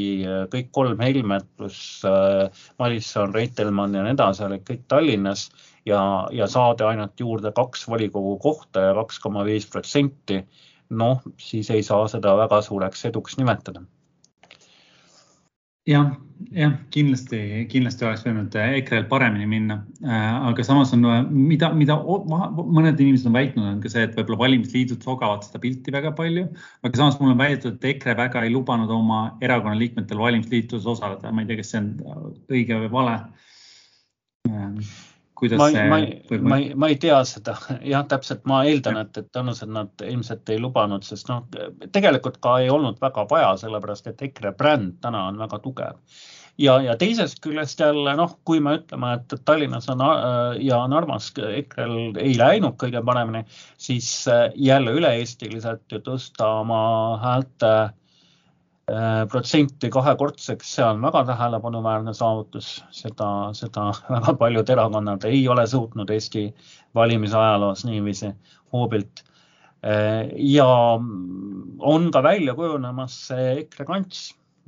kõik 0.51 0.73
kolm 0.75 1.03
Helmet 1.05 1.47
pluss 1.59 2.03
äh, 2.09 2.65
Madisson, 2.83 3.35
Reitelmann 3.35 3.95
ja 3.95 4.03
nii 4.03 4.17
edasi 4.17 4.47
olid 4.49 4.65
kõik 4.67 4.87
Tallinnas 4.91 5.47
ja, 5.87 6.01
ja 6.35 6.51
saadi 6.51 6.89
ainult 6.89 7.23
juurde 7.23 7.55
kaks 7.55 7.87
volikogu 7.89 8.35
kohta 8.43 8.89
ja 8.89 8.97
kaks 8.99 9.23
koma 9.23 9.47
viis 9.47 9.69
protsenti. 9.71 10.43
noh, 10.91 11.23
siis 11.43 11.71
ei 11.75 11.83
saa 11.83 12.07
seda 12.09 12.37
väga 12.39 12.61
suureks 12.63 13.05
eduks 13.09 13.39
nimetada 13.39 13.81
jah, 15.87 16.11
jah, 16.57 16.75
kindlasti, 16.95 17.39
kindlasti 17.71 18.07
oleks 18.07 18.25
võinud 18.27 18.55
EKRE-l 18.61 19.07
paremini 19.11 19.47
minna, 19.51 19.79
äh, 20.05 20.37
aga 20.51 20.67
samas 20.67 20.93
on, 20.97 21.07
mida, 21.31 21.71
mida 21.77 21.97
mõned 22.03 23.01
inimesed 23.03 23.31
on 23.31 23.37
väitnud, 23.39 23.67
on 23.71 23.81
ka 23.85 23.93
see, 23.93 24.05
et 24.07 24.15
võib-olla 24.19 24.43
valimisliidud 24.45 25.07
sogavad 25.07 25.47
seda 25.47 25.63
pilti 25.63 25.95
väga 25.95 26.13
palju, 26.19 26.47
aga 26.87 27.03
samas 27.03 27.19
mulle 27.21 27.37
on 27.37 27.43
väidetud, 27.43 27.79
et 27.79 27.91
EKRE 27.95 28.17
väga 28.19 28.45
ei 28.45 28.55
lubanud 28.55 28.93
oma 28.93 29.25
erakonna 29.45 29.79
liikmetel 29.81 30.23
valimisliitudes 30.23 30.89
osaleda, 30.97 31.33
ma 31.33 31.45
ei 31.45 31.51
tea, 31.51 31.61
kas 31.63 31.75
see 31.75 31.83
on 31.83 31.93
õige 32.53 32.81
või 32.85 32.95
vale. 32.99 33.19
Äh, 34.51 34.97
kuidas 35.37 35.61
ma, 35.61 35.69
see 35.73 35.89
ma, 35.91 35.99
võib... 36.31 36.47
ma, 36.47 36.59
ei, 36.61 36.71
ma 36.79 36.89
ei 36.93 36.99
tea 37.01 37.19
seda, 37.29 37.57
jah, 37.93 38.07
täpselt, 38.11 38.45
ma 38.49 38.63
eeldan, 38.69 39.01
et, 39.03 39.21
et 39.21 39.29
tõenäoliselt 39.35 39.75
nad 39.75 40.07
ilmselt 40.07 40.55
ei 40.55 40.63
lubanud, 40.63 41.05
sest 41.07 41.31
noh, 41.33 41.45
tegelikult 41.95 42.41
ka 42.45 42.59
ei 42.63 42.73
olnud 42.73 43.01
väga 43.03 43.27
vaja, 43.31 43.53
sellepärast 43.61 44.11
et 44.13 44.27
EKRE 44.31 44.57
bränd 44.59 44.99
täna 45.05 45.27
on 45.31 45.41
väga 45.43 45.61
tugev. 45.65 46.01
ja, 46.59 46.79
ja 46.81 46.97
teisest 46.97 47.43
küljest 47.45 47.81
jälle 47.81 48.17
noh, 48.17 48.39
kui 48.49 48.63
me 48.65 48.79
ütleme, 48.79 49.13
et 49.19 49.37
Tallinnas 49.45 49.91
on 49.93 50.05
äh, 50.07 50.57
ja 50.65 50.81
Narvas 50.89 51.33
EKRE-l 51.37 52.17
ei 52.23 52.33
läinud 52.39 52.79
kõige 52.81 53.05
paremini, 53.05 53.45
siis 53.77 54.09
äh, 54.33 54.49
jälle 54.57 54.97
üle-eestiliselt 54.97 55.85
ju 55.93 56.01
tõsta 56.07 56.49
oma 56.63 56.81
häälte 57.23 57.73
äh, 57.77 57.95
Äh, 57.95 58.06
protsenti 59.31 59.89
kahekordseks, 59.91 60.69
see 60.77 60.85
on 60.87 61.01
väga 61.03 61.25
tähelepanuväärne 61.27 62.13
saavutus, 62.15 62.85
seda, 62.95 63.29
seda 63.59 63.89
väga 64.07 64.35
paljud 64.39 64.69
erakonnad 64.71 65.25
ei 65.27 65.41
ole 65.51 65.65
suutnud 65.67 66.11
Eesti 66.15 66.45
valimisajaloos 66.95 67.83
niiviisi 67.85 68.31
hoobilt. 68.73 69.25
Äh, 69.83 70.31
ja 70.39 70.69
on 71.79 72.11
ka 72.13 72.23
välja 72.23 72.55
kujunemas 72.55 73.17
see 73.29 73.49
EKRE 73.61 73.87
kants. 73.89 74.21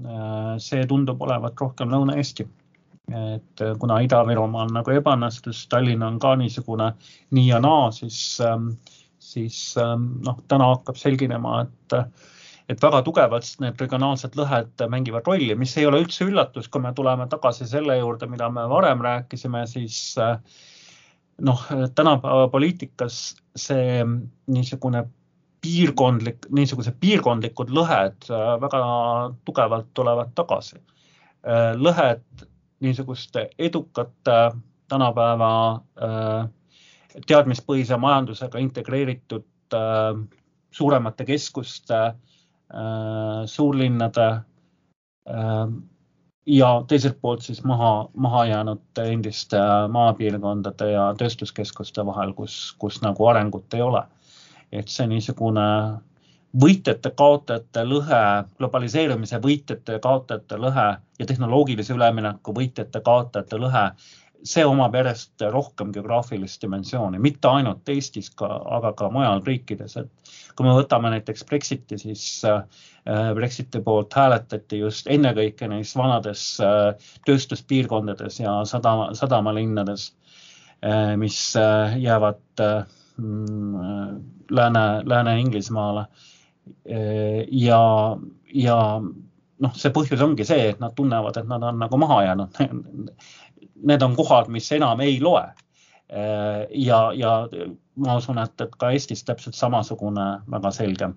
Äh, 0.04 0.56
see 0.62 0.86
tundub 0.86 1.22
olevat 1.22 1.60
rohkem 1.60 1.94
Lõuna-Eesti. 1.94 2.48
et 3.08 3.62
kuna 3.80 4.02
Ida-Virumaal 4.04 4.68
nagu 4.68 4.92
ebaõnnestus, 4.92 5.62
Tallinn 5.72 6.02
on 6.04 6.18
ka 6.20 6.34
niisugune 6.36 6.90
nii 7.32 7.46
ja 7.46 7.60
naa, 7.64 7.86
siis, 7.96 8.18
ähm, 8.44 8.66
siis 9.18 9.56
ähm, 9.80 10.10
noh, 10.26 10.36
täna 10.48 10.66
hakkab 10.74 11.00
selginema, 11.00 11.62
et 11.62 11.96
et 12.68 12.82
väga 12.84 13.00
tugevalt 13.04 13.48
need 13.62 13.80
regionaalsed 13.80 14.34
lõhed 14.36 14.82
mängivad 14.92 15.28
rolli, 15.28 15.54
mis 15.56 15.72
ei 15.80 15.86
ole 15.88 16.02
üldse 16.04 16.26
üllatus, 16.28 16.68
kui 16.68 16.82
me 16.84 16.92
tuleme 16.96 17.28
tagasi 17.32 17.66
selle 17.68 17.96
juurde, 17.96 18.28
mida 18.28 18.50
me 18.52 18.66
varem 18.68 19.00
rääkisime, 19.04 19.64
siis 19.70 20.00
eh, 20.20 20.36
noh, 21.48 21.64
tänapäeva 21.96 22.50
poliitikas 22.52 23.22
see 23.56 24.04
niisugune 24.52 25.06
piirkondlik, 25.64 26.44
niisugused 26.54 27.00
piirkondlikud 27.00 27.72
lõhed 27.72 28.28
eh, 28.28 28.52
väga 28.60 28.84
tugevalt 29.48 29.88
tulevad 29.96 30.36
tagasi. 30.36 30.76
Eh, 31.48 31.72
lõhed 31.80 32.46
niisuguste 32.84 33.48
edukate 33.58 34.38
tänapäeva 34.88 35.48
teadmispõhise 37.26 37.96
majandusega 38.00 38.60
integreeritud 38.62 39.74
suuremate 40.78 41.26
keskuste 41.28 41.98
Äh, 41.98 42.37
suurlinnade 43.46 44.26
äh, 44.28 45.70
ja 46.48 46.84
teiselt 46.88 47.20
poolt 47.20 47.42
siis 47.42 47.64
maha, 47.64 48.08
maha 48.16 48.44
jäänud 48.46 49.00
endiste 49.04 49.60
maapiirkondade 49.92 50.90
ja 50.90 51.08
tööstuskeskuste 51.18 52.06
vahel, 52.06 52.32
kus, 52.32 52.74
kus 52.78 53.02
nagu 53.04 53.26
arengut 53.26 53.74
ei 53.74 53.82
ole. 53.82 54.02
et 54.72 54.88
see 54.92 55.06
niisugune 55.08 55.64
võitjate-kaotajate 56.60 57.84
lõhe, 57.88 58.20
globaliseerumise 58.58 59.38
võitjate 59.40 59.96
ja 59.96 60.00
kaotajate 60.04 60.58
lõhe 60.60 60.86
ja 61.18 61.26
tehnoloogilise 61.26 61.94
ülemineku 61.96 62.52
võitjate-kaotajate 62.56 63.60
lõhe 63.60 63.84
see 64.46 64.64
omab 64.66 64.94
järjest 64.94 65.42
rohkem 65.52 65.90
geograafilist 65.94 66.62
dimensiooni, 66.62 67.18
mitte 67.22 67.48
ainult 67.50 67.88
Eestis, 67.90 68.30
aga 68.38 68.92
ka 68.96 69.10
mujal 69.12 69.42
riikides, 69.46 69.96
et 70.00 70.32
kui 70.56 70.66
me 70.66 70.74
võtame 70.76 71.10
näiteks 71.14 71.44
Brexiti, 71.48 71.98
siis 72.00 72.24
äh, 72.46 72.62
Brexiti 73.34 73.82
poolt 73.84 74.14
hääletati 74.14 74.80
just 74.82 75.10
ennekõike 75.10 75.68
neis 75.70 75.94
vanades 75.98 76.44
äh, 76.62 77.10
tööstuspiirkondades 77.26 78.40
ja 78.42 78.60
sadama, 78.68 79.10
sadamalinnades, 79.18 80.12
äh, 80.84 81.14
mis 81.20 81.40
jäävad 81.98 82.66
Lääne, 83.18 84.82
Lääne-Inglismaale. 85.10 86.04
ja, 87.50 87.80
ja 88.54 88.76
noh, 89.64 89.74
see 89.74 89.90
põhjus 89.94 90.22
ongi 90.22 90.46
see, 90.46 90.68
et 90.72 90.80
nad 90.82 90.94
tunnevad, 90.96 91.36
et 91.40 91.48
nad 91.50 91.64
on 91.66 91.80
nagu 91.82 91.98
maha 92.00 92.20
jäänud 92.28 92.60
need 93.86 94.02
on 94.02 94.16
kohad, 94.16 94.50
mis 94.52 94.70
enam 94.72 95.00
ei 95.00 95.20
loe. 95.20 95.46
ja, 96.08 96.98
ja 97.12 97.32
ma 98.00 98.14
usun, 98.16 98.38
et, 98.40 98.60
et 98.64 98.76
ka 98.80 98.88
Eestis 98.96 99.24
täpselt 99.28 99.56
samasugune 99.58 100.26
väga 100.48 100.70
selge, 100.72 101.10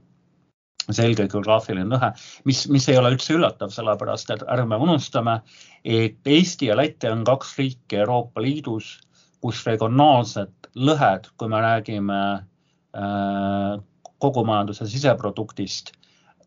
selge 0.92 1.28
geograafiline 1.32 1.88
lõhe, 1.94 2.10
mis, 2.50 2.66
mis 2.74 2.88
ei 2.92 2.98
ole 3.00 3.14
üldse 3.16 3.38
üllatav, 3.38 3.72
sellepärast 3.72 4.34
et 4.36 4.44
ärme 4.52 4.80
unustame, 4.84 5.38
et 5.86 6.28
Eesti 6.28 6.68
ja 6.68 6.76
Läti 6.76 7.08
on 7.08 7.24
kaks 7.28 7.54
riiki 7.60 8.02
Euroopa 8.02 8.44
Liidus, 8.44 8.98
kus 9.42 9.64
regionaalsed 9.66 10.72
lõhed, 10.76 11.32
kui 11.38 11.50
me 11.50 11.64
räägime 11.64 12.20
äh, 12.36 13.80
kogumajanduse 14.22 14.90
siseproduktist, 14.92 15.96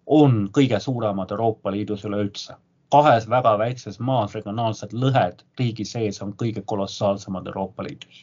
on 0.04 0.50
kõige 0.52 0.78
suuremad 0.84 1.32
Euroopa 1.32 1.72
Liidus 1.72 2.04
üleüldse 2.04 2.58
kahes 2.94 3.26
väga 3.30 3.56
väikses 3.58 3.98
maas 4.10 4.36
regionaalsed 4.36 4.94
lõhed 4.94 5.42
riigi 5.58 5.86
sees 5.88 6.20
on 6.22 6.34
kõige 6.42 6.62
kolossaalsemad 6.72 7.50
Euroopa 7.50 7.86
Liidus. 7.86 8.22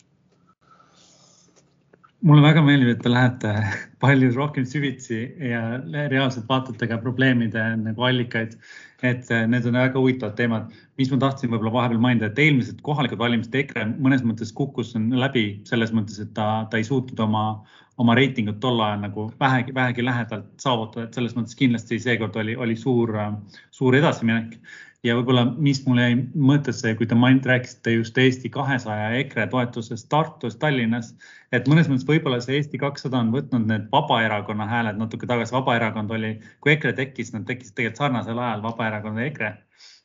mulle 2.22 2.44
väga 2.46 2.62
meeldib, 2.62 2.92
et 2.94 3.00
te 3.02 3.10
lähete 3.10 3.52
palju 4.04 4.30
rohkem 4.36 4.66
süvitsi 4.70 5.18
ja 5.50 5.62
reaalselt 6.14 6.48
vaatate 6.50 6.88
ka 6.88 7.00
probleemide 7.02 7.64
nagu 7.82 8.08
allikaid. 8.08 8.56
et 9.04 9.30
need 9.50 9.66
on 9.66 9.74
väga 9.82 9.98
huvitavad 10.00 10.36
teemad, 10.38 10.74
mis 11.02 11.10
ma 11.12 11.18
tahtsin 11.18 11.50
võib-olla 11.50 11.74
vahepeal 11.74 12.02
mainida, 12.04 12.28
et 12.30 12.40
eelmised 12.40 12.84
kohalikud 12.86 13.18
valimised 13.18 13.56
EKRE 13.64 13.88
mõnes 13.98 14.22
mõttes 14.22 14.54
kukkus 14.54 14.94
läbi 14.96 15.46
selles 15.66 15.92
mõttes, 15.92 16.22
et 16.22 16.34
ta, 16.38 16.68
ta 16.70 16.78
ei 16.78 16.86
suutnud 16.86 17.20
oma 17.26 17.46
oma 18.02 18.16
reitingut 18.18 18.60
tol 18.64 18.80
ajal 18.82 19.02
nagu 19.06 19.26
vähegi, 19.40 19.74
vähegi 19.78 20.06
lähedalt 20.06 20.48
saavutada, 20.62 21.08
et 21.08 21.18
selles 21.18 21.36
mõttes 21.38 21.58
kindlasti 21.60 22.00
seekord 22.02 22.38
oli, 22.42 22.56
oli 22.56 22.78
suur, 22.80 23.14
suur 23.72 23.98
edasiminek. 24.00 24.58
ja 25.04 25.16
võib-olla, 25.18 25.48
mis 25.66 25.80
mulle 25.88 26.04
jäi 26.04 26.18
mõttesse, 26.50 26.92
kui 26.98 27.08
te 27.10 27.16
mainite, 27.18 27.50
rääkisite 27.50 27.96
just 27.96 28.18
Eesti 28.22 28.52
kahesaja 28.54 29.08
EKRE 29.24 29.48
toetusest 29.50 30.06
Tartus, 30.10 30.60
Tallinnas, 30.62 31.16
et 31.52 31.66
mõnes 31.72 31.90
mõttes 31.90 32.06
võib-olla 32.06 32.38
see 32.46 32.60
Eesti 32.60 32.78
kakssada 32.84 33.18
on 33.18 33.32
võtnud 33.34 33.66
need 33.72 33.88
Vabaerakonna 33.92 34.68
hääled 34.70 35.02
natuke 35.02 35.26
tagasi. 35.30 35.56
Vabaerakond 35.58 36.14
oli, 36.18 36.36
kui 36.62 36.76
EKRE 36.76 36.94
tekkis, 37.00 37.34
nad 37.34 37.48
tekkisid 37.50 37.80
tegelikult 37.80 38.04
sarnasel 38.04 38.44
ajal, 38.46 38.62
Vabaerakond 38.68 39.24
ja 39.24 39.32
EKRE 39.32 39.52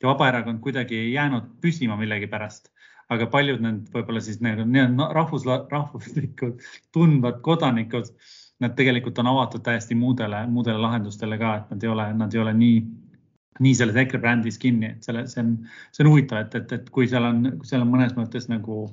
ja 0.01 0.09
Vabaerakond 0.09 0.65
kuidagi 0.65 0.97
ei 0.97 1.13
jäänud 1.13 1.53
püsima 1.61 2.01
millegipärast 2.01 2.73
aga 3.13 3.29
paljud 3.31 3.63
need 3.63 3.87
võib-olla 3.95 4.23
siis 4.25 4.41
need, 4.45 4.63
need 4.73 5.01
rahvus, 5.15 5.47
rahvuslikud 5.47 6.63
tundvad 6.95 7.41
kodanikud, 7.47 8.11
nad 8.63 8.77
tegelikult 8.79 9.19
on 9.23 9.31
avatud 9.31 9.65
täiesti 9.67 9.95
muudele, 9.99 10.47
muudele 10.51 10.81
lahendustele 10.83 11.39
ka, 11.41 11.57
et 11.61 11.75
nad 11.75 11.85
ei 11.85 11.93
ole, 11.93 12.07
nad 12.23 12.35
ei 12.35 12.43
ole 12.43 12.55
nii, 12.57 12.79
nii 13.63 13.75
selles 13.79 13.99
EKRE 14.03 14.21
brändis 14.23 14.59
kinni, 14.61 14.95
et 14.97 15.07
selle, 15.07 15.27
see 15.31 15.45
on, 15.45 15.53
see 15.93 16.05
on 16.05 16.13
huvitav, 16.15 16.47
et, 16.47 16.57
et, 16.63 16.73
et 16.81 16.89
kui 16.95 17.09
seal 17.11 17.29
on, 17.29 17.45
seal 17.69 17.85
on 17.85 17.93
mõnes 17.93 18.17
mõttes 18.17 18.49
nagu 18.53 18.87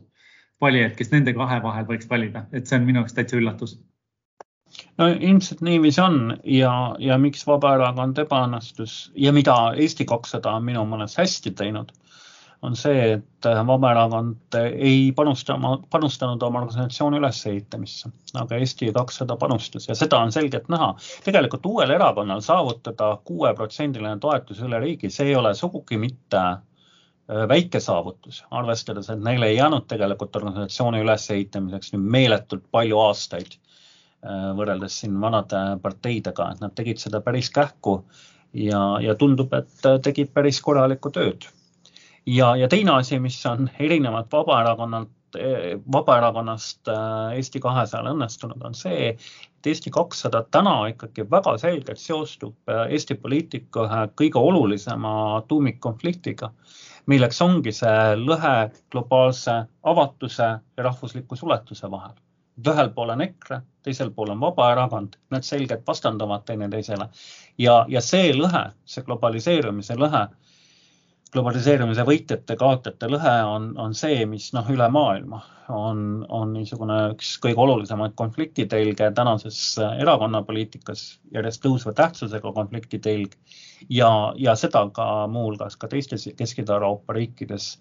valijaid, 0.63 0.93
kes 0.99 1.11
nende 1.13 1.33
kahe 1.35 1.57
vahel 1.63 1.87
võiks 1.89 2.09
valida, 2.11 2.45
et 2.53 2.69
see 2.69 2.79
on 2.79 2.87
minu 2.87 3.01
jaoks 3.01 3.17
täitsa 3.17 3.39
üllatus. 3.39 3.77
No 4.97 5.07
ilmselt 5.13 5.61
niiviisi 5.61 6.01
on 6.01 6.37
ja, 6.49 6.71
ja 6.99 7.17
miks 7.21 7.43
Vabaerakond 7.45 8.17
ebaõnnestus 8.23 9.11
ja 9.15 9.33
mida 9.35 9.55
Eesti 9.77 10.05
kakssada 10.09 10.55
on 10.57 10.65
minu 10.65 10.85
meelest 10.89 11.19
hästi 11.21 11.53
teinud, 11.59 11.91
on 12.63 12.75
see, 12.79 12.99
et 13.17 13.45
äh, 13.45 13.61
Vabaerakond 13.67 14.57
ei 14.71 15.11
panusta 15.15 15.57
oma, 15.57 15.75
panustanud 15.91 16.43
oma 16.47 16.61
organisatsiooni 16.61 17.19
ülesehitamisse, 17.19 18.11
aga 18.39 18.59
Eesti 18.59 18.91
kakssada 18.95 19.35
panustas 19.39 19.89
ja 19.89 19.95
seda 19.99 20.21
on 20.23 20.31
selgelt 20.31 20.69
näha. 20.71 20.93
tegelikult 21.25 21.65
uuel 21.67 21.91
erakonnal 21.91 22.43
saavutada 22.45 23.17
kuueprotsendiline 23.27 24.15
toetus 24.23 24.61
üle 24.63 24.79
riigi, 24.79 25.11
see 25.11 25.31
ei 25.31 25.35
ole 25.35 25.51
sugugi 25.59 25.99
mitte 25.99 26.43
äh, 26.43 27.43
väike 27.51 27.81
saavutus, 27.83 28.43
arvestades, 28.51 29.09
et 29.11 29.23
neil 29.23 29.43
ei 29.43 29.57
jäänud 29.57 29.87
tegelikult 29.91 30.39
organisatsiooni 30.39 31.03
ülesehitamiseks 31.03 31.91
nüüd 31.95 32.05
meeletult 32.15 32.63
palju 32.71 33.01
aastaid 33.09 33.57
äh, 33.57 34.53
võrreldes 34.55 35.01
siin 35.03 35.19
vanade 35.21 35.65
parteidega, 35.83 36.53
et 36.53 36.63
nad 36.63 36.77
tegid 36.79 37.03
seda 37.03 37.19
päris 37.27 37.51
kähku 37.51 37.99
ja, 38.53 38.85
ja 39.03 39.17
tundub, 39.19 39.51
et 39.59 39.91
tegid 40.07 40.31
päris 40.31 40.61
korralikku 40.63 41.11
tööd 41.11 41.51
ja, 42.25 42.55
ja 42.55 42.67
teine 42.67 42.91
asi, 42.91 43.19
mis 43.19 43.45
on 43.45 43.69
erinevalt 43.79 44.31
Vabaerakonnalt, 44.31 45.09
Vabaerakonnast 45.93 46.87
äh, 46.87 47.33
Eesti 47.37 47.59
kahesajal 47.59 48.11
õnnestunud, 48.11 48.61
on 48.65 48.75
see, 48.77 49.13
et 49.13 49.67
Eesti 49.67 49.91
kakssada 49.91 50.43
täna 50.51 50.75
ikkagi 50.91 51.25
väga 51.29 51.55
selgelt 51.57 51.99
seostub 51.99 52.69
äh, 52.69 52.85
Eesti 52.93 53.15
poliitika 53.15 53.87
ühe 53.87 54.03
kõige 54.21 54.39
olulisema 54.39 55.41
tuumikkonfliktiga, 55.47 56.51
milleks 57.09 57.41
ongi 57.41 57.73
see 57.73 58.13
lõhe 58.19 58.53
globaalse 58.91 59.57
avatuse 59.83 60.51
ja 60.53 60.85
rahvusliku 60.89 61.35
suletuse 61.35 61.89
vahel. 61.91 62.13
Ühel 62.69 62.91
pool 62.93 63.09
on 63.09 63.21
EKRE, 63.25 63.63
teisel 63.81 64.11
pool 64.13 64.29
on 64.35 64.39
Vabaerakond, 64.39 65.17
need 65.33 65.43
selgelt 65.47 65.87
vastandavad 65.87 66.45
teineteisele. 66.45 67.09
Ja, 67.57 67.85
ja 67.89 68.01
see 68.01 68.29
lõhe, 68.37 68.67
see 68.85 69.01
globaliseerumise 69.07 69.97
lõhe 69.97 70.27
globaliseerumise 71.33 72.05
võitjate, 72.05 72.55
kaotajate 72.59 73.09
lõhe 73.09 73.33
on, 73.49 73.71
on 73.81 73.95
see, 73.97 74.21
mis 74.29 74.51
noh, 74.53 74.67
üle 74.69 74.85
maailma 74.93 75.41
on, 75.73 76.23
on 76.29 76.53
niisugune 76.53 76.97
üks 77.13 77.33
kõige 77.41 77.61
olulisemaid 77.63 78.13
konfliktitelge 78.19 79.09
tänases 79.17 79.59
erakonnapoliitikas, 79.81 81.05
järjest 81.33 81.63
tõusva 81.63 81.93
tähtsusega 81.97 82.53
konfliktitelg 82.53 83.35
ja, 83.89 84.09
ja 84.37 84.55
seda 84.59 84.85
ka 84.93 85.27
muuhulgas 85.31 85.77
ka 85.79 85.89
teistes 85.91 86.27
Kesk-Ida-Euroopa 86.37 87.17
riikides. 87.17 87.77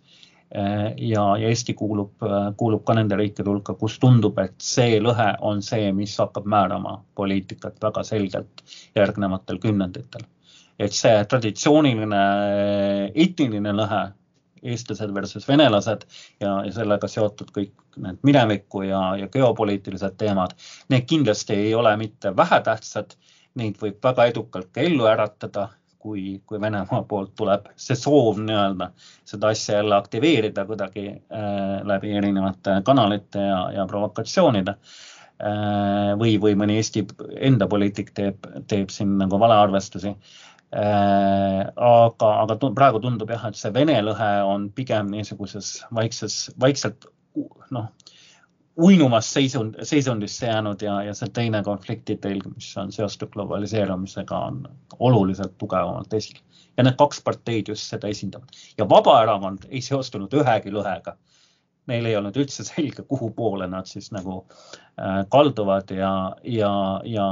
ja, 0.53 1.23
ja 1.41 1.49
Eesti 1.49 1.73
kuulub, 1.75 2.25
kuulub 2.61 2.83
ka 2.85 2.95
nende 2.95 3.17
riikide 3.17 3.49
hulka, 3.49 3.75
kus 3.75 3.99
tundub, 3.99 4.39
et 4.39 4.55
see 4.61 4.99
lõhe 5.01 5.31
on 5.41 5.63
see, 5.65 5.93
mis 5.97 6.17
hakkab 6.21 6.45
määrama 6.45 6.99
poliitikat 7.17 7.81
väga 7.81 8.05
selgelt 8.05 8.65
järgnevatel 8.97 9.59
kümnenditel 9.59 10.29
et 10.79 10.95
see 10.97 11.25
traditsiooniline 11.29 12.23
etniline 13.15 13.75
lõhe, 13.77 14.03
eestlased 14.63 15.11
versus 15.15 15.47
venelased 15.49 16.05
ja, 16.41 16.61
ja 16.63 16.73
sellega 16.73 17.09
seotud 17.11 17.51
kõik 17.55 17.73
need 18.03 18.21
mineviku 18.23 18.85
ja, 18.87 19.03
ja 19.19 19.29
geopoliitilised 19.33 20.17
teemad, 20.21 20.55
need 20.93 21.07
kindlasti 21.11 21.57
ei 21.67 21.75
ole 21.75 21.97
mitte 22.01 22.31
vähetähtsad, 22.37 23.17
neid 23.59 23.79
võib 23.83 23.99
väga 24.05 24.31
edukalt 24.31 24.71
ka 24.73 24.85
ellu 24.87 25.09
äratada, 25.11 25.69
kui, 26.03 26.41
kui 26.47 26.61
Venemaa 26.61 27.03
poolt 27.09 27.35
tuleb 27.39 27.69
see 27.79 27.97
soov 27.99 28.41
nii-öelda 28.43 28.89
seda 29.29 29.53
asja 29.55 29.79
jälle 29.79 29.95
aktiveerida 29.97 30.65
kuidagi 30.67 31.07
äh, 31.13 31.77
läbi 31.87 32.11
erinevate 32.19 32.81
kanalite 32.85 33.45
ja, 33.47 33.61
ja 33.77 33.87
provokatsioonide. 33.87 34.75
Äh, 35.43 36.13
või, 36.19 36.37
või 36.43 36.57
mõni 36.59 36.79
Eesti 36.81 37.05
enda 37.39 37.67
poliitik 37.71 38.11
teeb, 38.15 38.47
teeb 38.71 38.91
siin 38.95 39.15
nagu 39.19 39.39
valearvestusi 39.43 40.13
aga, 40.73 42.29
aga 42.43 42.57
praegu 42.75 43.01
tundub 43.05 43.31
jah, 43.31 43.45
et 43.49 43.59
see 43.59 43.73
Vene 43.75 43.99
lõhe 44.05 44.31
on 44.49 44.71
pigem 44.73 45.11
niisuguses 45.13 45.83
vaikses, 45.93 46.47
vaikselt 46.61 47.05
noh, 47.71 47.91
uinumas 48.81 49.29
seisund, 49.35 49.77
seisundisse 49.85 50.47
jäänud 50.47 50.83
ja, 50.83 51.03
ja 51.03 51.15
see 51.15 51.29
teine 51.35 51.63
konfliktitelg, 51.63 52.47
mis 52.55 52.71
on 52.81 52.93
seotud 52.93 53.29
globaliseerumisega, 53.35 54.39
on 54.39 54.63
oluliselt 54.99 55.59
tugevamalt 55.59 56.15
esil. 56.15 56.41
ja 56.77 56.85
need 56.87 56.97
kaks 56.97 57.21
parteid 57.21 57.69
just 57.69 57.91
seda 57.93 58.09
esindavad 58.09 58.49
ja 58.79 58.89
Vabaerakond 58.89 59.69
ei 59.69 59.83
seostunud 59.85 60.33
ühegi 60.33 60.73
lõhega 60.73 61.17
neil 61.91 62.07
ei 62.07 62.17
olnud 62.19 62.37
üldse 62.39 62.65
selge, 62.67 63.05
kuhu 63.09 63.31
poole 63.37 63.67
nad 63.71 63.89
siis 63.91 64.13
nagu 64.15 64.43
äh, 64.43 65.23
kalduvad 65.33 65.91
ja, 65.97 66.13
ja, 66.45 66.73
ja, 67.09 67.27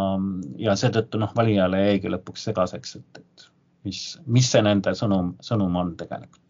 ja 0.58 0.76
seetõttu 0.78 1.20
noh, 1.22 1.32
valijale 1.36 1.84
jäigi 1.84 2.12
lõpuks 2.12 2.48
segaseks, 2.50 2.96
et, 2.98 3.22
et 3.22 3.50
mis, 3.86 4.04
mis 4.26 4.50
see 4.52 4.62
nende 4.66 4.94
sõnum, 4.98 5.34
sõnum 5.44 5.76
on 5.80 5.94
tegelikult. 6.00 6.49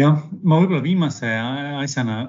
Jah, 0.00 0.18
ma 0.44 0.58
võib-olla 0.60 0.82
viimase 0.84 1.30
asjana 1.80 2.26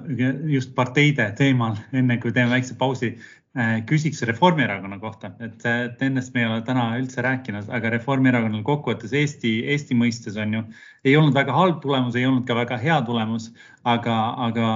just 0.52 0.74
parteide 0.78 1.28
teemal, 1.38 1.76
enne 1.96 2.18
kui 2.24 2.32
teeme 2.36 2.56
väikse 2.56 2.78
pausi, 2.80 3.12
äh, 3.58 3.78
küsiks 3.90 4.24
Reformierakonna 4.30 5.00
kohta, 5.02 5.34
et, 5.44 5.66
et 5.68 6.04
ennast 6.08 6.34
me 6.36 6.44
ei 6.44 6.50
ole 6.50 6.62
täna 6.68 6.90
üldse 7.00 7.24
rääkinud, 7.26 7.70
aga 7.74 7.92
Reformierakonnal 7.98 8.64
kokkuvõttes 8.68 9.16
Eesti, 9.18 9.58
Eesti 9.74 9.98
mõistes 10.00 10.40
on 10.40 10.60
ju, 10.60 10.66
ei 11.08 11.18
olnud 11.20 11.36
väga 11.36 11.56
halb 11.56 11.82
tulemus, 11.84 12.16
ei 12.16 12.28
olnud 12.30 12.48
ka 12.48 12.56
väga 12.58 12.80
hea 12.82 13.02
tulemus, 13.08 13.52
aga, 13.84 14.18
aga 14.48 14.72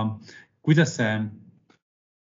kuidas 0.68 0.98
see, 1.00 1.16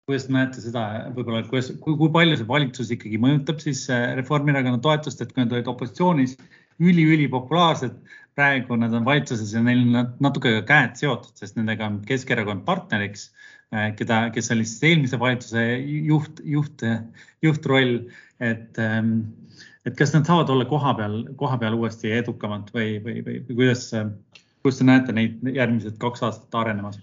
kuidas 0.10 0.28
te 0.28 0.34
näete 0.34 0.66
seda 0.66 0.86
võib-olla, 1.14 1.44
et 1.44 1.54
kuidas, 1.54 1.72
kui 1.86 2.12
palju 2.14 2.42
see 2.42 2.50
valitsus 2.50 2.94
ikkagi 2.98 3.22
mõjutab 3.22 3.62
siis 3.62 3.86
äh, 3.94 4.14
Reformierakonna 4.18 4.82
toetust, 4.82 5.22
et 5.22 5.34
kui 5.34 5.46
nad 5.46 5.54
olid 5.54 5.70
opositsioonis 5.70 6.40
üli-ülipopulaarsed, 6.82 7.94
praegu 8.36 8.76
nad 8.80 8.94
on 8.94 9.06
valitsuses 9.08 9.54
ja 9.56 9.62
neil 9.64 9.84
on 9.86 10.12
natuke 10.24 10.52
ka 10.58 10.66
käed 10.68 11.00
seotud, 11.00 11.34
sest 11.40 11.58
nendega 11.60 11.88
on 11.88 12.02
Keskerakond 12.08 12.66
partneriks, 12.68 13.30
äh, 13.74 13.90
keda, 13.96 14.26
kes 14.36 14.52
oli 14.56 14.68
siis 14.68 14.84
eelmise 14.92 15.20
valitsuse 15.22 15.66
juht, 16.10 16.44
juht, 16.44 16.86
juhtroll, 17.46 17.98
et, 18.44 18.78
ähm, 18.82 19.18
et 19.88 19.96
kas 19.98 20.14
nad 20.16 20.28
saavad 20.28 20.52
olla 20.52 20.68
koha 20.70 20.94
peal, 21.00 21.22
koha 21.40 21.60
peal 21.62 21.80
uuesti 21.80 22.12
edukamad 22.18 22.72
või, 22.76 22.98
või, 23.06 23.22
või, 23.26 23.42
kuidas, 23.54 23.88
kuidas 24.62 24.82
te 24.82 24.90
näete 24.92 25.16
neid 25.16 25.56
järgmised 25.56 26.00
kaks 26.02 26.26
aastat 26.28 26.64
arenemas? 26.64 27.00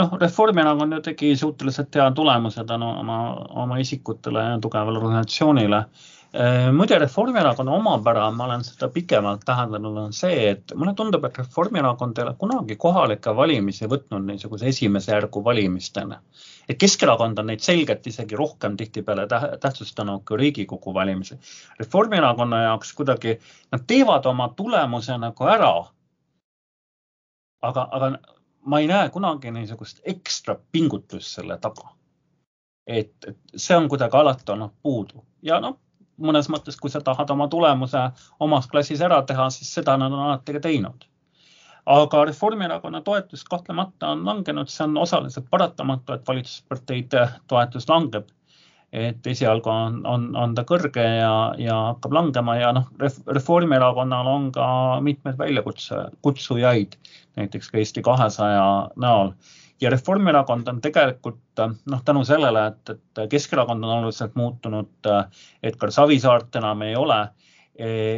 Noh, 0.00 0.16
Reformierakond 0.20 0.98
ju 0.98 1.00
tegi 1.10 1.36
suhteliselt 1.36 1.94
hea 1.94 2.10
tulemuse 2.10 2.64
tänu 2.66 2.90
oma, 3.00 3.18
oma 3.64 3.78
isikutele 3.78 4.42
ja 4.48 4.58
tugevale 4.62 4.98
organisatsioonile 4.98 5.84
Äh, 6.34 6.72
muide, 6.72 6.96
Reformierakonna 6.98 7.72
omapära, 7.72 8.24
ma 8.34 8.48
olen 8.48 8.64
seda 8.66 8.88
pikemalt 8.90 9.44
täheldanud, 9.46 9.98
on 10.02 10.14
see, 10.16 10.48
et 10.50 10.72
mulle 10.74 10.90
tundub, 10.98 11.22
et 11.28 11.36
Reformierakond 11.38 12.18
ei 12.18 12.24
ole 12.24 12.32
kunagi 12.40 12.74
kohalikke 12.84 13.30
valimisi 13.38 13.86
võtnud 13.92 14.26
niisuguse 14.26 14.66
esimese 14.72 15.12
järgu 15.12 15.44
valimistena. 15.46 16.18
et 16.68 16.78
Keskerakond 16.80 17.38
on 17.38 17.46
neid 17.52 17.62
selgelt 17.62 18.06
isegi 18.10 18.34
rohkem 18.40 18.76
tihtipeale 18.76 19.28
tähtsustanud 19.60 20.24
kui 20.26 20.40
Riigikogu 20.40 20.94
valimisi. 20.94 21.38
Reformierakonna 21.78 22.62
jaoks 22.64 22.92
kuidagi, 22.98 23.38
nad 23.70 23.86
teevad 23.86 24.26
oma 24.26 24.48
tulemuse 24.56 25.18
nagu 25.18 25.50
ära. 25.54 25.72
aga, 27.62 27.88
aga 27.92 28.10
ma 28.64 28.80
ei 28.80 28.86
näe 28.86 29.08
kunagi 29.10 29.50
niisugust 29.50 30.00
ekstra 30.04 30.56
pingutust 30.72 31.36
selle 31.36 31.58
taga. 31.58 31.88
et, 32.86 33.14
et 33.26 33.38
see 33.56 33.76
on 33.76 33.88
kuidagi 33.88 34.16
alati 34.16 34.52
olnud 34.52 34.72
puudu 34.82 35.24
ja 35.42 35.60
noh 35.60 35.78
mõnes 36.18 36.48
mõttes, 36.50 36.76
kui 36.80 36.90
sa 36.90 37.00
tahad 37.00 37.30
oma 37.30 37.48
tulemuse 37.50 38.00
omas 38.40 38.68
klassis 38.70 39.02
ära 39.02 39.22
teha, 39.26 39.48
siis 39.50 39.72
seda 39.74 39.96
nad 39.98 40.12
on 40.12 40.26
alati 40.28 40.56
ka 40.56 40.60
teinud. 40.68 41.04
aga 41.86 42.24
Reformierakonna 42.24 43.00
toetus 43.04 43.42
kahtlemata 43.44 44.08
on 44.14 44.24
langenud, 44.24 44.70
see 44.72 44.84
on 44.86 44.96
osaliselt 44.96 45.50
paratamatu, 45.50 46.14
et 46.14 46.28
valitsusparteide 46.28 47.28
toetus 47.46 47.88
langeb. 47.88 48.28
Et 48.94 49.26
esialgu 49.26 49.70
on, 49.70 49.98
on, 50.06 50.28
on 50.38 50.54
ta 50.54 50.62
kõrge 50.68 51.02
ja, 51.02 51.34
ja 51.58 51.78
hakkab 51.90 52.14
langema 52.14 52.54
ja 52.60 52.70
noh, 52.76 52.86
Reformierakonnal 53.26 54.30
on 54.30 54.48
ka 54.54 54.66
mitmeid 55.02 55.38
väljakutse, 55.40 55.98
kutsujaid, 56.22 56.94
näiteks 57.40 57.72
ka 57.72 57.80
Eesti 57.82 58.04
kahesaja 58.06 58.66
näol. 59.02 59.34
Ja 59.82 59.90
Reformierakond 59.90 60.70
on 60.70 60.78
tegelikult 60.80 61.64
noh, 61.90 62.04
tänu 62.06 62.22
sellele, 62.24 62.68
et, 62.70 62.94
et 62.94 63.24
Keskerakond 63.30 63.82
on 63.82 63.96
oluliselt 63.98 64.38
muutunud, 64.38 65.10
Edgar 65.62 65.90
Savisaart 65.92 66.62
enam 66.62 66.86
ei 66.86 66.94
ole 66.96 67.18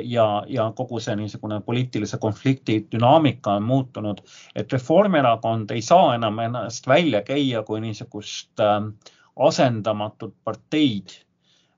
ja, 0.04 0.26
ja 0.52 0.70
kogu 0.76 1.00
see 1.00 1.16
niisugune 1.16 1.62
poliitilise 1.64 2.20
konflikti 2.20 2.82
dünaamika 2.92 3.56
on 3.56 3.64
muutunud, 3.64 4.20
et 4.54 4.72
Reformierakond 4.72 5.72
ei 5.72 5.80
saa 5.82 6.14
enam 6.18 6.44
ennast 6.44 6.88
välja 6.88 7.22
käia 7.24 7.62
kui 7.64 7.80
niisugust 7.80 8.60
äh, 8.60 8.90
asendamatut 9.36 10.34
parteid 10.44 11.12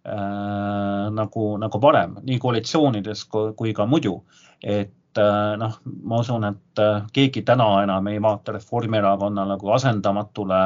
äh, 0.07 1.09
nagu, 1.15 1.49
nagu 1.59 1.81
varem, 1.83 2.19
nii 2.23 2.39
koalitsioonides 2.43 3.25
kui, 3.33 3.53
kui 3.59 3.75
ka 3.75 3.87
muidu. 3.87 4.21
et 4.63 5.19
äh, 5.19 5.57
noh, 5.59 5.79
ma 6.03 6.21
usun, 6.23 6.45
et 6.45 6.83
äh, 6.83 7.03
keegi 7.13 7.43
täna 7.47 7.69
enam 7.83 8.07
ei 8.11 8.23
vaata 8.23 8.55
Reformierakonnale 8.57 9.59
kui 9.59 9.73
asendamatule 9.75 10.63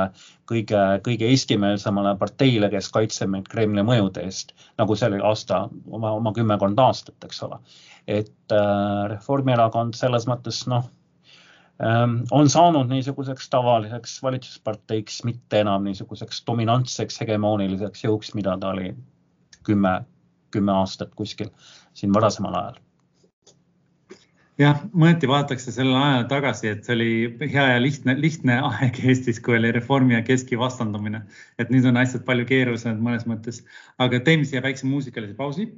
kõige, 0.49 0.83
kõige 1.05 1.29
eestimeelsemale 1.29 2.17
parteile, 2.21 2.71
kes 2.73 2.89
kaitseb 2.93 3.33
meid 3.33 3.49
Kremli 3.49 3.85
mõjude 3.85 4.25
eest, 4.25 4.53
nagu 4.81 4.97
see 4.97 5.13
oli 5.13 5.21
aasta, 5.21 5.67
oma, 5.91 6.13
oma 6.13 6.33
kümmekond 6.37 6.81
aastat, 6.81 7.17
eks 7.25 7.43
ole. 7.49 7.61
et 8.07 8.53
äh, 8.53 9.07
Reformierakond 9.13 9.97
selles 9.97 10.29
mõttes 10.29 10.67
noh 10.69 10.89
on 12.31 12.49
saanud 12.51 12.91
niisuguseks 12.93 13.49
tavaliseks 13.51 14.21
valitsusparteiks, 14.23 15.25
mitte 15.25 15.61
enam 15.65 15.85
niisuguseks 15.89 16.45
dominantseks 16.47 17.21
hegemooniliseks 17.21 18.05
jõuks, 18.05 18.35
mida 18.39 18.57
ta 18.61 18.71
oli 18.77 18.95
kümme, 19.67 20.01
kümme 20.55 20.73
aastat 20.73 21.15
kuskil 21.19 21.51
siin 21.95 22.15
varasemal 22.15 22.55
ajal. 22.61 22.81
Jah, 24.61 24.83
mõneti 24.93 25.27
vaadatakse 25.27 25.73
sellele 25.73 25.97
ajale 25.99 26.27
tagasi, 26.31 26.69
et 26.69 26.85
see 26.87 26.95
oli 26.95 27.49
hea 27.51 27.65
ja 27.71 27.79
lihtne, 27.81 28.15
lihtne 28.21 28.59
aeg 28.69 28.99
Eestis, 29.09 29.41
kui 29.43 29.57
oli 29.57 29.73
reformi 29.75 30.15
ja 30.15 30.21
keski 30.23 30.59
vastandumine. 30.61 31.23
et 31.59 31.73
nüüd 31.73 31.89
on 31.89 31.97
asjad 31.97 32.23
palju 32.29 32.45
keerulisemad 32.47 33.01
mõnes 33.03 33.25
mõttes, 33.27 33.63
aga 33.99 34.21
teeme 34.21 34.45
siia 34.45 34.63
väikse 34.63 34.87
muusikalise 34.87 35.35
pausi 35.35 35.71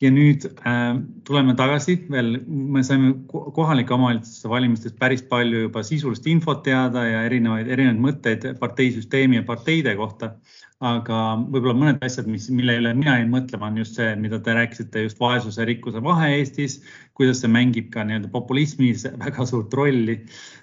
ja 0.00 0.10
nüüd 0.12 0.46
äh, 0.48 0.94
tuleme 1.28 1.54
tagasi 1.58 1.96
veel, 2.12 2.38
me 2.48 2.82
saime 2.86 3.12
kohalike 3.28 3.92
omavalitsuste 3.94 4.48
valimistest 4.48 4.96
päris 5.00 5.22
palju 5.28 5.66
juba 5.66 5.82
sisulist 5.84 6.28
infot 6.30 6.62
teada 6.64 7.04
ja 7.04 7.26
erinevaid, 7.28 7.68
erinevaid 7.68 8.00
mõtteid 8.06 8.46
parteisüsteemi 8.62 9.40
ja 9.40 9.46
parteide 9.46 9.96
kohta. 10.00 10.34
aga 10.80 11.16
võib-olla 11.52 11.74
mõned 11.76 12.04
asjad, 12.06 12.24
mis, 12.24 12.46
mille 12.48 12.78
üle 12.80 12.94
mina 12.96 13.18
jäin 13.18 13.28
mõtlema, 13.28 13.68
on 13.68 13.74
just 13.82 13.98
see, 13.98 14.14
mida 14.16 14.38
te 14.40 14.54
rääkisite, 14.56 15.02
just 15.04 15.18
vaesuse 15.20 15.60
ja 15.60 15.66
rikkuse 15.68 16.00
vahe 16.00 16.30
Eestis, 16.38 16.78
kuidas 17.12 17.42
see 17.42 17.50
mängib 17.52 17.90
ka 17.92 18.00
nii-öelda 18.08 18.30
populismis 18.32 19.04
väga 19.04 19.44
suurt 19.44 19.76
rolli 19.76 20.16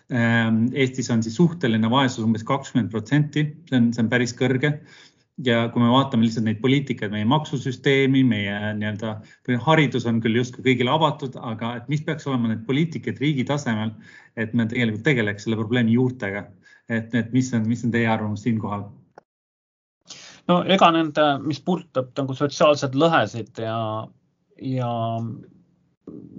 ähm,. 0.09 0.63
Eestis 0.73 1.11
on 1.13 1.21
siis 1.21 1.37
suhteline 1.37 1.91
vaesus 1.93 2.25
umbes 2.25 2.47
kakskümmend 2.49 2.89
protsenti, 2.89 3.45
see 3.69 3.77
on, 3.77 3.91
see 3.93 4.07
on 4.07 4.09
päris 4.09 4.33
kõrge 4.41 4.79
ja 5.45 5.67
kui 5.73 5.81
me 5.83 5.89
vaatame 5.91 6.25
lihtsalt 6.25 6.47
neid 6.47 6.61
poliitikaid, 6.63 7.11
meie 7.13 7.25
maksusüsteemi, 7.29 8.23
meie 8.25 8.73
nii-öelda, 8.79 9.13
haridus 9.65 10.07
on 10.09 10.21
küll 10.23 10.39
justkui 10.39 10.65
kõigile 10.65 10.93
avatud, 10.93 11.37
aga 11.51 11.75
et 11.77 11.89
mis 11.91 12.01
peaks 12.05 12.25
olema 12.29 12.51
need 12.51 12.63
poliitikad 12.69 13.21
riigi 13.21 13.45
tasemel, 13.47 13.93
et 14.37 14.55
me 14.57 14.65
tegelikult 14.69 15.05
tegeleks 15.05 15.45
selle 15.45 15.59
probleemi 15.59 15.93
juurtega. 15.97 16.47
et, 16.89 17.13
et 17.15 17.33
mis 17.35 17.53
on, 17.53 17.67
mis 17.67 17.83
on 17.83 17.91
teie 17.91 18.07
arvamus 18.07 18.45
siinkohal? 18.47 18.87
no 20.47 20.61
ega 20.63 20.91
nende, 20.95 21.25
mis 21.43 21.59
puudutab 21.61 22.13
nagu 22.17 22.33
sotsiaalseid 22.33 22.95
lõhesid 22.95 23.59
ja, 23.61 23.77
ja 24.63 24.91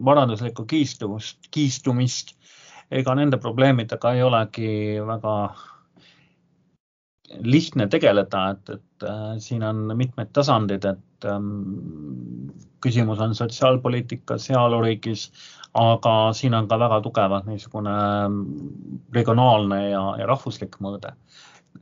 varanduslikku 0.04 0.64
kiistumust, 0.64 1.38
kiistumist, 1.52 2.32
ega 2.90 3.14
nende 3.14 3.36
probleemidega 3.36 4.14
ei 4.16 4.22
olegi 4.24 4.70
väga 5.06 5.34
lihtne 7.44 7.86
tegeleda, 7.90 8.42
et, 8.54 8.70
et 8.78 9.06
äh, 9.06 9.36
siin 9.42 9.62
on 9.66 9.84
mitmed 9.96 10.30
tasandid, 10.36 10.84
et 10.88 11.28
ähm, 11.28 12.50
küsimus 12.84 13.20
on 13.20 13.34
sotsiaalpoliitikas, 13.36 14.48
heaoluriigis, 14.52 15.28
aga 15.78 16.14
siin 16.36 16.56
on 16.56 16.68
ka 16.70 16.78
väga 16.80 17.00
tugevalt 17.04 17.48
niisugune 17.48 17.92
ähm, 17.92 18.42
regionaalne 19.14 19.82
ja, 19.90 20.02
ja 20.20 20.28
rahvuslik 20.30 20.78
mõõde 20.84 21.14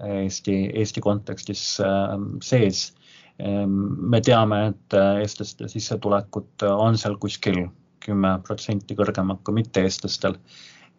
Eesti, 0.03 0.57
Eesti 0.77 1.01
kontekstis 1.01 1.65
äh, 1.81 2.17
sees 2.45 2.91
ähm,. 3.41 3.79
me 4.11 4.21
teame, 4.21 4.67
et 4.73 4.97
äh, 4.99 5.23
eestlaste 5.23 5.71
sissetulekud 5.73 6.67
on 6.73 6.99
seal 7.01 7.17
kuskil 7.23 7.69
kümme 8.05 8.37
protsenti 8.47 8.97
kõrgemad 8.99 9.41
kui 9.45 9.57
mitte-eestlastel 9.63 10.37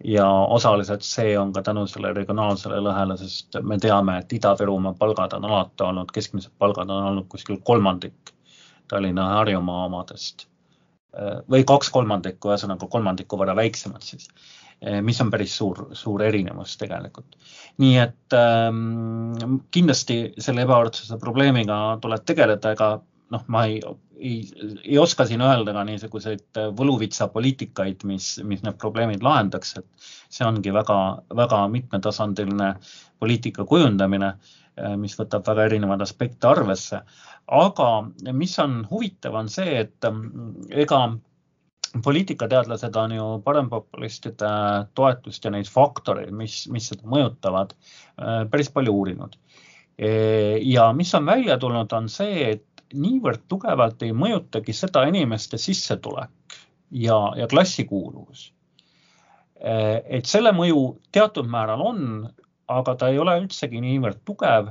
ja 0.04 0.28
osaliselt 0.30 1.06
see 1.06 1.38
on 1.40 1.54
ka 1.54 1.62
tänu 1.66 1.88
sellele 1.88 2.14
regionaalsele 2.14 2.82
lõhele, 2.86 3.18
sest 3.18 3.58
me 3.62 3.80
teame, 3.82 4.20
et 4.22 4.34
Ida-Virumaa 4.34 4.94
palgad 5.00 5.34
on 5.34 5.46
alati 5.46 5.84
olnud, 5.84 6.12
keskmised 6.14 6.54
palgad 6.58 6.90
on 6.90 7.10
olnud 7.12 7.28
kuskil 7.32 7.58
kolmandik 7.64 8.34
Tallinna 8.88 9.32
ja 9.32 9.40
Harjumaa 9.42 9.86
omadest 9.86 10.48
või 11.50 11.66
kaks 11.68 11.90
kolmandikku, 11.94 12.52
ühesõnaga 12.52 12.88
kolmandiku 12.92 13.40
võrra 13.40 13.56
väiksemad 13.58 14.06
siis, 14.06 14.28
mis 15.02 15.20
on 15.24 15.32
päris 15.34 15.56
suur, 15.58 15.88
suur 15.98 16.22
erinevus 16.24 16.76
tegelikult. 16.78 17.38
nii 17.82 17.98
et 18.02 18.36
ähm, 18.38 19.58
kindlasti 19.72 20.34
selle 20.38 20.66
ebavõrdsuse 20.66 21.18
probleemiga 21.22 21.98
tuleb 22.02 22.26
tegeleda, 22.26 22.74
ega 22.78 22.92
noh, 23.34 23.44
ma 23.54 23.64
ei, 23.68 23.80
ei, 24.18 24.38
ei 24.84 24.98
oska 25.02 25.26
siin 25.28 25.44
öelda 25.46 25.74
ka 25.76 25.84
niisuguseid 25.88 26.62
võluvitsapoliitikaid, 26.78 28.06
mis, 28.10 28.36
mis 28.48 28.64
need 28.66 28.80
probleemid 28.82 29.26
lahendaks, 29.26 29.76
et 29.82 30.10
see 30.34 30.48
ongi 30.48 30.74
väga, 30.76 31.00
väga 31.36 31.64
mitmetasandiline 31.74 32.74
poliitika 33.20 33.66
kujundamine, 33.68 34.34
mis 35.02 35.16
võtab 35.18 35.48
väga 35.48 35.70
erinevaid 35.72 36.04
aspekte 36.06 36.48
arvesse. 36.50 37.02
aga 37.48 37.88
mis 38.36 38.60
on 38.60 38.82
huvitav, 38.90 39.36
on 39.40 39.50
see, 39.50 39.80
et 39.80 40.06
ega 40.70 41.00
poliitikateadlased 42.04 42.96
on 42.96 43.12
ju 43.16 43.26
parempopulistide 43.46 44.50
toetust 44.94 45.46
ja 45.46 45.52
neid 45.52 45.70
faktoreid, 45.72 46.32
mis, 46.36 46.66
mis 46.72 46.90
seda 46.92 47.08
mõjutavad, 47.08 47.74
päris 48.52 48.70
palju 48.74 48.94
uurinud. 48.94 49.38
ja 50.62 50.92
mis 50.94 51.14
on 51.16 51.26
välja 51.26 51.58
tulnud, 51.58 51.94
on 51.94 52.10
see, 52.10 52.52
et 52.52 52.67
niivõrd 52.94 53.48
tugevalt 53.48 54.04
ei 54.04 54.14
mõjutagi 54.16 54.74
seda 54.74 55.04
inimeste 55.10 55.58
sissetulek 55.58 56.58
ja, 56.92 57.18
ja 57.36 57.48
klassikuuluvus. 57.48 58.54
et 60.10 60.26
selle 60.26 60.52
mõju 60.54 61.00
teatud 61.12 61.48
määral 61.50 61.82
on, 61.82 62.30
aga 62.68 62.96
ta 62.96 63.10
ei 63.10 63.18
ole 63.20 63.40
üldsegi 63.42 63.82
niivõrd 63.82 64.22
tugev. 64.26 64.70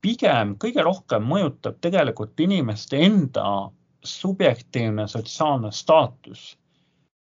pigem 0.00 0.56
kõige 0.58 0.82
rohkem 0.82 1.22
mõjutab 1.22 1.78
tegelikult 1.80 2.40
inimeste 2.40 2.98
enda 2.98 3.70
subjektiivne 4.04 5.06
sotsiaalne 5.08 5.72
staatus. 5.72 6.58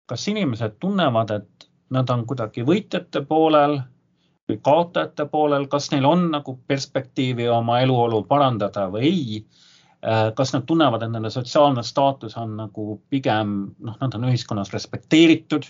kas 0.06 0.28
inimesed 0.28 0.76
tunnevad, 0.80 1.32
et 1.32 1.70
nad 1.89 2.10
on 2.10 2.26
kuidagi 2.26 2.64
võitjate 2.64 3.26
poolel 3.26 3.80
või 4.50 4.60
kaotajate 4.62 5.26
poolel, 5.26 5.68
kas 5.68 5.91
neil 5.91 6.06
on 6.06 6.32
nagu 6.32 6.60
perspektiivi 6.68 7.48
oma 7.50 7.80
eluolu 7.82 8.24
parandada 8.24 8.88
või 8.91 9.02
ei 9.02 9.46
kas 10.38 10.51
nad 10.53 10.66
tunnevad, 10.70 11.01
et 11.01 11.10
nende 11.10 11.32
sotsiaalne 11.34 11.82
staatus 11.84 12.36
on 12.38 12.51
nagu 12.60 12.99
pigem 13.10 13.56
noh, 13.80 13.95
nad 14.01 14.18
on 14.18 14.28
ühiskonnas 14.30 14.70
respekteeritud 14.74 15.66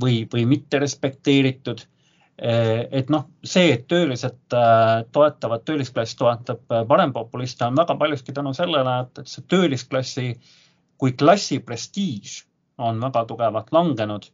või, 0.00 0.22
või 0.32 0.46
mitte 0.48 0.80
respekteeritud. 0.80 1.82
Äh, 2.40 2.86
et 3.02 3.12
noh, 3.12 3.26
see, 3.44 3.74
et 3.74 3.84
töölised 3.90 4.56
äh, 4.56 5.02
toetavad, 5.12 5.66
töölisklass 5.68 6.16
toetab 6.16 6.64
parempopuliste, 6.88 7.66
on 7.68 7.76
väga 7.76 7.98
paljuski 8.00 8.32
tänu 8.32 8.54
sellele, 8.56 8.96
et, 9.04 9.20
et 9.20 9.28
see 9.28 9.44
töölisklassi 9.52 10.30
kui 11.00 11.12
klassi 11.16 11.60
prestiiž 11.64 12.42
on 12.80 13.00
väga 13.00 13.24
tugevalt 13.28 13.72
langenud 13.72 14.28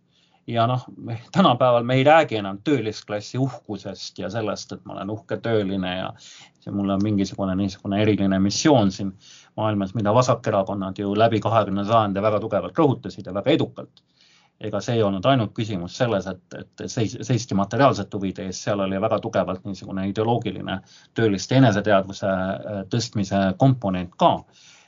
ja 0.46 0.66
noh, 0.66 0.84
tänapäeval 1.32 1.84
me 1.84 1.94
ei 1.94 2.04
räägi 2.04 2.36
enam 2.36 2.58
töölisklassi 2.64 3.38
uhkusest 3.38 4.18
ja 4.18 4.30
sellest, 4.30 4.72
et 4.72 4.84
ma 4.84 4.94
olen 4.94 5.10
uhke 5.10 5.38
tööline 5.42 5.96
ja 5.96 6.12
see 6.60 6.74
mul 6.74 6.90
on 6.94 7.02
mingisugune 7.02 7.56
niisugune 7.58 8.00
eriline 8.02 8.38
missioon 8.42 8.92
siin 8.92 9.12
maailmas, 9.56 9.94
mida 9.94 10.14
vasakerakonnad 10.14 10.98
ju 10.98 11.14
läbi 11.18 11.40
kahekümne 11.40 11.84
sajandi 11.84 12.22
väga 12.22 12.40
tugevalt 12.40 12.78
rõhutasid 12.78 13.26
ja 13.26 13.34
väga 13.34 13.50
edukalt. 13.50 14.02
ega 14.60 14.80
see 14.80 14.94
ei 14.96 15.02
olnud 15.04 15.26
ainult 15.28 15.50
küsimus 15.52 15.98
selles, 15.98 16.26
et, 16.26 16.54
et 16.58 16.82
seis, 16.88 17.18
seisti 17.28 17.54
materiaalsete 17.54 18.16
huvide 18.16 18.46
eest, 18.46 18.62
seal 18.64 18.80
oli 18.80 19.00
väga 19.00 19.18
tugevalt 19.20 19.64
niisugune 19.64 20.06
ideoloogiline 20.08 20.78
tööliste 21.14 21.58
eneseteadvuse 21.58 22.30
äh, 22.30 22.78
tõstmise 22.88 23.42
komponent 23.58 24.14
ka. 24.16 24.30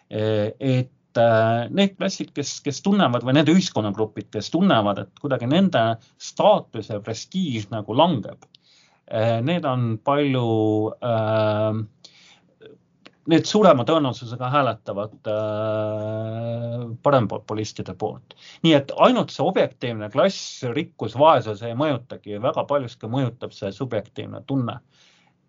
et 0.09 0.89
Äh, 0.89 0.97
need 1.17 1.97
klassid, 1.97 2.33
kes, 2.37 2.59
kes 2.65 2.83
tunnevad 2.85 3.25
või 3.27 3.39
need 3.39 3.51
ühiskonnagrupid, 3.53 4.29
kes 4.35 4.51
tunnevad, 4.55 5.05
et 5.05 5.23
kuidagi 5.23 5.49
nende 5.51 5.83
staatus 6.21 6.91
ja 6.93 7.01
prestiiž 7.05 7.71
nagu 7.73 7.97
langeb, 7.97 8.45
äh, 9.11 9.39
need 9.45 9.67
on 9.69 9.97
palju 10.05 10.49
äh, 11.01 11.81
need 13.29 13.49
suurema 13.49 13.85
tõenäosusega 13.89 14.51
hääletavad 14.53 15.31
äh, 15.33 16.85
parempopulistide 17.03 17.95
poolt. 17.99 18.37
nii 18.63 18.75
et 18.77 18.93
ainult 18.97 19.33
see 19.35 19.45
objektiivne 19.45 20.11
klass, 20.13 20.63
rikkus, 20.75 21.17
vaesus 21.19 21.63
ei 21.63 21.77
mõjutagi, 21.79 22.41
väga 22.43 22.65
paljuski 22.69 23.11
mõjutab 23.11 23.53
see 23.57 23.73
subjektiivne 23.73 24.43
tunne, 24.47 24.79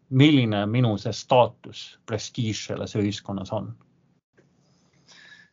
milline 0.09 0.65
minu 0.65 0.97
see 0.97 1.13
staatus, 1.13 1.99
prestiiž 2.09 2.65
selles 2.71 2.95
ühiskonnas 2.97 3.53
on 3.55 3.73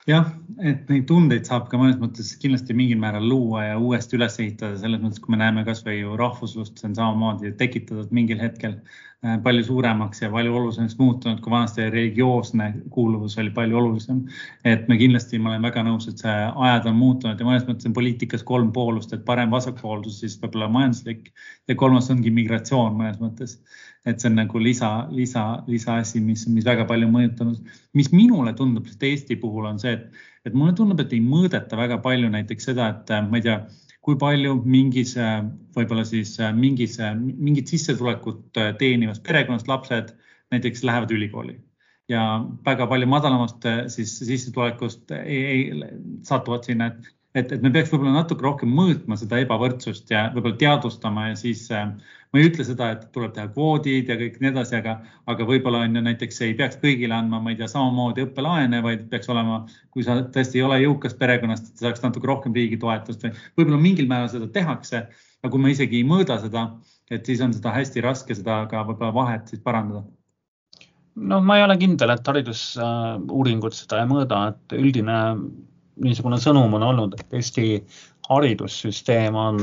jah, 0.06 0.28
et 0.62 0.86
neid 0.90 1.06
tundeid 1.08 1.48
saab 1.48 1.66
ka 1.70 1.78
mõnes 1.80 1.96
mõttes 2.00 2.30
kindlasti 2.42 2.76
mingil 2.78 3.00
määral 3.02 3.26
luua 3.26 3.64
ja 3.64 3.80
uuesti 3.82 4.16
üles 4.18 4.38
ehitada, 4.42 4.78
selles 4.78 5.02
mõttes, 5.02 5.18
kui 5.22 5.34
me 5.34 5.40
näeme 5.40 5.64
kasvõi 5.66 5.98
ju 5.98 6.14
rahvuslust, 6.20 6.78
see 6.78 6.90
on 6.90 6.94
samamoodi 6.98 7.52
tekitatud 7.58 8.12
mingil 8.14 8.38
hetkel 8.40 8.76
äh, 8.76 9.34
palju 9.42 9.64
suuremaks 9.66 10.22
ja 10.22 10.30
palju 10.30 10.54
olulisemaks 10.60 10.94
muutunud, 11.00 11.40
kui 11.42 11.54
vanasti 11.54 11.88
religioosne 11.90 12.68
kuuluvus 12.94 13.34
oli 13.42 13.50
palju 13.56 13.80
olulisem. 13.82 14.22
et 14.64 14.86
me 14.88 14.98
kindlasti, 15.00 15.42
ma 15.42 15.54
olen 15.54 15.66
väga 15.66 15.84
nõus, 15.88 16.06
et 16.10 16.22
see 16.22 16.36
ajad 16.68 16.86
on 16.92 17.00
muutunud 17.02 17.42
ja 17.42 17.50
mõnes 17.50 17.66
mõttes 17.66 17.90
on 17.90 17.98
poliitikas 17.98 18.46
kolm 18.46 18.70
poolust, 18.76 19.12
et 19.12 19.26
parem-vasakpoolsus, 19.26 20.20
siis 20.22 20.38
võib-olla 20.42 20.70
majanduslik 20.78 21.32
ja 21.66 21.74
kolmas 21.74 22.12
ongi 22.14 22.30
migratsioon 22.30 22.94
mõnes 22.94 23.18
mõttes 23.18 23.58
et 24.06 24.20
see 24.22 24.30
on 24.30 24.38
nagu 24.38 24.60
lisa, 24.62 24.90
lisa, 25.10 25.44
lisaasi, 25.66 26.22
mis, 26.22 26.46
mis 26.52 26.66
väga 26.66 26.86
palju 26.88 27.08
mõjutanud. 27.10 27.74
mis 27.98 28.12
minule 28.14 28.52
tundub 28.58 28.86
Eesti 28.86 29.36
puhul 29.42 29.66
on 29.66 29.80
see, 29.82 29.96
et, 29.96 30.22
et 30.46 30.54
mulle 30.54 30.76
tundub, 30.78 31.00
et 31.02 31.12
ei 31.12 31.22
mõõdeta 31.24 31.78
väga 31.78 31.98
palju 32.04 32.30
näiteks 32.30 32.70
seda, 32.70 32.88
et 32.94 33.10
ma 33.30 33.40
ei 33.40 33.46
tea, 33.48 33.58
kui 34.06 34.18
palju 34.18 34.60
mingis, 34.62 35.16
võib-olla 35.74 36.04
siis 36.06 36.36
mingis, 36.54 37.00
mingit 37.18 37.72
sissetulekut 37.74 38.60
teenivast 38.78 39.24
perekonnast 39.26 39.66
lapsed 39.68 40.14
näiteks 40.54 40.84
lähevad 40.86 41.10
ülikooli 41.10 41.58
ja 42.08 42.22
väga 42.64 42.86
palju 42.86 43.08
madalamast 43.10 43.66
siis 43.90 44.12
sissetulekust 44.22 45.10
ei, 45.18 45.40
ei, 45.42 45.88
satuvad 46.22 46.68
sinna, 46.68 46.92
et 46.92 47.10
et, 47.36 47.52
et 47.52 47.62
me 47.64 47.72
peaks 47.72 47.92
võib-olla 47.92 48.14
natuke 48.16 48.44
rohkem 48.46 48.70
mõõtma 48.72 49.18
seda 49.20 49.40
ebavõrdsust 49.42 50.12
ja 50.12 50.26
võib-olla 50.34 50.56
teadvustama 50.60 51.30
ja 51.30 51.38
siis 51.38 51.66
äh, 51.74 51.90
ma 52.36 52.42
ei 52.42 52.50
ütle 52.50 52.64
seda, 52.68 52.90
et 52.92 53.04
tuleb 53.14 53.32
teha 53.32 53.48
kvoodid 53.54 54.10
ja 54.12 54.16
kõik 54.20 54.34
nii 54.42 54.50
edasi, 54.50 54.74
aga, 54.76 54.98
aga 55.32 55.46
võib-olla 55.48 55.80
on 55.86 55.96
ju 55.96 56.02
näiteks 56.04 56.42
ei 56.44 56.52
peaks 56.58 56.76
kõigile 56.82 57.16
andma, 57.16 57.40
ma 57.40 57.54
ei 57.54 57.56
tea, 57.56 57.68
samamoodi 57.72 58.26
õppelaene, 58.26 58.82
vaid 58.84 59.06
peaks 59.12 59.30
olema, 59.32 59.62
kui 59.94 60.04
sa 60.04 60.18
tõesti 60.34 60.60
ei 60.60 60.66
ole 60.66 60.82
jõukast 60.82 61.16
perekonnast, 61.20 61.70
et 61.72 61.86
saaks 61.86 62.04
natuke 62.04 62.28
rohkem 62.28 62.52
riigi 62.56 62.76
toetust 62.82 63.24
või 63.24 63.32
võib-olla 63.56 63.80
mingil 63.86 64.10
määral 64.10 64.28
seda 64.34 64.50
tehakse. 64.52 65.06
aga 65.40 65.52
kui 65.52 65.62
me 65.62 65.72
isegi 65.72 66.02
ei 66.02 66.04
mõõda 66.04 66.36
seda, 66.42 66.66
et 67.10 67.24
siis 67.24 67.40
on 67.44 67.52
seda 67.56 67.72
hästi 67.72 68.04
raske 68.04 68.34
seda 68.34 68.66
ka 68.68 68.84
võib-olla 68.84 69.14
vahet 69.14 69.48
siis 69.48 69.62
parandada 69.64 70.04
no 71.16 71.40
ma 71.40 71.56
ei 71.56 71.64
ole 71.64 71.76
kindel, 71.80 72.12
et 72.12 72.28
haridusuuringud 72.28 73.76
seda 73.76 74.02
ei 74.02 74.10
mõõda, 74.10 74.42
et 74.52 74.76
üldine 74.76 75.18
niisugune 76.04 76.38
sõnum 76.42 76.74
on 76.76 76.84
olnud, 76.90 77.16
et 77.16 77.36
Eesti 77.38 77.68
haridussüsteem 78.28 79.38
on 79.38 79.60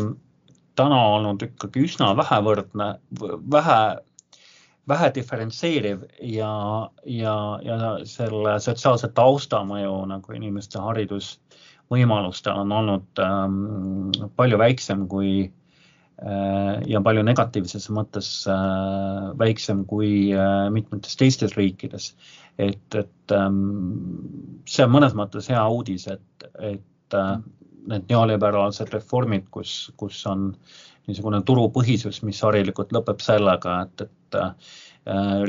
täna 0.80 1.00
olnud 1.16 1.44
ikkagi 1.46 1.86
üsna 1.88 2.12
vähevõrdne, 2.18 2.90
vähe, 3.56 3.80
vähe 4.90 5.10
diferentseeriv 5.16 6.06
ja, 6.34 6.54
ja, 7.06 7.36
ja 7.64 7.80
selle 8.10 8.58
sotsiaalse 8.64 9.12
tausta 9.16 9.64
mõju 9.68 9.96
nagu 10.12 10.38
inimeste 10.38 10.82
haridusvõimalustel 10.84 12.64
on 12.64 12.78
olnud 12.80 13.24
ähm, 13.24 13.60
palju 14.38 14.60
väiksem 14.62 15.08
kui 15.12 15.34
äh, 15.46 16.82
ja 16.90 17.02
palju 17.06 17.26
negatiivses 17.28 17.90
mõttes 17.94 18.32
äh, 18.50 19.32
väiksem 19.40 19.86
kui 19.90 20.32
äh, 20.36 20.70
mitmetes 20.74 21.20
teistes 21.20 21.58
riikides. 21.60 22.14
et, 22.58 22.96
et 22.96 23.34
ähm, 23.34 24.64
see 24.70 24.86
on 24.86 24.94
mõnes 24.94 25.16
mõttes 25.18 25.50
hea 25.50 25.64
uudis, 25.70 26.08
et, 26.12 26.50
et 26.60 27.18
äh, 27.18 27.38
need 27.90 28.10
neoliberaalsed 28.10 28.94
reformid, 28.94 29.48
kus, 29.52 29.92
kus 30.00 30.22
on 30.30 30.52
niisugune 31.08 31.42
turupõhisus, 31.48 32.22
mis 32.24 32.40
harilikult 32.46 32.94
lõpeb 32.96 33.24
sellega, 33.24 33.82
et, 33.88 34.06
et 34.06 34.40
äh, 34.40 34.70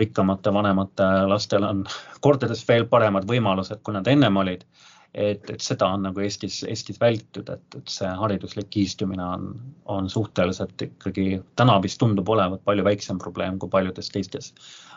rikkamate 0.01 0.53
vanemate 0.55 1.07
lastel 1.31 1.67
on 1.69 1.85
kordades 2.25 2.65
veel 2.69 2.89
paremad 2.91 3.29
võimalused, 3.31 3.83
kui 3.83 3.95
nad 3.95 4.11
ennem 4.11 4.43
olid. 4.43 4.67
et, 5.15 5.51
et 5.51 5.63
seda 5.63 5.87
on 5.95 6.03
nagu 6.09 6.21
Eestis, 6.21 6.65
Eestis 6.67 6.99
vältitud, 6.99 7.47
et, 7.55 7.77
et 7.79 7.93
see 7.93 8.09
hariduslik 8.19 8.67
kihistumine 8.75 9.23
on, 9.23 9.45
on 9.87 10.11
suhteliselt 10.11 10.83
ikkagi 10.83 11.39
täna 11.55 11.79
vist 11.83 12.01
tundub 12.03 12.29
olevat 12.35 12.65
palju 12.67 12.85
väiksem 12.85 13.23
probleem 13.23 13.61
kui 13.63 13.71
paljudes 13.71 14.11
teistes 14.11 14.51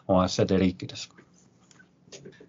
OECD 0.10 0.58
riikides 0.58 1.06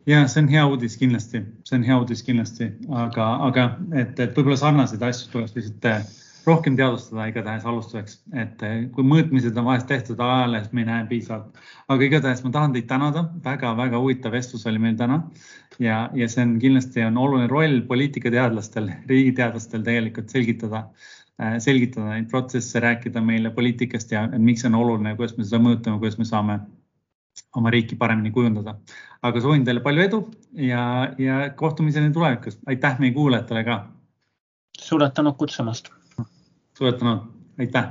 ja 0.09 0.23
see 0.29 0.45
on 0.45 0.49
hea 0.53 0.65
uudis 0.67 0.97
kindlasti, 1.01 1.43
see 1.69 1.77
on 1.79 1.85
hea 1.87 1.99
uudis 2.01 2.23
kindlasti, 2.25 2.71
aga, 3.05 3.27
aga 3.49 3.67
et, 3.93 4.17
et 4.17 4.33
võib-olla 4.37 4.57
sarnaseid 4.61 5.05
asju 5.05 5.29
tuleks 5.35 5.57
lihtsalt 5.57 5.89
äh, 5.91 6.09
rohkem 6.49 6.79
teadvustada 6.79 7.27
igatahes 7.29 7.67
alustuseks, 7.69 8.19
et 8.33 8.65
äh, 8.65 8.79
kui 8.95 9.05
mõõtmised 9.05 9.59
on 9.61 9.69
vahest 9.69 9.89
tehtud 9.91 10.21
ajalehes, 10.25 10.71
me 10.73 10.85
ei 10.85 10.89
näe 10.89 11.05
piisavalt. 11.11 11.61
aga 11.93 12.09
igatahes 12.09 12.43
ma 12.45 12.55
tahan 12.57 12.77
teid 12.77 12.89
tänada 12.89 13.27
väga,, 13.45 13.75
väga-väga 13.77 14.03
huvitav 14.05 14.37
vestlus 14.39 14.67
oli 14.71 14.81
meil 14.83 14.97
täna 14.97 15.21
ja, 15.83 16.09
ja 16.15 16.29
see 16.29 16.47
on 16.47 16.57
kindlasti 16.63 17.05
on 17.05 17.21
oluline 17.21 17.51
roll 17.53 17.81
poliitikateadlastel, 17.93 18.91
riigiteadlastel 19.13 19.85
tegelikult 19.85 20.33
selgitada 20.33 20.87
äh, 21.43 21.59
selgitada 21.65 22.15
neid 22.15 22.33
protsesse, 22.33 22.81
rääkida 22.81 23.21
meile 23.25 23.53
poliitikast 23.55 24.17
ja 24.17 24.25
miks 24.39 24.65
see 24.65 24.73
on 24.73 24.81
oluline, 24.81 25.17
kuidas 25.21 25.37
me 25.37 25.45
seda 25.45 25.61
mõõtame, 25.69 26.01
kuidas 26.01 26.21
me 26.23 26.29
saame 26.33 26.61
oma 27.57 27.71
riiki 27.71 27.97
paremini 27.97 28.31
kujundada. 28.31 28.75
aga 29.23 29.41
soovin 29.41 29.65
teile 29.65 29.81
palju 29.81 30.03
edu 30.03 30.21
ja, 30.53 30.83
ja 31.19 31.51
kohtumiseni 31.51 32.13
tulevikus. 32.13 32.59
aitäh 32.67 32.99
meie 32.99 33.13
kuulajatele 33.13 33.65
ka. 33.65 33.79
suured 34.81 35.15
tänud 35.15 35.37
kutsumast. 35.37 35.93
suured 36.79 36.99
tänud, 36.99 37.31
aitäh. 37.59 37.87